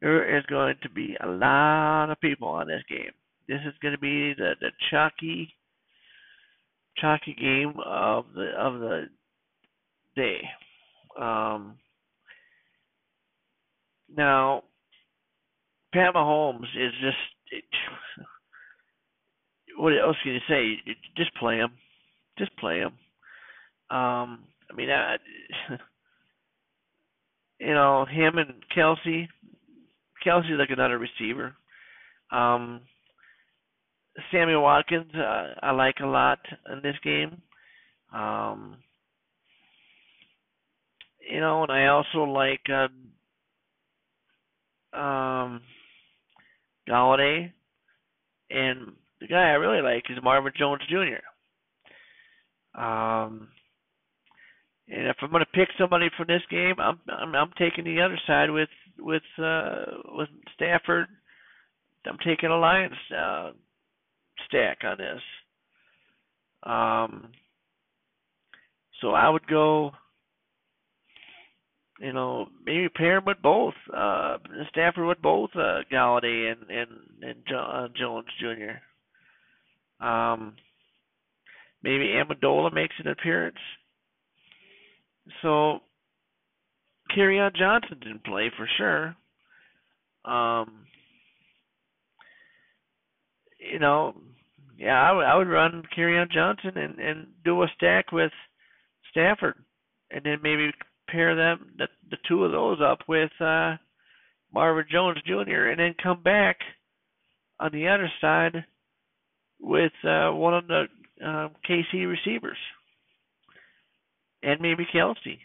There 0.00 0.36
is 0.36 0.44
going 0.46 0.76
to 0.82 0.90
be 0.90 1.16
a 1.22 1.26
lot 1.26 2.10
of 2.10 2.20
people 2.20 2.48
on 2.48 2.68
this 2.68 2.82
game. 2.88 3.12
This 3.48 3.60
is 3.66 3.74
going 3.80 3.94
to 3.94 4.00
be 4.00 4.34
the 4.34 4.54
the 4.60 4.70
chalky 4.90 5.54
chalky 7.00 7.34
game 7.34 7.74
of 7.84 8.26
the 8.34 8.50
of 8.58 8.80
the 8.80 9.06
day. 10.14 10.40
Um, 11.20 11.76
now, 14.14 14.64
Pat 15.92 16.14
Mahomes 16.14 16.64
is 16.76 16.92
just. 17.00 17.16
It, 17.50 17.64
what 19.78 19.92
else 19.92 20.16
can 20.22 20.32
you 20.32 20.40
say? 20.48 20.76
Just 21.16 21.34
play 21.36 21.56
him. 21.56 21.72
Just 22.38 22.56
play 22.56 22.78
him. 22.78 22.92
Um, 23.88 24.44
I 24.70 24.74
mean, 24.74 24.90
I, 24.90 25.16
you 27.60 27.74
know, 27.74 28.04
him 28.04 28.38
and 28.38 28.54
Kelce. 28.76 29.28
Kelce's 30.24 30.58
like 30.58 30.70
another 30.70 30.98
receiver. 30.98 31.54
Um, 32.32 32.80
Sammy 34.30 34.56
Watkins, 34.56 35.14
uh, 35.14 35.54
I 35.62 35.72
like 35.72 35.96
a 36.02 36.06
lot 36.06 36.38
in 36.72 36.80
this 36.82 36.96
game. 37.02 37.42
Um, 38.12 38.76
you 41.30 41.40
know, 41.40 41.62
and 41.62 41.72
I 41.72 41.86
also 41.86 42.24
like 42.24 42.62
uh, 42.70 42.88
um, 44.96 45.60
Golladay, 46.88 47.52
and 48.50 48.92
the 49.20 49.26
guy 49.26 49.50
I 49.50 49.54
really 49.54 49.82
like 49.82 50.04
is 50.08 50.22
Marvin 50.22 50.52
Jones 50.56 50.82
Jr. 50.88 51.20
Um, 52.80 53.48
and 54.88 55.08
if 55.08 55.16
I'm 55.20 55.30
going 55.30 55.44
to 55.44 55.58
pick 55.58 55.68
somebody 55.78 56.08
from 56.16 56.26
this 56.28 56.42
game, 56.50 56.74
I'm 56.78 57.00
I'm, 57.08 57.34
I'm 57.34 57.50
taking 57.58 57.84
the 57.84 58.00
other 58.02 58.18
side 58.26 58.50
with 58.50 58.68
with 58.98 59.22
uh, 59.42 59.84
with 60.12 60.28
Stafford. 60.54 61.06
I'm 62.06 62.18
taking 62.24 62.50
a 62.50 62.58
Lions 62.58 62.94
uh, 63.12 63.50
stack 64.46 64.78
on 64.84 64.98
this. 64.98 65.22
Um, 66.62 67.28
so 69.00 69.10
I 69.10 69.28
would 69.28 69.46
go, 69.46 69.92
you 72.00 72.12
know, 72.12 72.46
maybe 72.64 72.88
pair 72.88 73.18
him 73.18 73.24
with 73.26 73.40
both 73.42 73.74
uh, 73.94 74.38
Stafford 74.70 75.06
with 75.06 75.22
both 75.22 75.50
uh, 75.54 75.80
Golladay 75.92 76.52
and 76.52 76.70
and 76.70 76.88
and 77.22 77.36
jo- 77.48 77.56
uh, 77.56 77.88
Jones 77.96 78.26
Jr. 78.40 80.04
Um, 80.04 80.54
maybe 81.82 82.08
Amendola 82.08 82.72
makes 82.72 82.94
an 82.98 83.08
appearance. 83.08 83.56
So 85.42 85.80
Kerryon 87.16 87.54
Johnson 87.56 87.98
didn't 88.00 88.24
play 88.24 88.50
for 88.56 88.68
sure. 88.76 89.16
Um, 90.24 90.86
you 93.72 93.78
know, 93.78 94.14
yeah, 94.78 95.10
I 95.10 95.36
would 95.36 95.48
run 95.48 95.82
Kerryon 95.96 96.30
Johnson 96.30 96.76
and 96.76 96.98
and 96.98 97.26
do 97.44 97.62
a 97.62 97.66
stack 97.76 98.12
with 98.12 98.32
Stafford, 99.10 99.54
and 100.10 100.24
then 100.24 100.38
maybe 100.42 100.70
pair 101.08 101.34
them 101.34 101.72
the 101.78 101.88
the 102.10 102.18
two 102.28 102.44
of 102.44 102.52
those 102.52 102.78
up 102.80 103.00
with 103.08 103.30
uh, 103.40 103.76
Marvin 104.52 104.86
Jones 104.90 105.18
Jr. 105.26 105.68
and 105.68 105.78
then 105.78 105.94
come 106.02 106.22
back 106.22 106.58
on 107.58 107.70
the 107.72 107.88
other 107.88 108.10
side 108.20 108.64
with 109.60 109.92
uh, 110.04 110.30
one 110.30 110.54
of 110.54 110.66
the 110.66 110.84
uh, 111.24 111.48
KC 111.68 112.06
receivers 112.06 112.58
and 114.42 114.60
maybe 114.60 114.86
Kelce. 114.94 115.38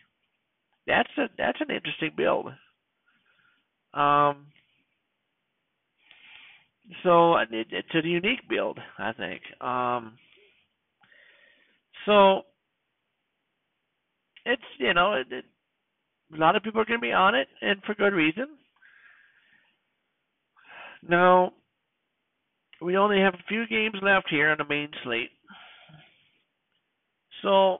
That's 0.87 1.09
a 1.17 1.27
that's 1.37 1.59
an 1.61 1.73
interesting 1.73 2.11
build. 2.15 2.47
Um, 3.93 4.47
so 7.03 7.35
it, 7.37 7.47
it's 7.51 7.95
a 7.95 8.07
unique 8.07 8.47
build, 8.49 8.79
I 8.97 9.13
think. 9.13 9.41
Um, 9.61 10.17
so 12.05 12.41
it's 14.45 14.61
you 14.79 14.93
know 14.93 15.13
it, 15.13 15.27
it, 15.31 15.45
a 16.33 16.37
lot 16.37 16.55
of 16.55 16.63
people 16.63 16.81
are 16.81 16.85
going 16.85 16.99
to 16.99 17.01
be 17.01 17.13
on 17.13 17.35
it, 17.35 17.47
and 17.61 17.81
for 17.85 17.95
good 17.95 18.13
reason. 18.13 18.47
Now 21.07 21.53
we 22.81 22.97
only 22.97 23.19
have 23.19 23.33
a 23.33 23.47
few 23.47 23.67
games 23.67 23.95
left 24.01 24.27
here 24.29 24.49
on 24.49 24.57
the 24.57 24.65
main 24.65 24.89
slate, 25.03 25.31
so 27.41 27.79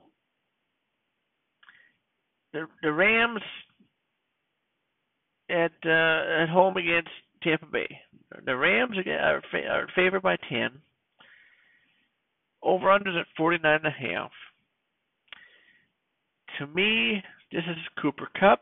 the 2.54 2.68
the 2.82 2.92
Rams 2.92 3.42
at 5.50 5.72
uh, 5.86 6.44
at 6.44 6.50
home 6.50 6.78
against 6.78 7.10
Tampa 7.44 7.66
Bay. 7.66 8.00
The 8.46 8.56
Rams 8.56 8.98
are, 8.98 9.42
are 9.70 9.88
favored 9.96 10.22
by 10.22 10.38
ten. 10.50 10.70
Over 12.64 12.88
unders 12.88 13.20
at 13.20 13.28
forty 13.36 13.58
nine 13.62 13.80
and 13.84 13.88
a 13.88 13.92
half. 13.92 14.32
To 16.60 16.68
me, 16.68 17.24
this 17.52 17.64
is 17.70 17.78
Cooper 18.02 18.30
Kupp. 18.40 18.62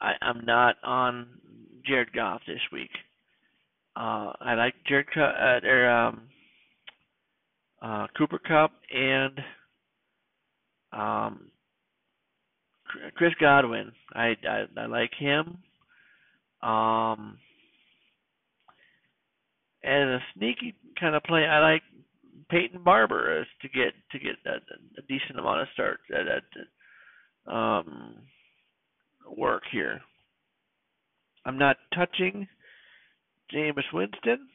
I, 0.00 0.12
I'm 0.20 0.44
not 0.44 0.76
on 0.84 1.26
Jared 1.86 2.12
Goff 2.12 2.42
this 2.46 2.60
week. 2.72 2.90
Uh, 3.96 4.32
I 4.40 4.54
like 4.54 4.74
Jared 4.86 5.06
Kupp, 5.12 5.34
uh, 5.40 5.66
or 5.66 5.88
um, 5.88 6.22
uh, 7.80 8.06
Cooper 8.16 8.38
Kupp 8.38 8.72
and 8.94 9.40
um, 10.92 11.50
Chris 13.14 13.32
Godwin. 13.40 13.92
I, 14.12 14.34
I 14.48 14.64
I 14.76 14.86
like 14.86 15.12
him. 15.18 15.58
Um, 16.62 17.38
as 19.86 20.08
a 20.08 20.18
sneaky 20.34 20.74
kind 20.98 21.14
of 21.14 21.22
play, 21.22 21.46
I 21.46 21.60
like 21.60 21.82
Peyton 22.50 22.82
Barber 22.82 23.44
to 23.44 23.68
get 23.68 23.92
to 24.12 24.18
get 24.18 24.34
a, 24.46 24.56
a 24.98 25.02
decent 25.08 25.38
amount 25.38 25.62
of 25.62 25.68
start 25.72 26.00
at, 26.12 26.26
at 26.26 27.52
um, 27.52 28.16
work 29.36 29.62
here. 29.70 30.00
I'm 31.44 31.58
not 31.58 31.76
touching 31.94 32.48
Jameis 33.54 33.92
Winston. 33.92 34.48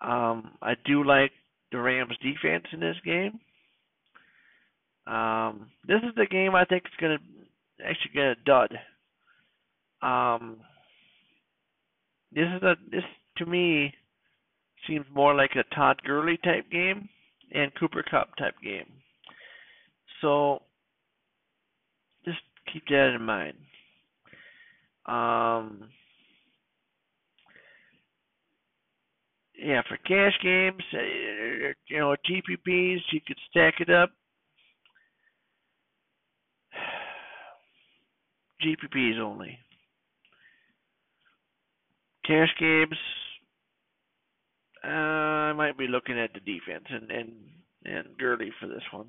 Um, 0.00 0.52
I 0.62 0.74
do 0.86 1.04
like 1.04 1.32
the 1.70 1.78
Rams 1.78 2.16
defense 2.22 2.64
in 2.72 2.80
this 2.80 2.96
game. 3.04 3.40
Um, 5.06 5.70
this 5.86 6.00
is 6.02 6.14
the 6.16 6.26
game 6.30 6.54
I 6.54 6.64
think 6.64 6.84
is 6.84 7.00
going 7.00 7.18
to 7.18 7.84
actually 7.84 8.12
get 8.14 8.24
a 8.24 8.34
dud. 8.46 8.78
Um, 10.00 10.58
this 12.32 12.46
is 12.56 12.62
a 12.62 12.76
this 12.90 13.02
to 13.38 13.46
me 13.46 13.92
seems 14.88 15.06
more 15.14 15.34
like 15.34 15.52
a 15.54 15.74
Todd 15.74 16.00
Gurley 16.04 16.38
type 16.42 16.70
game 16.70 17.08
and 17.52 17.74
Cooper 17.78 18.02
Kupp 18.08 18.34
type 18.36 18.54
game. 18.62 18.90
So 20.20 20.62
just 22.24 22.38
keep 22.72 22.84
that 22.88 23.14
in 23.14 23.22
mind. 23.22 23.54
Um, 25.06 25.88
yeah, 29.58 29.82
for 29.88 29.96
cash 29.98 30.38
games, 30.42 30.82
uh, 30.92 31.72
you 31.88 31.98
know, 31.98 32.16
GPPs, 32.28 33.00
you 33.12 33.20
could 33.26 33.38
stack 33.50 33.74
it 33.80 33.90
up. 33.90 34.10
GPPs 38.64 39.18
only. 39.18 39.58
Cash 42.26 42.50
games, 42.60 42.96
uh, 44.84 44.88
I 44.88 45.52
might 45.52 45.78
be 45.78 45.86
looking 45.88 46.18
at 46.18 46.32
the 46.32 46.40
defense 46.40 46.84
and 46.88 47.10
and 47.10 47.32
and 47.84 48.18
Gurley 48.18 48.52
for 48.60 48.66
this 48.66 48.82
one. 48.92 49.06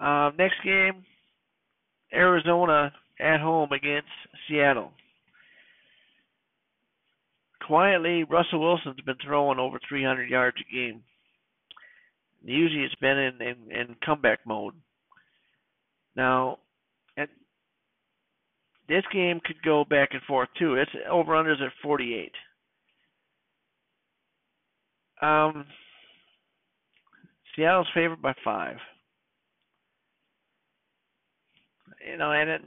Uh, 0.00 0.30
next 0.36 0.56
game, 0.64 1.04
Arizona 2.12 2.92
at 3.20 3.40
home 3.40 3.70
against 3.72 4.08
Seattle. 4.48 4.90
Quietly, 7.66 8.24
Russell 8.24 8.60
Wilson's 8.60 9.00
been 9.06 9.16
throwing 9.24 9.60
over 9.60 9.78
300 9.88 10.28
yards 10.28 10.56
a 10.60 10.74
game. 10.74 11.02
Usually, 12.44 12.82
it's 12.82 12.94
been 12.96 13.18
in 13.18 13.40
in, 13.40 13.56
in 13.70 13.96
comeback 14.04 14.40
mode. 14.44 14.74
Now, 16.16 16.58
this 18.88 19.04
game 19.12 19.40
could 19.44 19.62
go 19.64 19.84
back 19.84 20.10
and 20.12 20.22
forth 20.22 20.48
too. 20.58 20.74
It's 20.74 20.90
over 21.10 21.32
unders 21.32 21.62
at 21.62 21.72
48. 21.82 22.32
Um, 25.22 25.64
Seattle's 27.54 27.86
favored 27.94 28.20
by 28.20 28.34
five. 28.44 28.76
You 32.10 32.16
know, 32.18 32.32
and 32.32 32.50
it, 32.50 32.60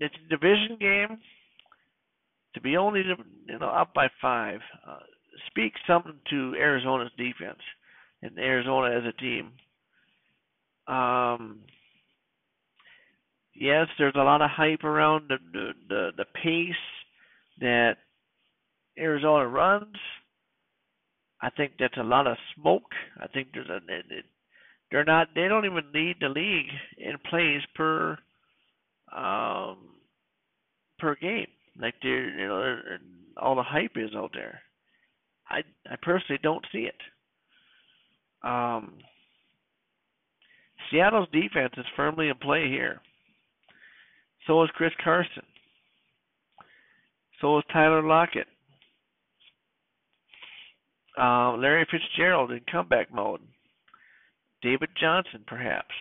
it's 0.00 0.14
a 0.26 0.28
division 0.28 0.76
game. 0.80 1.18
To 2.54 2.60
be 2.60 2.76
only 2.76 3.02
you 3.48 3.58
know 3.58 3.68
up 3.68 3.92
by 3.94 4.08
five 4.22 4.60
uh, 4.88 5.00
speaks 5.48 5.80
something 5.86 6.14
to 6.30 6.54
Arizona's 6.56 7.10
defense 7.18 7.58
and 8.22 8.38
Arizona 8.38 8.96
as 8.96 9.02
a 9.04 9.20
team. 9.20 9.50
Um, 10.86 11.60
yes, 13.54 13.88
there's 13.98 14.14
a 14.14 14.22
lot 14.22 14.40
of 14.40 14.50
hype 14.50 14.84
around 14.84 15.28
the 15.28 15.36
the 15.52 15.72
the, 15.88 16.10
the 16.18 16.24
pace 16.42 16.74
that 17.60 17.96
Arizona 18.98 19.48
runs. 19.48 19.96
I 21.44 21.50
think 21.50 21.72
that's 21.78 21.98
a 21.98 22.02
lot 22.02 22.26
of 22.26 22.38
smoke. 22.54 22.90
I 23.20 23.26
think 23.26 23.48
there's 23.52 23.68
a 23.68 23.78
they're 24.90 25.04
not 25.04 25.28
they 25.34 25.46
don't 25.46 25.66
even 25.66 25.92
lead 25.92 26.16
the 26.18 26.30
league 26.30 26.70
in 26.96 27.18
plays 27.28 27.60
per 27.74 28.16
um 29.14 29.76
per 30.98 31.14
game. 31.16 31.48
Like 31.78 31.96
they're 32.02 32.30
you 32.30 32.48
know 32.48 32.78
all 33.36 33.56
the 33.56 33.62
hype 33.62 33.92
is 33.96 34.14
out 34.16 34.30
there. 34.32 34.62
I 35.50 35.58
I 35.90 35.96
personally 36.00 36.40
don't 36.42 36.64
see 36.72 36.88
it. 36.88 37.00
Um 38.42 38.94
Seattle's 40.90 41.28
defense 41.30 41.74
is 41.76 41.84
firmly 41.94 42.28
in 42.28 42.36
play 42.36 42.68
here. 42.68 43.02
So 44.46 44.62
is 44.62 44.70
Chris 44.74 44.92
Carson. 45.02 45.42
So 47.42 47.58
is 47.58 47.64
Tyler 47.70 48.02
Lockett. 48.02 48.46
Uh, 51.18 51.56
Larry 51.56 51.86
Fitzgerald 51.90 52.50
in 52.50 52.60
comeback 52.70 53.12
mode. 53.12 53.40
David 54.62 54.90
Johnson, 54.98 55.44
perhaps. 55.46 55.94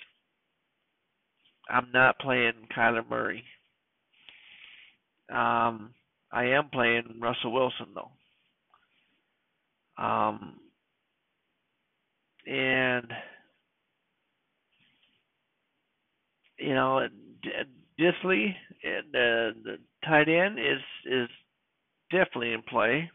I'm 1.70 1.88
not 1.93 2.20
playing 2.20 2.53
Kyler 2.76 3.07
Murray. 3.07 3.43
Um, 5.30 5.93
I 6.32 6.45
am 6.45 6.70
playing 6.70 7.20
Russell 7.22 7.51
Wilson 7.51 7.88
though. 7.93 8.11
Um, 10.03 10.57
and 12.47 13.05
you 16.57 16.74
know, 16.74 17.07
Dissly, 17.99 18.55
the 18.82 19.53
the 19.64 19.78
tight 20.05 20.28
end 20.28 20.57
is 20.59 20.82
is 21.05 21.30
definitely 22.11 22.53
in 22.53 22.64
play 22.64 23.09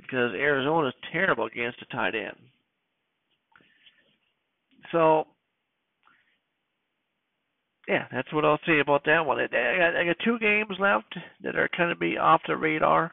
because 0.00 0.32
Arizona 0.34 0.88
is 0.88 0.94
terrible 1.12 1.46
against 1.46 1.82
a 1.82 1.94
tight 1.94 2.14
end. 2.14 2.36
So 4.92 5.26
yeah, 7.88 8.06
that's 8.12 8.32
what 8.32 8.44
I'll 8.44 8.60
say 8.66 8.78
about 8.80 9.04
that 9.06 9.26
one. 9.26 9.40
I 9.40 9.46
got, 9.48 9.96
I 9.96 10.04
got 10.04 10.16
two 10.24 10.38
games 10.38 10.76
left 10.78 11.12
that 11.42 11.56
are 11.56 11.68
kind 11.76 11.90
of 11.90 11.98
be 11.98 12.16
off 12.16 12.40
the 12.46 12.56
radar. 12.56 13.12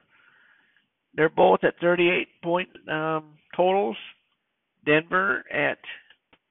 They're 1.15 1.29
both 1.29 1.63
at 1.63 1.73
38 1.81 2.27
point 2.43 2.69
um, 2.88 3.33
totals. 3.55 3.97
Denver 4.85 5.43
at 5.51 5.79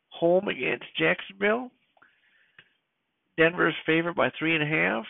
home 0.09 0.49
against 0.49 0.85
Jacksonville. 0.99 1.71
Denver's 3.39 3.75
favored 3.87 4.17
by 4.17 4.31
three 4.37 4.55
and 4.55 4.63
a 4.63 4.67
half. 4.67 5.05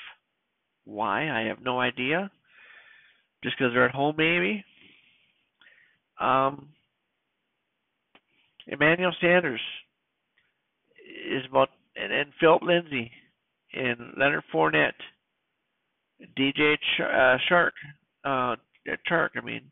Why? 0.85 1.31
I 1.31 1.49
have 1.49 1.63
no 1.63 1.81
idea. 1.81 2.31
Just 3.43 3.57
because 3.59 3.73
they're 3.73 3.89
at 3.89 3.95
home, 3.95 4.15
maybe. 4.19 4.65
Um, 6.21 6.69
Emmanuel 8.67 9.13
Sanders 9.21 9.61
is 11.31 11.45
about 11.49 11.71
and, 11.97 12.33
Philip 12.41 12.63
Lindsay 12.63 13.11
and 13.73 14.15
Leonard 14.19 14.45
Fournette, 14.53 14.93
DJ 16.39 16.77
Ch- 16.77 17.01
uh, 17.01 17.37
Shark, 17.49 17.75
uh, 18.25 18.57
Chark. 19.11 19.31
I 19.37 19.41
mean, 19.41 19.63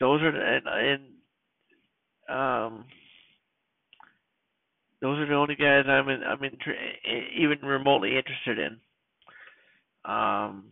those 0.00 0.22
are 0.22 0.28
and, 0.28 0.66
and 0.66 1.02
um, 2.28 2.84
those 5.00 5.18
are 5.18 5.26
the 5.26 5.34
only 5.34 5.56
guys 5.56 5.84
I'm 5.86 6.08
in, 6.08 6.22
I'm 6.22 6.42
in, 6.42 6.56
even 7.38 7.58
remotely 7.66 8.16
interested 8.16 8.58
in. 8.58 8.76
Um, 10.04 10.64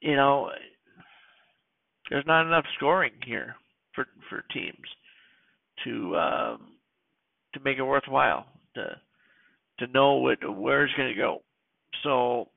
you 0.00 0.16
know, 0.16 0.50
there's 2.10 2.26
not 2.26 2.46
enough 2.46 2.64
scoring 2.76 3.12
here 3.24 3.56
for 3.94 4.06
for 4.28 4.44
teams 4.52 4.76
to 5.84 6.16
um, 6.16 6.72
to 7.54 7.60
make 7.60 7.78
it 7.78 7.82
worthwhile 7.82 8.46
to 8.74 9.00
to 9.80 9.92
know 9.92 10.14
what 10.14 10.38
where 10.56 10.84
it's 10.84 10.94
going 10.94 11.08
to 11.08 11.14
go. 11.14 11.42
So 12.02 12.48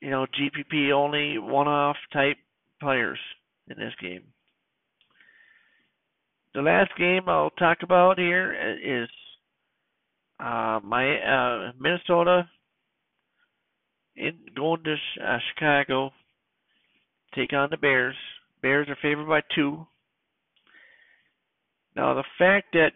you 0.00 0.10
know, 0.10 0.26
GPP 0.38 0.92
only 0.92 1.38
one-off 1.38 1.96
type 2.12 2.36
players 2.78 3.18
in 3.68 3.78
this 3.78 3.94
game. 4.02 4.22
The 6.54 6.60
last 6.60 6.90
game 6.98 7.22
I'll 7.26 7.50
talk 7.50 7.78
about 7.82 8.18
here 8.18 8.52
is 8.84 9.08
uh, 10.38 10.80
my 10.84 11.16
uh, 11.18 11.72
Minnesota 11.80 12.48
in 14.16 14.38
going 14.56 14.82
to 14.84 14.96
uh, 15.24 15.38
Chicago 15.52 16.10
take 17.34 17.52
on 17.52 17.68
the 17.70 17.76
Bears. 17.76 18.16
Bears 18.62 18.88
are 18.88 18.98
favored 19.02 19.28
by 19.28 19.40
two. 19.54 19.86
Now, 21.96 22.14
the 22.14 22.24
fact 22.38 22.68
that 22.72 22.92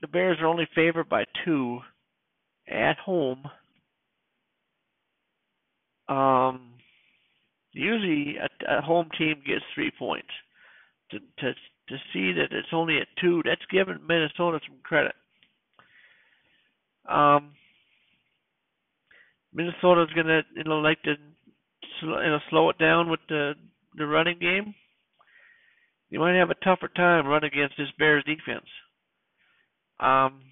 the 0.00 0.08
Bears 0.08 0.38
are 0.40 0.46
only 0.46 0.68
favored 0.74 1.08
by 1.08 1.24
two 1.44 1.80
at 2.68 2.96
home, 2.98 3.44
um, 6.08 6.72
usually 7.72 8.36
a, 8.36 8.78
a 8.78 8.80
home 8.80 9.08
team 9.18 9.42
gets 9.46 9.64
three 9.74 9.92
points. 9.98 10.28
To, 11.10 11.18
to 11.18 11.52
to 11.88 11.96
see 12.12 12.32
that 12.32 12.56
it's 12.56 12.72
only 12.72 12.98
at 12.98 13.08
two, 13.20 13.42
that's 13.44 13.60
giving 13.70 13.98
Minnesota 14.06 14.60
some 14.66 14.78
credit. 14.82 15.12
Um, 17.08 17.52
Minnesota's 19.54 20.12
gonna 20.14 20.42
you 20.56 20.64
know 20.64 20.78
like 20.78 21.02
to 21.02 21.14
you 22.02 22.08
know 22.08 22.38
slow 22.50 22.70
it 22.70 22.78
down 22.78 23.10
with 23.10 23.20
the 23.28 23.54
the 23.96 24.06
running 24.06 24.38
game 24.38 24.74
you 26.12 26.20
might 26.20 26.34
have 26.34 26.50
a 26.50 26.54
tougher 26.56 26.88
time 26.88 27.26
running 27.26 27.50
against 27.50 27.74
this 27.78 27.88
Bears 27.98 28.22
defense. 28.24 28.66
Um, 29.98 30.42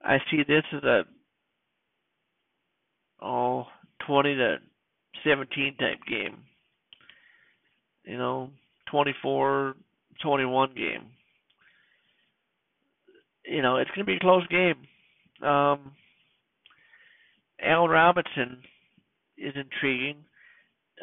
I 0.00 0.18
see 0.30 0.44
this 0.46 0.62
as 0.72 0.84
a 0.84 1.02
oh 3.20 3.66
20 4.06 4.36
to 4.36 4.56
17 5.24 5.76
type 5.76 5.98
game. 6.08 6.44
You 8.04 8.16
know, 8.16 8.50
24 8.92 9.74
21 10.22 10.74
game. 10.76 11.06
You 13.44 13.60
know, 13.60 13.78
it's 13.78 13.90
going 13.90 14.06
to 14.06 14.12
be 14.12 14.18
a 14.18 14.20
close 14.20 14.46
game. 14.46 14.86
Um, 15.42 15.90
Al 17.62 17.88
Robinson 17.88 18.58
is 19.38 19.54
intriguing. 19.54 20.24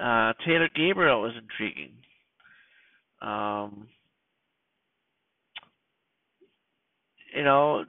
Uh, 0.02 0.34
Taylor 0.46 0.70
Gabriel 0.76 1.26
is 1.26 1.34
intriguing. 1.38 1.94
Um, 3.22 3.88
you 7.36 7.44
know, 7.44 7.86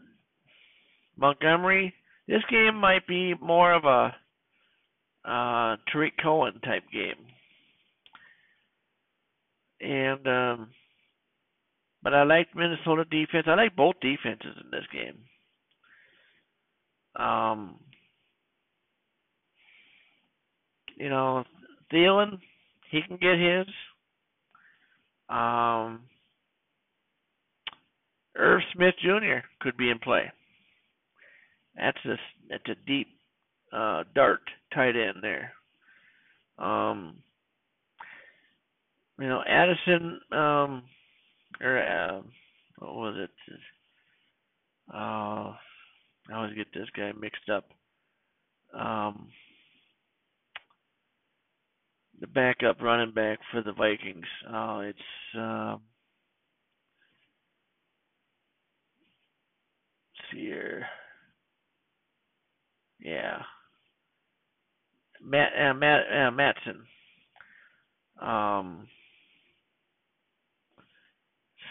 Montgomery. 1.16 1.94
This 2.28 2.42
game 2.50 2.76
might 2.76 3.06
be 3.06 3.34
more 3.40 3.72
of 3.72 3.84
a 3.84 4.14
uh, 5.28 5.76
Tarik 5.90 6.14
Cohen 6.22 6.60
type 6.64 6.84
game, 6.92 7.14
and 9.80 10.26
um, 10.26 10.68
but 12.02 12.14
I 12.14 12.22
like 12.24 12.48
Minnesota 12.54 13.04
defense. 13.04 13.46
I 13.46 13.54
like 13.54 13.76
both 13.76 13.96
defenses 14.00 14.56
in 14.62 14.70
this 14.70 14.86
game. 14.92 15.18
Um, 17.24 17.78
you 20.97 21.09
know, 21.09 21.45
Thielen, 21.93 22.38
he 22.90 23.03
can 23.03 23.16
get 23.16 23.38
his. 23.38 23.66
Um, 25.28 26.01
Irv 28.36 28.61
Smith 28.72 28.95
Jr. 29.03 29.47
could 29.61 29.76
be 29.76 29.90
in 29.90 29.99
play. 29.99 30.30
That's 31.76 31.99
a 32.05 32.16
that's 32.51 32.68
a 32.68 32.86
deep 32.86 33.09
uh, 33.72 34.05
dart 34.14 34.40
tight 34.74 34.97
end 34.97 35.16
there. 35.22 35.53
Um, 36.59 37.16
you 39.18 39.28
know, 39.28 39.43
Addison 39.47 40.20
um, 40.32 40.82
or 41.61 41.78
uh, 41.78 42.20
what 42.78 42.95
was 42.95 43.14
it? 43.18 43.30
Uh, 44.93 45.55
I 46.30 46.34
always 46.34 46.55
get 46.55 46.66
this 46.74 46.88
guy 46.97 47.12
mixed 47.18 47.49
up. 47.51 47.64
Um, 48.78 49.28
the 52.23 52.29
backup 52.29 52.81
running 52.81 53.12
back 53.12 53.41
for 53.51 53.62
the 53.62 53.73
Vikings. 53.73 54.25
Oh, 54.49 54.79
it's 54.79 54.99
um, 55.37 55.81
see 60.31 60.43
here. 60.43 60.87
Yeah, 63.01 63.43
Matt 65.20 65.51
uh, 65.61 65.75
Matt 65.75 66.03
uh, 66.16 66.31
Mattison. 66.31 66.85
Um, 68.20 68.87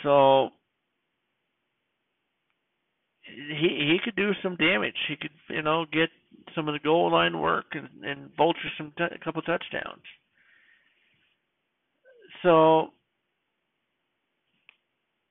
so 0.03 0.49
he 3.23 3.69
he 3.69 3.99
could 4.03 4.17
do 4.17 4.31
some 4.43 4.57
damage. 4.57 4.95
He 5.07 5.15
could 5.15 5.31
you 5.47 5.61
know 5.61 5.85
get 5.93 6.09
some 6.53 6.67
of 6.67 6.73
the 6.73 6.79
goal 6.79 7.09
line 7.09 7.39
work 7.39 7.67
and 7.71 7.87
and 8.03 8.35
vulture 8.35 8.59
some 8.77 8.91
t- 8.97 9.05
a 9.05 9.23
couple 9.23 9.41
touchdowns. 9.43 10.03
So, 12.43 12.89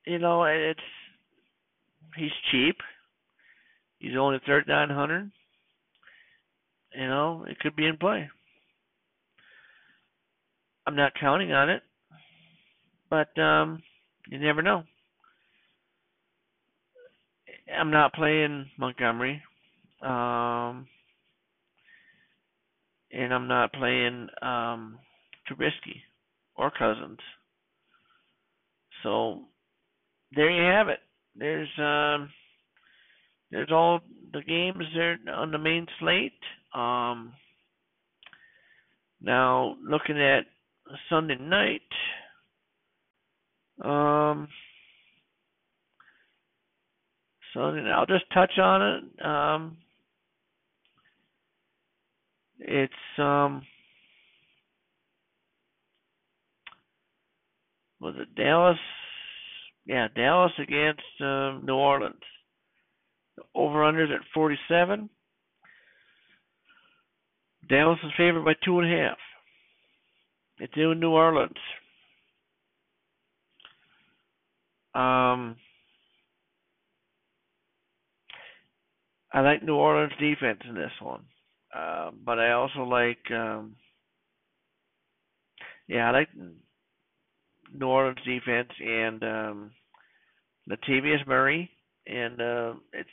you 0.07 0.19
know, 0.19 0.45
it's 0.45 0.81
he's 2.17 2.31
cheap. 2.51 2.77
He's 3.99 4.17
only 4.19 4.39
thirty 4.47 4.71
nine 4.71 4.91
hundred. 4.91 5.31
You 6.95 7.07
know, 7.09 7.45
it 7.49 7.59
could 7.61 7.77
be 7.77 7.87
in 7.87 7.97
play. 7.99 8.29
I'm 10.87 10.97
not 10.97 11.13
counting 11.21 11.53
on 11.53 11.71
it. 11.71 11.83
but 13.11 13.37
um, 13.41 13.83
you 14.29 14.39
never 14.39 14.63
know. 14.63 14.85
I'm 17.79 17.91
not 17.91 18.15
playing 18.15 18.67
Montgomery, 18.79 19.43
um, 20.03 20.87
and 23.13 23.33
I'm 23.33 23.49
not 23.49 23.73
playing 23.73 24.29
um, 24.43 24.99
Trubisky 25.49 26.03
or 26.61 26.71
Cousins. 26.71 27.19
So 29.03 29.41
there 30.37 30.51
you 30.51 30.63
have 30.63 30.89
it. 30.89 30.99
There's 31.35 31.69
um, 31.79 32.29
there's 33.51 33.73
all 33.73 34.01
the 34.33 34.43
games 34.43 34.85
there 34.95 35.19
on 35.35 35.51
the 35.51 35.59
main 35.59 35.87
slate. 35.99 36.33
Um, 36.75 37.33
now 39.23 39.77
looking 39.83 40.21
at 40.21 40.45
Sunday 41.09 41.39
night. 41.41 41.81
Um, 43.83 44.47
Sunday. 47.55 47.91
I'll 47.91 48.07
just 48.07 48.31
touch 48.35 48.59
on 48.59 48.83
it. 48.83 49.25
Um, 49.25 49.77
it's 52.59 52.93
um, 53.19 53.63
was 58.01 58.15
it 58.19 58.35
Dallas? 58.35 58.79
Yeah, 59.87 60.09
Dallas 60.15 60.53
against 60.59 61.03
um, 61.21 61.63
New 61.65 61.75
Orleans. 61.75 62.15
Over 63.55 63.79
unders 63.79 64.15
at 64.15 64.21
47. 64.35 65.09
Dallas 67.69 67.99
is 68.05 68.11
favored 68.17 68.45
by 68.45 68.55
two 68.65 68.81
and 68.81 68.93
a 68.93 68.97
half. 68.97 69.19
It's 70.59 70.73
in 70.77 71.01
New 71.01 71.11
Orleans. 71.11 71.57
Um, 74.95 75.57
I 79.33 79.41
like 79.41 79.63
New 79.63 79.77
Orleans 79.77 80.13
defense 80.19 80.61
in 80.69 80.75
this 80.75 80.91
one, 81.01 81.23
uh, 81.75 82.11
but 82.25 82.41
I 82.41 82.53
also 82.53 82.81
like, 82.81 83.31
um, 83.31 83.77
yeah, 85.87 86.09
I 86.09 86.11
like 86.11 86.29
New 87.73 87.87
Orleans 87.87 88.19
defense 88.25 88.71
and 88.85 89.23
um, 89.23 89.71
Latavius 90.69 91.27
Murray, 91.27 91.71
and 92.07 92.41
uh, 92.41 92.73
it's 92.93 93.09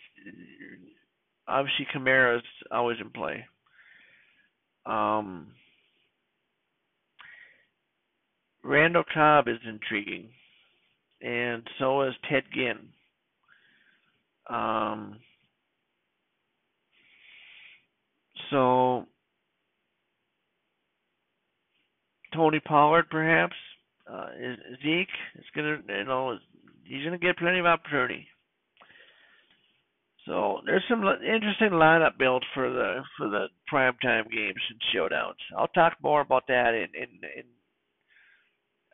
obviously 1.47 1.87
Kamara's 1.93 2.43
always 2.71 2.97
in 2.99 3.09
play. 3.09 3.45
Um, 4.85 5.47
Randall 8.63 9.03
Cobb 9.13 9.47
is 9.47 9.59
intriguing, 9.67 10.29
and 11.21 11.63
so 11.79 12.03
is 12.03 12.13
Ted 12.29 12.43
Ginn. 12.53 12.89
Um, 14.49 15.17
so 18.49 19.05
Tony 22.33 22.59
Pollard, 22.59 23.09
perhaps 23.09 23.55
uh, 24.11 24.27
Zeke 24.83 25.07
is 25.35 25.45
gonna, 25.55 25.77
you 25.87 26.03
know, 26.05 26.37
he's 26.83 27.03
gonna 27.03 27.17
get 27.17 27.37
plenty 27.37 27.59
of 27.59 27.65
opportunity. 27.65 28.27
So 30.25 30.59
there's 30.65 30.83
some 30.89 31.03
interesting 31.03 31.71
lineup 31.71 32.17
built 32.17 32.43
for 32.53 32.69
the 32.69 33.01
for 33.17 33.29
the 33.29 33.47
primetime 33.71 34.29
games 34.29 34.61
and 34.69 34.79
showdowns. 34.93 35.39
I'll 35.57 35.69
talk 35.69 35.93
more 36.03 36.21
about 36.21 36.47
that 36.47 36.73
in 36.73 36.87
in, 36.93 37.09
in 37.37 37.43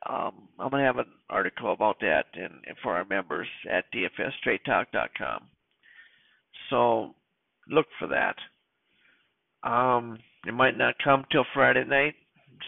um, 0.08 0.50
I'm 0.60 0.70
gonna 0.70 0.86
have 0.86 0.98
an 0.98 1.12
article 1.30 1.74
about 1.74 2.00
that 2.02 2.26
in, 2.36 2.44
in 2.68 2.76
for 2.84 2.96
our 2.96 3.06
members 3.06 3.48
at 3.72 3.86
dfsstraighttalk.com. 3.94 5.48
So 6.70 7.16
look 7.68 7.88
for 7.98 8.08
that. 8.10 8.36
Um, 9.68 10.20
it 10.46 10.54
might 10.54 10.78
not 10.78 10.96
come 11.04 11.26
till 11.32 11.46
Friday 11.54 11.86
night, 11.86 12.16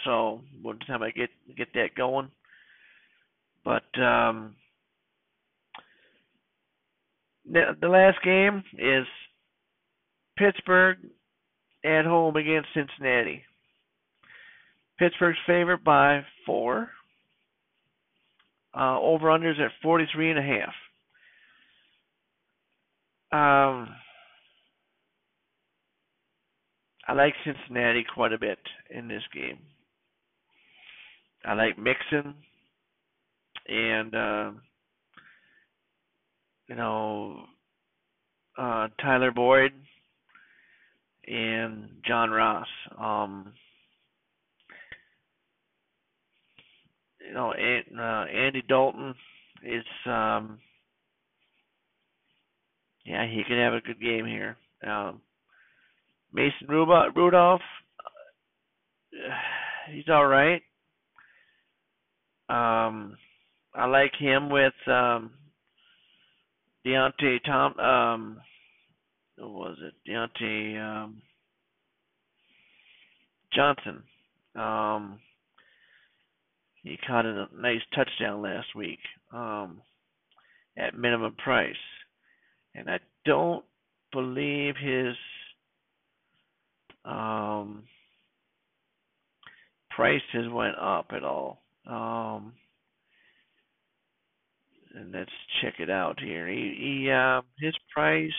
so 0.05 0.41
by 0.63 0.71
the 0.73 0.85
time 0.85 1.03
I 1.03 1.11
get 1.11 1.29
get 1.55 1.67
that 1.73 1.95
going. 1.95 2.31
But 3.65 3.83
um, 3.99 4.55
the, 7.51 7.75
the 7.81 7.87
last 7.87 8.19
game 8.23 8.63
is 8.77 9.07
Pittsburgh 10.37 10.97
at 11.83 12.05
home 12.05 12.35
against 12.35 12.69
Cincinnati. 12.75 13.41
Pittsburgh's 14.99 15.39
favored 15.47 15.83
by 15.83 16.21
four. 16.45 16.89
Uh, 18.77 18.99
over 18.99 19.27
unders 19.27 19.59
at 19.59 19.71
43 19.81 20.31
and 20.31 20.39
a 20.39 20.41
half. 20.41 20.73
Um, 23.31 23.89
I 27.07 27.13
like 27.13 27.33
Cincinnati 27.45 28.05
quite 28.13 28.33
a 28.33 28.37
bit 28.37 28.59
in 28.89 29.07
this 29.07 29.23
game. 29.33 29.59
I 31.45 31.53
like 31.53 31.77
Mixon 31.77 32.35
and 33.67 34.15
uh, 34.15 34.51
you 36.67 36.75
know 36.75 37.45
uh, 38.57 38.87
Tyler 39.01 39.31
Boyd 39.31 39.71
and 41.27 41.89
John 42.05 42.29
Ross. 42.29 42.67
Um, 42.99 43.53
you 47.27 47.33
know, 47.33 47.51
uh, 47.51 48.25
Andy 48.25 48.61
Dalton 48.67 49.15
is, 49.63 49.83
um, 50.05 50.59
yeah, 53.05 53.25
he 53.27 53.43
could 53.47 53.57
have 53.57 53.73
a 53.73 53.81
good 53.81 53.99
game 53.99 54.25
here. 54.25 54.57
Um, 54.85 55.21
Mason 56.33 56.67
Rudolph, 56.67 57.61
uh, 59.15 59.33
he's 59.91 60.09
all 60.09 60.27
right. 60.27 60.61
Um, 62.49 63.17
I 63.75 63.85
like 63.85 64.15
him 64.17 64.49
with 64.49 64.73
um, 64.87 65.31
Diontae 66.85 67.43
Tom. 67.45 67.77
Um, 67.79 68.37
what 69.37 69.51
was 69.51 69.77
it? 69.81 69.93
Diontae 70.09 70.79
um, 70.79 71.21
Johnson. 73.53 74.03
Um, 74.55 75.19
he 76.83 76.97
caught 77.05 77.25
a 77.25 77.47
nice 77.59 77.81
touchdown 77.93 78.41
last 78.41 78.67
week 78.75 78.99
um, 79.33 79.81
at 80.77 80.97
minimum 80.97 81.35
price, 81.35 81.75
and 82.75 82.89
I 82.89 82.99
don't 83.25 83.65
believe 84.13 84.75
his 84.77 85.15
um, 87.03 87.83
price 89.89 90.21
went 90.33 90.77
up 90.79 91.07
at 91.11 91.23
all. 91.23 91.61
Um, 91.85 92.53
and 94.95 95.11
let's 95.11 95.31
check 95.61 95.75
it 95.79 95.89
out 95.89 96.19
here. 96.19 96.47
He, 96.47 97.03
he 97.03 97.11
uh, 97.11 97.41
his 97.59 97.75
price. 97.93 98.31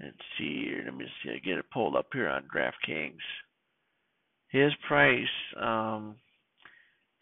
Let's 0.00 0.16
see 0.38 0.64
here. 0.64 0.82
Let 0.84 0.96
me 0.96 1.06
see. 1.22 1.30
I 1.30 1.38
get 1.38 1.58
it 1.58 1.70
pulled 1.72 1.96
up 1.96 2.06
here 2.12 2.28
on 2.28 2.44
DraftKings. 2.54 3.16
His 4.48 4.72
price 4.86 5.26
um, 5.60 6.16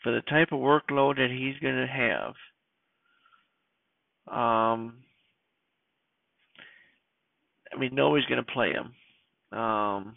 for 0.02 0.12
the 0.12 0.20
type 0.22 0.52
of 0.52 0.60
workload 0.60 1.16
that 1.16 1.30
he's 1.30 1.58
going 1.60 1.74
to 1.74 1.86
have. 1.86 2.34
Um, 4.28 4.98
I 7.72 7.78
mean, 7.78 7.94
nobody's 7.94 8.26
going 8.26 8.44
to 8.44 8.52
play 8.52 8.72
him. 8.72 9.58
Um, 9.58 10.16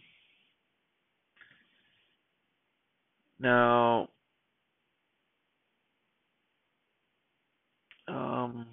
now, 3.40 4.10
um, 8.10 8.66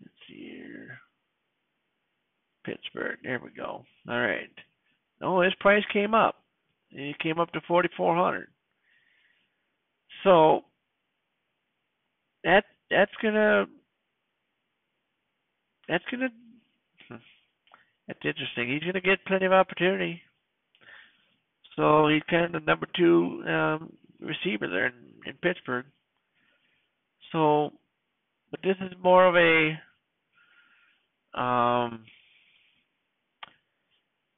let's 0.00 0.14
see 0.28 0.50
here. 0.50 0.98
Pittsburgh. 2.64 3.18
There 3.22 3.40
we 3.42 3.50
go. 3.50 3.84
All 4.08 4.20
right. 4.20 4.50
Oh, 5.22 5.40
his 5.40 5.54
price 5.60 5.84
came 5.92 6.14
up. 6.14 6.36
It 6.90 7.18
came 7.18 7.38
up 7.38 7.52
to 7.52 7.60
forty 7.66 7.88
four 7.96 8.14
hundred. 8.14 8.48
So 10.24 10.62
that 12.44 12.64
that's 12.90 13.12
gonna 13.22 13.66
that's 15.88 16.04
gonna 16.10 16.28
that's 18.06 18.20
interesting. 18.24 18.68
He's 18.70 18.82
gonna 18.82 19.00
get 19.00 19.24
plenty 19.26 19.46
of 19.46 19.52
opportunity. 19.52 20.22
So 21.76 22.08
he's 22.08 22.22
kind 22.28 22.44
of 22.44 22.52
the 22.52 22.60
number 22.60 22.86
two 22.96 23.42
um, 23.46 23.92
receiver 24.20 24.66
there 24.66 24.86
in, 24.86 24.94
in 25.26 25.34
Pittsburgh. 25.42 25.84
So, 27.32 27.72
but 28.50 28.60
this 28.62 28.76
is 28.80 28.92
more 29.02 29.26
of 29.26 29.36
a 29.36 29.78
um, 31.40 32.04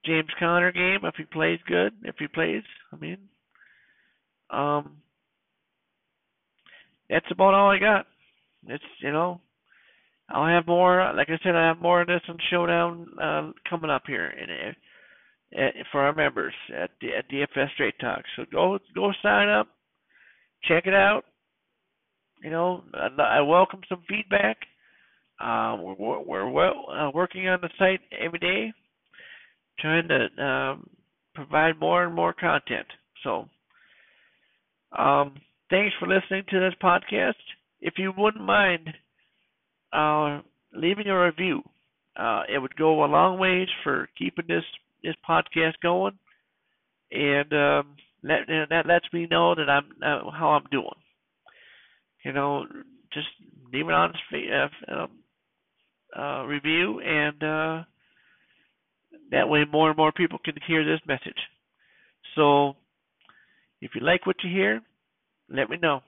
James 0.05 0.29
Conner 0.39 0.73
game 0.73 1.01
if 1.05 1.15
he 1.17 1.25
plays 1.25 1.61
good. 1.67 1.93
If 2.05 2.17
he 2.19 2.27
plays, 2.27 2.63
I 2.93 2.97
mean, 2.97 3.19
um, 4.51 4.97
that's 7.09 7.31
about 7.31 7.55
all 7.55 7.71
I 7.71 7.79
got. 7.79 8.07
It's 8.67 8.85
you 9.01 9.13
know, 9.13 9.41
I'll 10.29 10.47
have 10.47 10.67
more. 10.67 11.13
Like 11.15 11.29
I 11.31 11.39
said, 11.43 11.55
I 11.55 11.67
have 11.69 11.81
more 11.81 12.01
of 12.01 12.09
this 12.09 12.23
on 12.29 12.39
Showdown 12.51 13.07
uh, 13.21 13.51
coming 13.69 13.91
up 13.91 14.03
here, 14.07 14.27
and 14.27 14.75
uh, 15.57 15.83
for 15.91 16.01
our 16.03 16.15
members 16.15 16.55
at 16.77 16.91
the 17.01 17.09
at 17.17 17.31
DFS 17.31 17.73
Straight 17.75 17.99
Talk. 18.01 18.23
So 18.37 18.45
go 18.51 18.79
go 18.95 19.13
sign 19.23 19.49
up, 19.49 19.69
check 20.65 20.87
it 20.87 20.95
out. 20.95 21.25
You 22.43 22.51
know, 22.51 22.83
I, 22.95 23.43
welcome 23.43 23.81
some 23.89 24.03
feedback. 24.09 24.57
Uh, 25.39 25.77
we're 25.79 26.21
we're 26.21 26.51
well, 26.51 26.87
uh, 26.91 27.11
working 27.15 27.49
on 27.49 27.61
the 27.61 27.69
site 27.79 28.01
every 28.19 28.39
day, 28.39 28.73
trying 29.79 30.09
to 30.09 30.43
um, 30.43 30.89
provide 31.35 31.79
more 31.79 32.05
and 32.05 32.15
more 32.15 32.33
content. 32.33 32.87
So, 33.23 33.47
um, 34.99 35.35
thanks 35.69 35.95
for 35.99 36.09
listening 36.09 36.45
to 36.51 36.61
this 36.61 36.75
podcast. 36.83 37.35
If 37.83 37.95
you 37.99 38.13
wouldn't 38.17 38.45
mind 38.45 38.89
uh, 39.93 40.41
leaving 40.75 41.09
a 41.09 41.25
review, 41.25 41.63
uh, 42.17 42.43
it 42.53 42.59
would 42.59 42.77
go 42.77 43.05
a 43.05 43.07
long 43.07 43.39
ways 43.39 43.69
for 43.85 44.09
keeping 44.19 44.47
this 44.49 44.65
this 45.03 45.15
podcast 45.29 45.75
going, 45.83 46.19
and 47.13 47.53
um, 47.53 47.97
that 48.23 48.67
that 48.71 48.87
lets 48.87 49.13
me 49.13 49.27
know 49.31 49.55
that 49.55 49.69
I'm 49.69 49.85
uh, 50.03 50.31
how 50.31 50.51
I'm 50.51 50.67
doing. 50.71 50.89
You 52.25 52.33
know, 52.33 52.67
just 53.13 53.29
leave 53.73 53.89
an 53.89 53.95
honest 53.95 54.19
uh, 54.33 54.93
um, 54.93 55.09
uh, 56.17 56.45
review, 56.45 57.01
and 57.01 57.43
uh, 57.43 57.85
that 59.31 59.49
way 59.49 59.65
more 59.71 59.89
and 59.89 59.97
more 59.97 60.13
people 60.13 60.39
can 60.45 60.55
hear 60.67 60.85
this 60.85 61.01
message. 61.07 61.39
So, 62.37 62.75
if 63.81 63.93
you 63.95 64.03
like 64.03 64.27
what 64.27 64.37
you 64.45 64.51
hear, 64.51 64.83
let 65.49 65.71
me 65.71 65.77
know. 65.81 66.01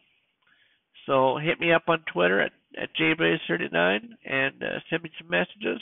So 1.06 1.36
hit 1.38 1.58
me 1.60 1.72
up 1.72 1.84
on 1.88 2.04
Twitter 2.12 2.40
at, 2.40 2.52
at 2.80 2.90
jayblaze39 3.00 4.00
and 4.24 4.62
uh, 4.62 4.78
send 4.88 5.02
me 5.02 5.10
some 5.18 5.28
messages. 5.28 5.80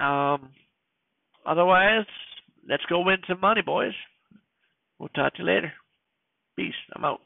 Um, 0.00 0.50
otherwise, 1.46 2.06
let's 2.68 2.84
go 2.88 3.00
win 3.00 3.18
some 3.28 3.40
money, 3.40 3.62
boys. 3.62 3.92
We'll 4.98 5.08
talk 5.10 5.34
to 5.34 5.42
you 5.42 5.46
later. 5.46 5.72
Peace. 6.56 6.74
I'm 6.94 7.04
out. 7.04 7.20